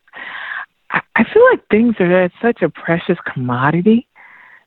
I, 0.91 1.01
I 1.16 1.24
feel 1.24 1.45
like 1.51 1.66
things 1.70 1.95
are 2.01 2.30
such 2.41 2.62
a 2.62 2.68
precious 2.68 3.18
commodity 3.33 4.09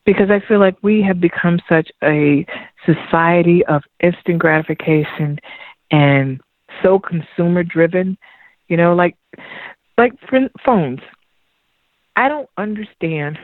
because 0.05 0.29
I 0.29 0.39
feel 0.47 0.59
like 0.59 0.77
we 0.81 1.01
have 1.01 1.19
become 1.19 1.59
such 1.67 1.91
a 2.03 2.45
society 2.85 3.65
of 3.65 3.83
instant 3.99 4.39
gratification 4.39 5.39
and 5.91 6.39
so 6.83 6.99
consumer 6.99 7.63
driven. 7.63 8.17
You 8.67 8.77
know, 8.77 8.95
like 8.95 9.15
like 9.97 10.13
phones. 10.65 10.99
I 12.15 12.29
don't 12.29 12.49
understand 12.57 13.37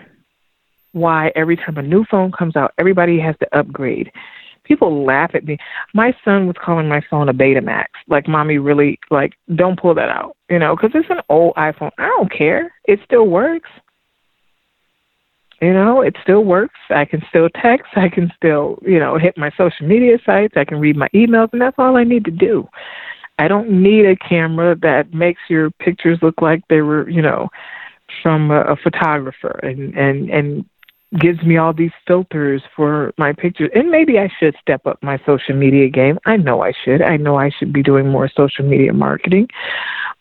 why 0.94 1.32
every 1.36 1.56
time 1.56 1.78
a 1.78 1.82
new 1.82 2.06
phone 2.06 2.32
comes 2.32 2.56
out, 2.56 2.74
everybody 2.78 3.20
has 3.20 3.36
to 3.40 3.58
upgrade. 3.58 4.12
People 4.64 5.04
laugh 5.04 5.32
at 5.34 5.44
me. 5.44 5.58
My 5.94 6.16
son 6.24 6.48
was 6.48 6.56
calling 6.64 6.88
my 6.88 7.02
phone 7.10 7.28
a 7.30 7.34
Betamax. 7.34 7.86
Like, 8.08 8.28
mommy, 8.28 8.58
really, 8.58 9.00
like, 9.10 9.34
don't 9.56 9.80
pull 9.80 9.94
that 9.96 10.10
out, 10.10 10.38
you 10.50 10.60
know, 10.60 10.76
because 10.76 10.92
it's 10.94 11.10
an 11.10 11.22
old 11.30 11.56
iPhone. 11.56 11.92
I 11.98 12.06
don't 12.06 12.32
care. 12.32 12.74
It 12.86 13.00
still 13.04 13.28
works. 13.28 13.70
You 15.62 15.74
know, 15.74 16.02
it 16.02 16.16
still 16.24 16.44
works. 16.44 16.80
I 16.90 17.06
can 17.06 17.22
still 17.30 17.48
text. 17.50 17.92
I 17.96 18.10
can 18.10 18.32
still, 18.36 18.80
you 18.82 19.00
know, 19.00 19.18
hit 19.18 19.38
my 19.38 19.52
social 19.58 19.88
media 19.88 20.18
sites. 20.26 20.56
I 20.58 20.66
can 20.66 20.80
read 20.80 20.98
my 20.98 21.08
emails, 21.14 21.50
and 21.54 21.62
that's 21.62 21.76
all 21.78 21.98
I 21.98 22.04
need 22.04 22.26
to 22.26 22.32
do. 22.32 22.68
I 23.40 23.48
don't 23.48 23.70
need 23.70 24.06
a 24.06 24.16
camera 24.16 24.76
that 24.82 25.14
makes 25.14 25.42
your 25.50 25.70
pictures 25.72 26.20
look 26.22 26.42
like 26.42 26.62
they 26.70 26.82
were, 26.82 27.10
you 27.10 27.22
know, 27.22 27.50
from 28.22 28.52
a, 28.52 28.62
a 28.62 28.76
photographer 28.76 29.60
and 29.64 29.96
and 29.96 30.30
and 30.30 30.66
gives 31.20 31.44
me 31.44 31.58
all 31.58 31.74
these 31.74 31.92
filters 32.08 32.62
for 32.76 33.14
my 33.18 33.34
pictures. 33.34 33.70
And 33.76 33.92
maybe 33.92 34.18
I 34.18 34.30
should 34.40 34.56
step 34.62 34.86
up 34.88 34.98
my 35.04 35.20
social 35.26 35.56
media 35.56 35.90
game. 35.90 36.18
I 36.26 36.38
know 36.38 36.64
I 36.64 36.72
should. 36.86 37.02
I 37.02 37.18
know 37.18 37.38
I 37.38 37.50
should 37.58 37.74
be 37.74 37.84
doing 37.84 38.08
more 38.08 38.30
social 38.30 38.66
media 38.66 38.94
marketing. 38.94 39.48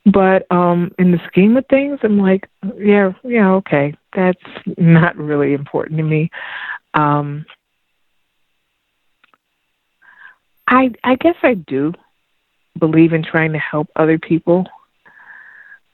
But 0.06 0.50
um 0.50 0.92
in 0.98 1.12
the 1.12 1.20
scheme 1.28 1.56
of 1.56 1.66
things, 1.68 2.00
I'm 2.02 2.18
like, 2.18 2.48
yeah, 2.78 3.12
yeah, 3.24 3.50
okay. 3.52 3.94
That's 4.14 4.40
not 4.78 5.16
really 5.16 5.54
important 5.54 5.98
to 5.98 6.04
me. 6.04 6.30
Um 6.94 7.46
I 10.68 10.90
I 11.04 11.16
guess 11.16 11.36
I 11.42 11.54
do 11.54 11.92
believe 12.78 13.12
in 13.12 13.22
trying 13.22 13.52
to 13.52 13.58
help 13.58 13.88
other 13.96 14.18
people. 14.18 14.66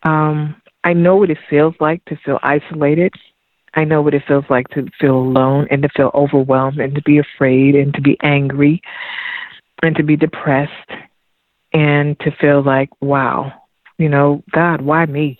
Um 0.03 0.61
I 0.85 0.93
know 0.93 1.17
what 1.17 1.31
it 1.31 1.39
feels 1.51 1.75
like 1.81 2.05
to 2.07 2.17
feel 2.25 2.39
isolated 2.43 3.13
I 3.77 3.85
know 3.85 4.01
what 4.01 4.15
it 4.15 4.23
feels 4.27 4.47
like 4.49 4.69
to 4.69 4.89
feel 4.99 5.17
alone 5.17 5.69
and 5.71 5.83
to 5.83 5.91
feel 5.95 6.11
overwhelmed 6.15 6.79
and 6.79 6.95
to 6.95 7.03
be 7.03 7.19
afraid 7.19 7.75
and 7.75 7.93
to 7.95 8.01
be 8.01 8.17
angry 8.23 8.81
and 9.83 9.95
to 9.97 10.03
be 10.03 10.17
depressed 10.17 10.73
and 11.75 12.19
to 12.21 12.31
feel 12.41 12.63
like, 12.63 12.89
wow, 13.03 13.53
you 13.99 14.09
know, 14.09 14.43
God, 14.51 14.81
why 14.81 15.05
me? 15.05 15.39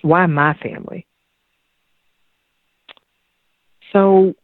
Why 0.00 0.24
my 0.24 0.54
family? 0.54 1.06
So 3.96 4.34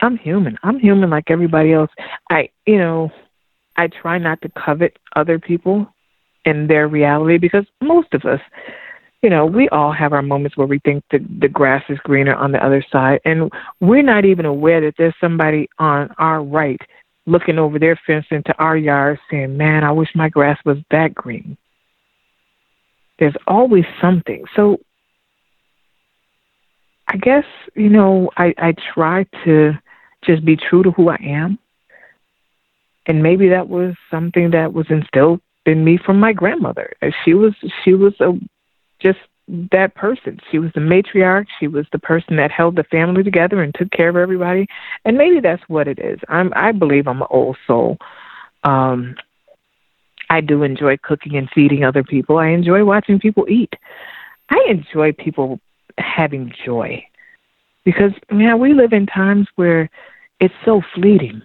I'm 0.00 0.16
human. 0.16 0.56
I'm 0.62 0.78
human 0.78 1.10
like 1.10 1.30
everybody 1.30 1.74
else. 1.74 1.90
I, 2.30 2.48
you 2.64 2.78
know, 2.78 3.10
I 3.76 3.88
try 3.88 4.16
not 4.16 4.40
to 4.42 4.48
covet 4.48 4.96
other 5.14 5.38
people 5.38 5.86
and 6.46 6.70
their 6.70 6.88
reality 6.88 7.36
because 7.36 7.66
most 7.82 8.14
of 8.14 8.24
us 8.24 8.40
you 9.22 9.30
know, 9.30 9.46
we 9.46 9.70
all 9.70 9.90
have 9.90 10.12
our 10.12 10.20
moments 10.20 10.54
where 10.54 10.66
we 10.66 10.80
think 10.80 11.02
the 11.10 11.18
the 11.40 11.48
grass 11.48 11.82
is 11.88 11.98
greener 12.00 12.34
on 12.34 12.52
the 12.52 12.62
other 12.62 12.84
side, 12.92 13.20
and 13.24 13.50
we're 13.80 14.02
not 14.02 14.26
even 14.26 14.44
aware 14.44 14.82
that 14.82 14.96
there's 14.98 15.14
somebody 15.18 15.66
on 15.78 16.10
our 16.18 16.44
right 16.44 16.80
looking 17.24 17.58
over 17.58 17.78
their 17.78 17.98
fence 18.06 18.26
into 18.30 18.54
our 18.58 18.76
yard 18.76 19.18
saying, 19.30 19.56
"Man, 19.56 19.82
I 19.82 19.92
wish 19.92 20.10
my 20.14 20.28
grass 20.28 20.58
was 20.66 20.76
that 20.90 21.14
green." 21.14 21.56
There's 23.18 23.36
always 23.46 23.86
something. 23.98 24.44
So 24.54 24.76
I 27.08 27.16
guess, 27.16 27.44
you 27.74 27.88
know, 27.88 28.30
I 28.36 28.54
I 28.58 28.74
try 28.94 29.26
to 29.44 29.72
just 30.24 30.44
be 30.44 30.56
true 30.56 30.82
to 30.82 30.90
who 30.90 31.08
I 31.08 31.18
am. 31.22 31.58
And 33.06 33.22
maybe 33.22 33.50
that 33.50 33.68
was 33.68 33.94
something 34.10 34.50
that 34.52 34.72
was 34.72 34.86
instilled 34.88 35.40
in 35.66 35.84
me 35.84 35.98
from 35.98 36.18
my 36.18 36.32
grandmother. 36.32 36.92
She 37.24 37.34
was 37.34 37.54
she 37.84 37.94
was 37.94 38.14
a 38.20 38.32
just 39.00 39.18
that 39.72 39.94
person. 39.94 40.40
She 40.50 40.58
was 40.58 40.70
the 40.74 40.80
matriarch. 40.80 41.46
She 41.60 41.68
was 41.68 41.86
the 41.92 41.98
person 41.98 42.36
that 42.36 42.50
held 42.50 42.76
the 42.76 42.84
family 42.84 43.22
together 43.22 43.62
and 43.62 43.74
took 43.74 43.90
care 43.90 44.08
of 44.08 44.16
everybody. 44.16 44.66
And 45.04 45.18
maybe 45.18 45.40
that's 45.40 45.62
what 45.68 45.88
it 45.88 45.98
is. 45.98 46.18
I'm 46.28 46.52
I 46.56 46.72
believe 46.72 47.06
I'm 47.06 47.20
an 47.20 47.28
old 47.30 47.58
soul. 47.66 47.98
Um 48.62 49.16
I 50.30 50.40
do 50.40 50.62
enjoy 50.62 50.96
cooking 50.96 51.36
and 51.36 51.50
feeding 51.54 51.84
other 51.84 52.02
people. 52.02 52.38
I 52.38 52.48
enjoy 52.48 52.84
watching 52.84 53.20
people 53.20 53.46
eat. 53.48 53.74
I 54.48 54.66
enjoy 54.68 55.12
people 55.12 55.60
having 55.98 56.52
joy. 56.64 57.04
Because, 57.84 58.12
man, 58.30 58.58
we 58.58 58.72
live 58.72 58.92
in 58.92 59.06
times 59.06 59.46
where 59.56 59.90
it's 60.40 60.54
so 60.64 60.82
fleeting. 60.94 61.42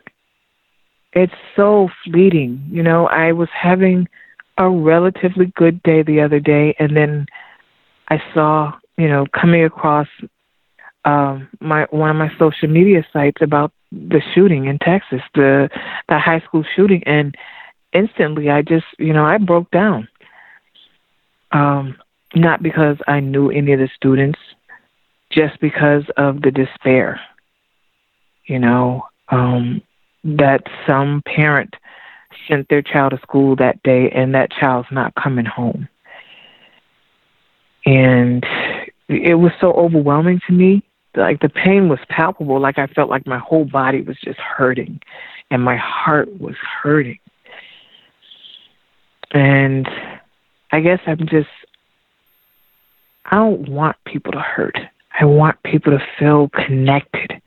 It's 1.13 1.33
so 1.55 1.89
fleeting. 2.05 2.65
You 2.71 2.83
know, 2.83 3.07
I 3.07 3.31
was 3.31 3.49
having 3.53 4.07
a 4.57 4.69
relatively 4.69 5.51
good 5.55 5.81
day 5.83 6.03
the 6.03 6.21
other 6.21 6.39
day, 6.39 6.75
and 6.79 6.95
then 6.95 7.25
I 8.09 8.21
saw, 8.33 8.73
you 8.97 9.07
know, 9.07 9.25
coming 9.33 9.63
across 9.63 10.07
um, 11.05 11.47
my 11.59 11.87
one 11.91 12.09
of 12.09 12.15
my 12.15 12.31
social 12.37 12.67
media 12.67 13.05
sites 13.11 13.41
about 13.41 13.71
the 13.91 14.21
shooting 14.33 14.65
in 14.65 14.77
Texas, 14.79 15.21
the 15.33 15.69
the 16.09 16.19
high 16.19 16.41
school 16.41 16.63
shooting, 16.75 17.03
and 17.05 17.35
instantly 17.93 18.49
I 18.49 18.61
just, 18.61 18.85
you 18.97 19.13
know, 19.13 19.25
I 19.25 19.37
broke 19.37 19.71
down. 19.71 20.07
Um, 21.51 21.97
not 22.35 22.61
because 22.61 22.97
I 23.07 23.19
knew 23.19 23.49
any 23.49 23.73
of 23.73 23.79
the 23.79 23.89
students, 23.95 24.39
just 25.31 25.59
because 25.59 26.03
of 26.17 26.41
the 26.41 26.51
despair. 26.51 27.19
You 28.45 28.59
know, 28.59 29.03
um, 29.29 29.81
that 30.23 30.63
some 30.87 31.21
parent 31.25 31.75
sent 32.47 32.67
their 32.69 32.81
child 32.81 33.11
to 33.11 33.19
school 33.19 33.55
that 33.55 33.81
day 33.83 34.09
and 34.09 34.33
that 34.33 34.51
child's 34.51 34.87
not 34.91 35.13
coming 35.15 35.45
home. 35.45 35.87
And 37.85 38.45
it 39.07 39.35
was 39.35 39.51
so 39.59 39.73
overwhelming 39.73 40.41
to 40.47 40.53
me. 40.53 40.83
Like 41.15 41.39
the 41.41 41.49
pain 41.49 41.89
was 41.89 41.99
palpable. 42.09 42.59
Like 42.59 42.77
I 42.77 42.87
felt 42.87 43.09
like 43.09 43.25
my 43.25 43.39
whole 43.39 43.65
body 43.65 44.01
was 44.01 44.17
just 44.23 44.39
hurting 44.39 44.99
and 45.49 45.63
my 45.63 45.77
heart 45.77 46.39
was 46.39 46.55
hurting. 46.81 47.19
And 49.31 49.87
I 50.71 50.81
guess 50.81 50.99
I'm 51.07 51.27
just, 51.27 51.49
I 53.31 53.35
don't 53.35 53.69
want 53.69 53.95
people 54.05 54.31
to 54.31 54.39
hurt. 54.39 54.77
I 55.19 55.25
want 55.25 55.61
people 55.63 55.91
to 55.91 56.03
feel 56.17 56.49
connected. 56.49 57.41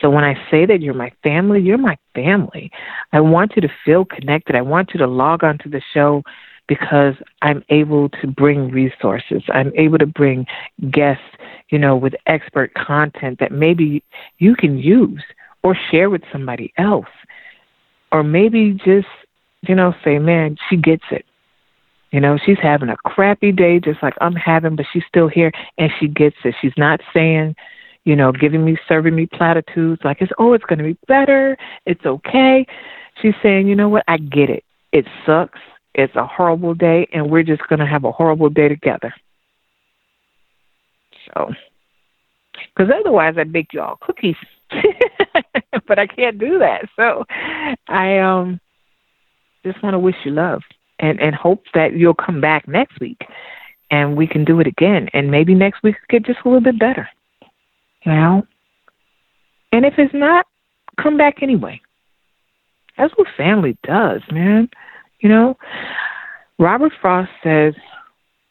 So 0.00 0.08
when 0.10 0.24
I 0.24 0.34
say 0.50 0.66
that 0.66 0.80
you're 0.80 0.94
my 0.94 1.12
family, 1.22 1.60
you're 1.60 1.78
my 1.78 1.96
family. 2.14 2.70
I 3.12 3.20
want 3.20 3.52
you 3.56 3.62
to 3.62 3.68
feel 3.84 4.04
connected. 4.04 4.56
I 4.56 4.62
want 4.62 4.90
you 4.92 4.98
to 4.98 5.06
log 5.06 5.44
onto 5.44 5.68
the 5.68 5.82
show 5.92 6.22
because 6.68 7.14
I'm 7.42 7.64
able 7.68 8.08
to 8.08 8.26
bring 8.26 8.70
resources. 8.70 9.42
I'm 9.52 9.72
able 9.76 9.98
to 9.98 10.06
bring 10.06 10.46
guests, 10.90 11.24
you 11.70 11.78
know, 11.78 11.96
with 11.96 12.14
expert 12.26 12.72
content 12.74 13.40
that 13.40 13.52
maybe 13.52 14.02
you 14.38 14.54
can 14.54 14.78
use 14.78 15.22
or 15.62 15.76
share 15.90 16.08
with 16.08 16.22
somebody 16.32 16.72
else. 16.78 17.08
Or 18.12 18.22
maybe 18.22 18.72
just, 18.72 19.08
you 19.62 19.74
know, 19.74 19.94
say, 20.04 20.18
man, 20.18 20.56
she 20.68 20.76
gets 20.76 21.04
it. 21.10 21.24
You 22.10 22.20
know, 22.20 22.38
she's 22.44 22.58
having 22.60 22.88
a 22.88 22.96
crappy 22.96 23.52
day 23.52 23.78
just 23.78 24.02
like 24.02 24.14
I'm 24.20 24.34
having, 24.34 24.74
but 24.76 24.86
she's 24.92 25.04
still 25.08 25.28
here 25.28 25.52
and 25.78 25.90
she 26.00 26.08
gets 26.08 26.36
it. 26.44 26.54
She's 26.60 26.72
not 26.76 27.00
saying, 27.14 27.54
you 28.04 28.16
know, 28.16 28.32
giving 28.32 28.64
me, 28.64 28.76
serving 28.88 29.14
me 29.14 29.26
platitudes 29.26 30.00
like 30.04 30.20
it's, 30.20 30.32
oh, 30.38 30.52
it's 30.52 30.64
going 30.64 30.78
to 30.78 30.84
be 30.84 30.98
better. 31.06 31.56
It's 31.86 32.04
okay. 32.04 32.66
She's 33.22 33.34
saying, 33.42 33.68
you 33.68 33.76
know 33.76 33.88
what? 33.88 34.04
I 34.08 34.16
get 34.16 34.50
it. 34.50 34.64
It 34.92 35.06
sucks. 35.24 35.60
It's 35.94 36.14
a 36.16 36.26
horrible 36.26 36.74
day, 36.74 37.08
and 37.12 37.30
we're 37.30 37.42
just 37.42 37.66
going 37.68 37.80
to 37.80 37.86
have 37.86 38.04
a 38.04 38.12
horrible 38.12 38.48
day 38.48 38.68
together. 38.68 39.12
So, 41.26 41.52
because 42.74 42.92
otherwise 42.92 43.34
I'd 43.36 43.52
bake 43.52 43.72
you 43.72 43.80
all 43.80 43.98
cookies, 44.00 44.36
but 45.86 45.98
I 45.98 46.06
can't 46.06 46.38
do 46.38 46.60
that. 46.60 46.88
So, 46.96 47.24
I 47.88 48.18
um 48.18 48.60
just 49.64 49.82
want 49.82 49.94
to 49.94 49.98
wish 49.98 50.14
you 50.24 50.30
love 50.30 50.62
and 51.00 51.20
and 51.20 51.34
hope 51.34 51.64
that 51.74 51.94
you'll 51.94 52.14
come 52.14 52.40
back 52.40 52.68
next 52.68 53.00
week, 53.00 53.22
and 53.90 54.16
we 54.16 54.26
can 54.26 54.44
do 54.44 54.60
it 54.60 54.66
again, 54.66 55.08
and 55.12 55.30
maybe 55.30 55.54
next 55.54 55.82
week 55.82 55.96
get 56.08 56.24
just 56.24 56.38
a 56.44 56.48
little 56.48 56.60
bit 56.60 56.78
better. 56.78 57.08
You 58.04 58.12
know? 58.12 58.46
And 59.72 59.84
if 59.84 59.94
it's 59.98 60.14
not, 60.14 60.46
come 61.00 61.16
back 61.16 61.42
anyway. 61.42 61.80
That's 62.96 63.12
what 63.16 63.28
family 63.36 63.76
does, 63.82 64.22
man. 64.30 64.68
You 65.20 65.28
know? 65.28 65.56
Robert 66.58 66.92
Frost 67.00 67.30
says 67.42 67.74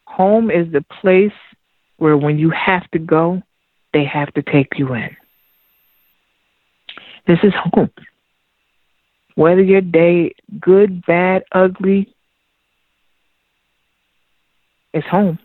home 0.04 0.50
is 0.50 0.72
the 0.72 0.84
place 1.00 1.32
where 1.98 2.16
when 2.16 2.38
you 2.38 2.50
have 2.50 2.90
to 2.90 2.98
go, 2.98 3.42
they 3.92 4.04
have 4.04 4.32
to 4.34 4.42
take 4.42 4.78
you 4.78 4.94
in. 4.94 5.16
This 7.26 7.38
is 7.42 7.52
home. 7.54 7.90
Whether 9.34 9.62
your 9.62 9.80
day 9.80 10.34
good, 10.58 11.04
bad, 11.06 11.44
ugly, 11.52 12.12
it's 14.92 15.06
home. 15.06 15.38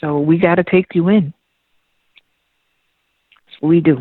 So 0.00 0.18
we 0.18 0.38
got 0.38 0.56
to 0.56 0.64
take 0.64 0.94
you 0.94 1.08
in 1.08 1.32
we 3.62 3.80
do. 3.80 3.98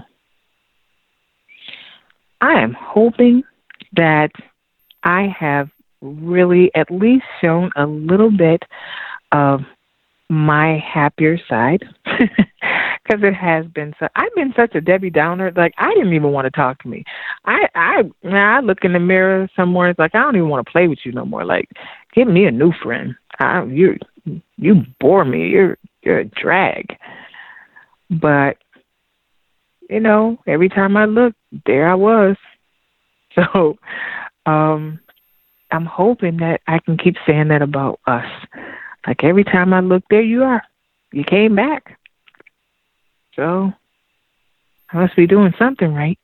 I 2.41 2.61
am 2.61 2.73
hoping 2.73 3.43
that 3.93 4.31
I 5.03 5.33
have 5.39 5.69
really 6.01 6.71
at 6.75 6.89
least 6.89 7.25
shown 7.39 7.71
a 7.75 7.85
little 7.85 8.31
bit 8.31 8.63
of 9.31 9.61
my 10.27 10.79
happier 10.79 11.37
side 11.47 11.83
because 13.03 13.23
it 13.23 13.33
has 13.33 13.65
been 13.67 13.93
so 13.99 14.07
I've 14.15 14.33
been 14.35 14.53
such 14.55 14.75
a 14.75 14.81
Debbie 14.81 15.09
Downer 15.09 15.51
like 15.55 15.73
I 15.77 15.93
didn't 15.93 16.13
even 16.13 16.31
want 16.31 16.45
to 16.45 16.51
talk 16.51 16.81
to 16.83 16.87
me. 16.87 17.03
I 17.45 17.67
I 17.75 18.03
I 18.27 18.59
look 18.61 18.79
in 18.83 18.93
the 18.93 18.99
mirror 18.99 19.49
somewhere 19.55 19.89
it's 19.89 19.99
like 19.99 20.15
I 20.15 20.19
don't 20.19 20.35
even 20.35 20.49
want 20.49 20.65
to 20.65 20.71
play 20.71 20.87
with 20.87 20.99
you 21.03 21.11
no 21.11 21.25
more. 21.25 21.45
Like 21.45 21.69
give 22.13 22.27
me 22.27 22.45
a 22.45 22.51
new 22.51 22.71
friend. 22.83 23.15
I 23.39 23.63
you 23.63 23.97
you 24.57 24.85
bore 24.99 25.25
me. 25.25 25.47
You're 25.49 25.77
you're 26.03 26.19
a 26.19 26.25
drag. 26.25 26.97
But 28.09 28.57
you 29.89 29.99
know, 29.99 30.37
every 30.47 30.69
time 30.69 30.95
I 30.95 31.05
looked, 31.05 31.37
there 31.65 31.87
I 31.87 31.95
was. 31.95 32.35
So, 33.33 33.77
um, 34.45 34.99
I'm 35.71 35.85
hoping 35.85 36.35
that 36.37 36.59
I 36.67 36.79
can 36.79 36.97
keep 36.97 37.15
saying 37.25 37.47
that 37.47 37.61
about 37.61 38.01
us. 38.05 38.25
Like 39.07 39.23
every 39.23 39.45
time 39.45 39.73
I 39.73 39.79
look, 39.79 40.03
there 40.09 40.21
you 40.21 40.43
are. 40.43 40.61
You 41.13 41.23
came 41.23 41.55
back. 41.55 41.97
So, 43.41 43.73
I 44.91 44.97
must 44.97 45.15
be 45.15 45.25
doing 45.25 45.51
something 45.57 45.91
right. 45.95 46.19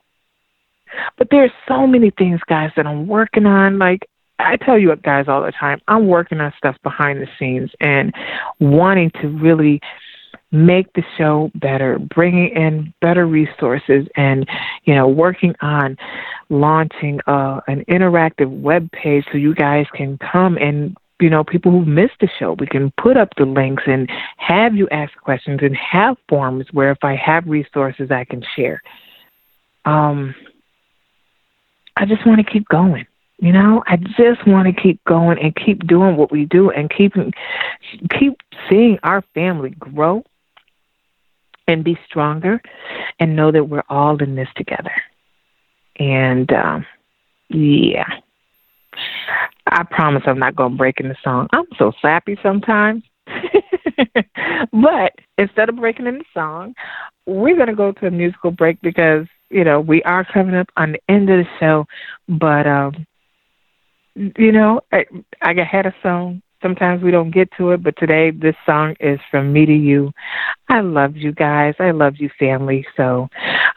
But 1.17 1.29
there's 1.31 1.51
so 1.67 1.87
many 1.87 2.11
things, 2.11 2.39
guys, 2.47 2.69
that 2.75 2.85
I'm 2.85 3.07
working 3.07 3.47
on. 3.47 3.79
Like 3.79 4.07
I 4.37 4.55
tell 4.57 4.77
you 4.77 4.95
guys 4.97 5.27
all 5.27 5.41
the 5.41 5.51
time, 5.51 5.81
I'm 5.87 6.05
working 6.05 6.39
on 6.39 6.53
stuff 6.59 6.75
behind 6.83 7.19
the 7.19 7.27
scenes 7.39 7.71
and 7.79 8.13
wanting 8.59 9.09
to 9.21 9.29
really 9.29 9.81
make 10.51 10.93
the 10.93 11.01
show 11.17 11.49
better, 11.55 11.97
bringing 11.97 12.49
in 12.49 12.93
better 13.01 13.25
resources, 13.25 14.05
and 14.15 14.47
you 14.83 14.93
know, 14.93 15.07
working 15.07 15.55
on 15.61 15.97
launching 16.49 17.19
uh, 17.25 17.61
an 17.67 17.83
interactive 17.85 18.61
web 18.61 18.91
page 18.91 19.25
so 19.31 19.39
you 19.39 19.55
guys 19.55 19.87
can 19.95 20.19
come 20.19 20.55
and 20.57 20.95
you 21.19 21.29
know, 21.29 21.43
people 21.43 21.71
who've 21.71 21.87
missed 21.87 22.19
the 22.21 22.29
show, 22.39 22.55
we 22.59 22.67
can 22.67 22.91
put 23.01 23.17
up 23.17 23.29
the 23.37 23.45
links 23.45 23.83
and 23.87 24.09
have 24.37 24.75
you 24.75 24.87
ask 24.89 25.15
questions 25.17 25.59
and 25.63 25.75
have 25.75 26.17
forums 26.29 26.65
where 26.71 26.91
if 26.91 27.03
I 27.03 27.15
have 27.15 27.47
resources 27.47 28.11
I 28.11 28.23
can 28.23 28.43
share. 28.55 28.81
Um, 29.85 30.35
I 31.95 32.05
just 32.05 32.25
want 32.27 32.45
to 32.45 32.51
keep 32.51 32.67
going. 32.67 33.07
You 33.39 33.51
know, 33.51 33.83
I 33.85 33.97
just 33.97 34.47
want 34.47 34.67
to 34.67 34.81
keep 34.81 35.03
going 35.05 35.37
and 35.39 35.55
keep 35.55 35.85
doing 35.87 36.17
what 36.17 36.31
we 36.31 36.45
do 36.45 36.71
and 36.71 36.89
keep 36.89 37.13
keep 38.19 38.33
seeing 38.67 38.97
our 39.03 39.23
family 39.33 39.71
grow 39.71 40.23
and 41.67 41.83
be 41.83 41.99
stronger 42.07 42.61
and 43.19 43.35
know 43.35 43.51
that 43.51 43.65
we're 43.65 43.83
all 43.89 44.21
in 44.23 44.35
this 44.35 44.47
together. 44.55 44.91
And 45.97 46.51
um, 46.51 46.85
yeah, 47.49 48.07
I 49.71 49.83
promise 49.83 50.23
I'm 50.25 50.39
not 50.39 50.55
going 50.55 50.71
to 50.71 50.77
break 50.77 50.99
in 50.99 51.09
the 51.09 51.15
song. 51.23 51.47
I'm 51.53 51.65
so 51.77 51.91
sappy 52.01 52.37
sometimes. 52.41 53.03
but 54.71 55.13
instead 55.37 55.69
of 55.69 55.75
breaking 55.75 56.07
in 56.07 56.19
the 56.19 56.25
song, 56.33 56.73
we're 57.25 57.55
going 57.55 57.67
to 57.67 57.75
go 57.75 57.91
to 57.91 58.07
a 58.07 58.11
musical 58.11 58.51
break 58.51 58.81
because, 58.81 59.27
you 59.49 59.63
know, 59.63 59.79
we 59.79 60.01
are 60.03 60.25
coming 60.25 60.55
up 60.55 60.67
on 60.77 60.93
the 60.93 61.01
end 61.09 61.29
of 61.29 61.37
the 61.37 61.49
show. 61.59 61.85
But, 62.27 62.67
um, 62.67 63.05
you 64.15 64.51
know, 64.51 64.81
I, 64.91 65.05
I 65.41 65.53
had 65.69 65.85
a 65.85 65.93
song 66.01 66.41
Sometimes 66.61 67.03
we 67.03 67.11
don't 67.11 67.29
get 67.29 67.49
to 67.57 67.71
it, 67.71 67.83
but 67.83 67.95
today 67.97 68.31
this 68.31 68.55
song 68.65 68.95
is 68.99 69.19
from 69.29 69.53
me 69.53 69.65
to 69.65 69.73
you. 69.73 70.11
I 70.69 70.81
love 70.81 71.15
you 71.15 71.31
guys. 71.31 71.75
I 71.79 71.91
love 71.91 72.15
you, 72.17 72.29
family. 72.39 72.85
So 72.95 73.27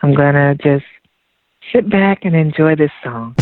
I'm 0.03 0.15
going 0.15 0.35
to 0.35 0.55
just 0.63 0.87
sit 1.75 1.91
back 1.91 2.21
and 2.25 2.35
enjoy 2.35 2.77
this 2.77 2.91
song. 3.05 3.35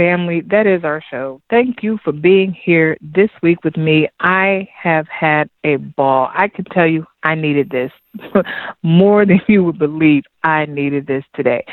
Family, 0.00 0.40
that 0.50 0.66
is 0.66 0.82
our 0.82 1.02
show. 1.10 1.42
Thank 1.50 1.82
you 1.82 1.98
for 2.02 2.10
being 2.12 2.52
here 2.54 2.96
this 3.02 3.28
week 3.42 3.62
with 3.64 3.76
me. 3.76 4.08
I 4.20 4.66
have 4.74 5.06
had 5.08 5.50
a 5.62 5.76
ball. 5.76 6.30
I 6.32 6.48
can 6.48 6.64
tell 6.64 6.86
you 6.86 7.06
I 7.22 7.34
needed 7.34 7.68
this 7.68 7.92
more 8.82 9.26
than 9.26 9.42
you 9.46 9.62
would 9.64 9.78
believe. 9.78 10.22
I 10.42 10.64
needed 10.64 11.06
this 11.06 11.24
today. 11.34 11.66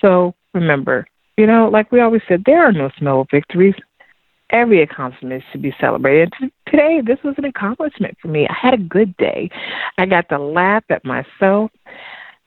So 0.00 0.34
remember, 0.54 1.06
you 1.36 1.46
know, 1.46 1.68
like 1.68 1.92
we 1.92 2.00
always 2.00 2.22
said, 2.26 2.44
there 2.46 2.64
are 2.64 2.72
no 2.72 2.88
small 2.98 3.26
victories. 3.30 3.74
Every 4.48 4.82
accomplishment 4.82 5.44
should 5.52 5.60
be 5.60 5.74
celebrated. 5.78 6.32
Today, 6.68 7.02
this 7.04 7.18
was 7.22 7.34
an 7.36 7.44
accomplishment 7.44 8.16
for 8.22 8.28
me. 8.28 8.46
I 8.48 8.56
had 8.58 8.72
a 8.72 8.78
good 8.78 9.14
day. 9.18 9.50
I 9.98 10.06
got 10.06 10.30
to 10.30 10.38
laugh 10.38 10.84
at 10.88 11.04
myself. 11.04 11.70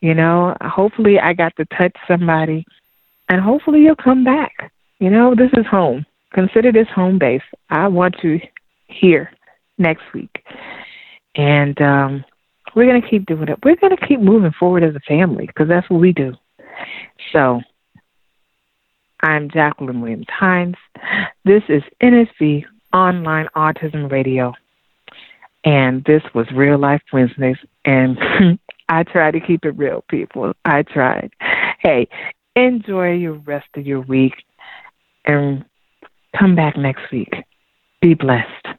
You 0.01 0.15
know, 0.15 0.55
hopefully, 0.61 1.19
I 1.19 1.33
got 1.33 1.55
to 1.57 1.65
touch 1.65 1.95
somebody, 2.07 2.65
and 3.27 3.41
hopefully, 3.41 3.81
you'll 3.81 3.97
come 3.97 4.23
back. 4.23 4.71
You 4.99 5.09
know, 5.09 5.33
this 5.33 5.51
is 5.53 5.65
home. 5.65 6.05
Consider 6.33 6.71
this 6.71 6.87
home 6.93 7.17
base. 7.17 7.41
I 7.69 7.87
want 7.87 8.17
you 8.21 8.39
here 8.87 9.31
next 9.77 10.03
week. 10.13 10.43
And 11.35 11.81
um, 11.81 12.25
we're 12.75 12.85
going 12.85 13.01
to 13.01 13.07
keep 13.07 13.25
doing 13.25 13.47
it. 13.47 13.59
We're 13.63 13.77
going 13.77 13.95
to 13.95 14.07
keep 14.07 14.19
moving 14.19 14.51
forward 14.51 14.83
as 14.83 14.95
a 14.95 14.99
family 14.99 15.47
because 15.47 15.69
that's 15.69 15.89
what 15.89 16.01
we 16.01 16.11
do. 16.11 16.33
So, 17.31 17.61
I'm 19.21 19.49
Jacqueline 19.49 20.01
Williams 20.01 20.27
Hines. 20.29 20.75
This 21.45 21.63
is 21.69 21.81
NSV 22.01 22.65
Online 22.93 23.47
Autism 23.55 24.11
Radio. 24.11 24.53
And 25.63 26.03
this 26.05 26.23
was 26.33 26.47
Real 26.51 26.77
Life 26.77 27.01
Wednesdays. 27.11 27.57
And 27.85 28.17
I 28.89 29.03
try 29.03 29.31
to 29.31 29.39
keep 29.39 29.65
it 29.65 29.77
real, 29.77 30.03
people. 30.09 30.53
I 30.65 30.83
tried. 30.83 31.31
Hey, 31.79 32.07
enjoy 32.55 33.13
your 33.13 33.33
rest 33.33 33.67
of 33.75 33.85
your 33.85 34.01
week 34.01 34.33
and 35.29 35.65
come 36.37 36.55
back 36.55 36.77
next 36.77 37.11
week. 37.11 37.33
Be 38.01 38.13
blessed. 38.13 38.78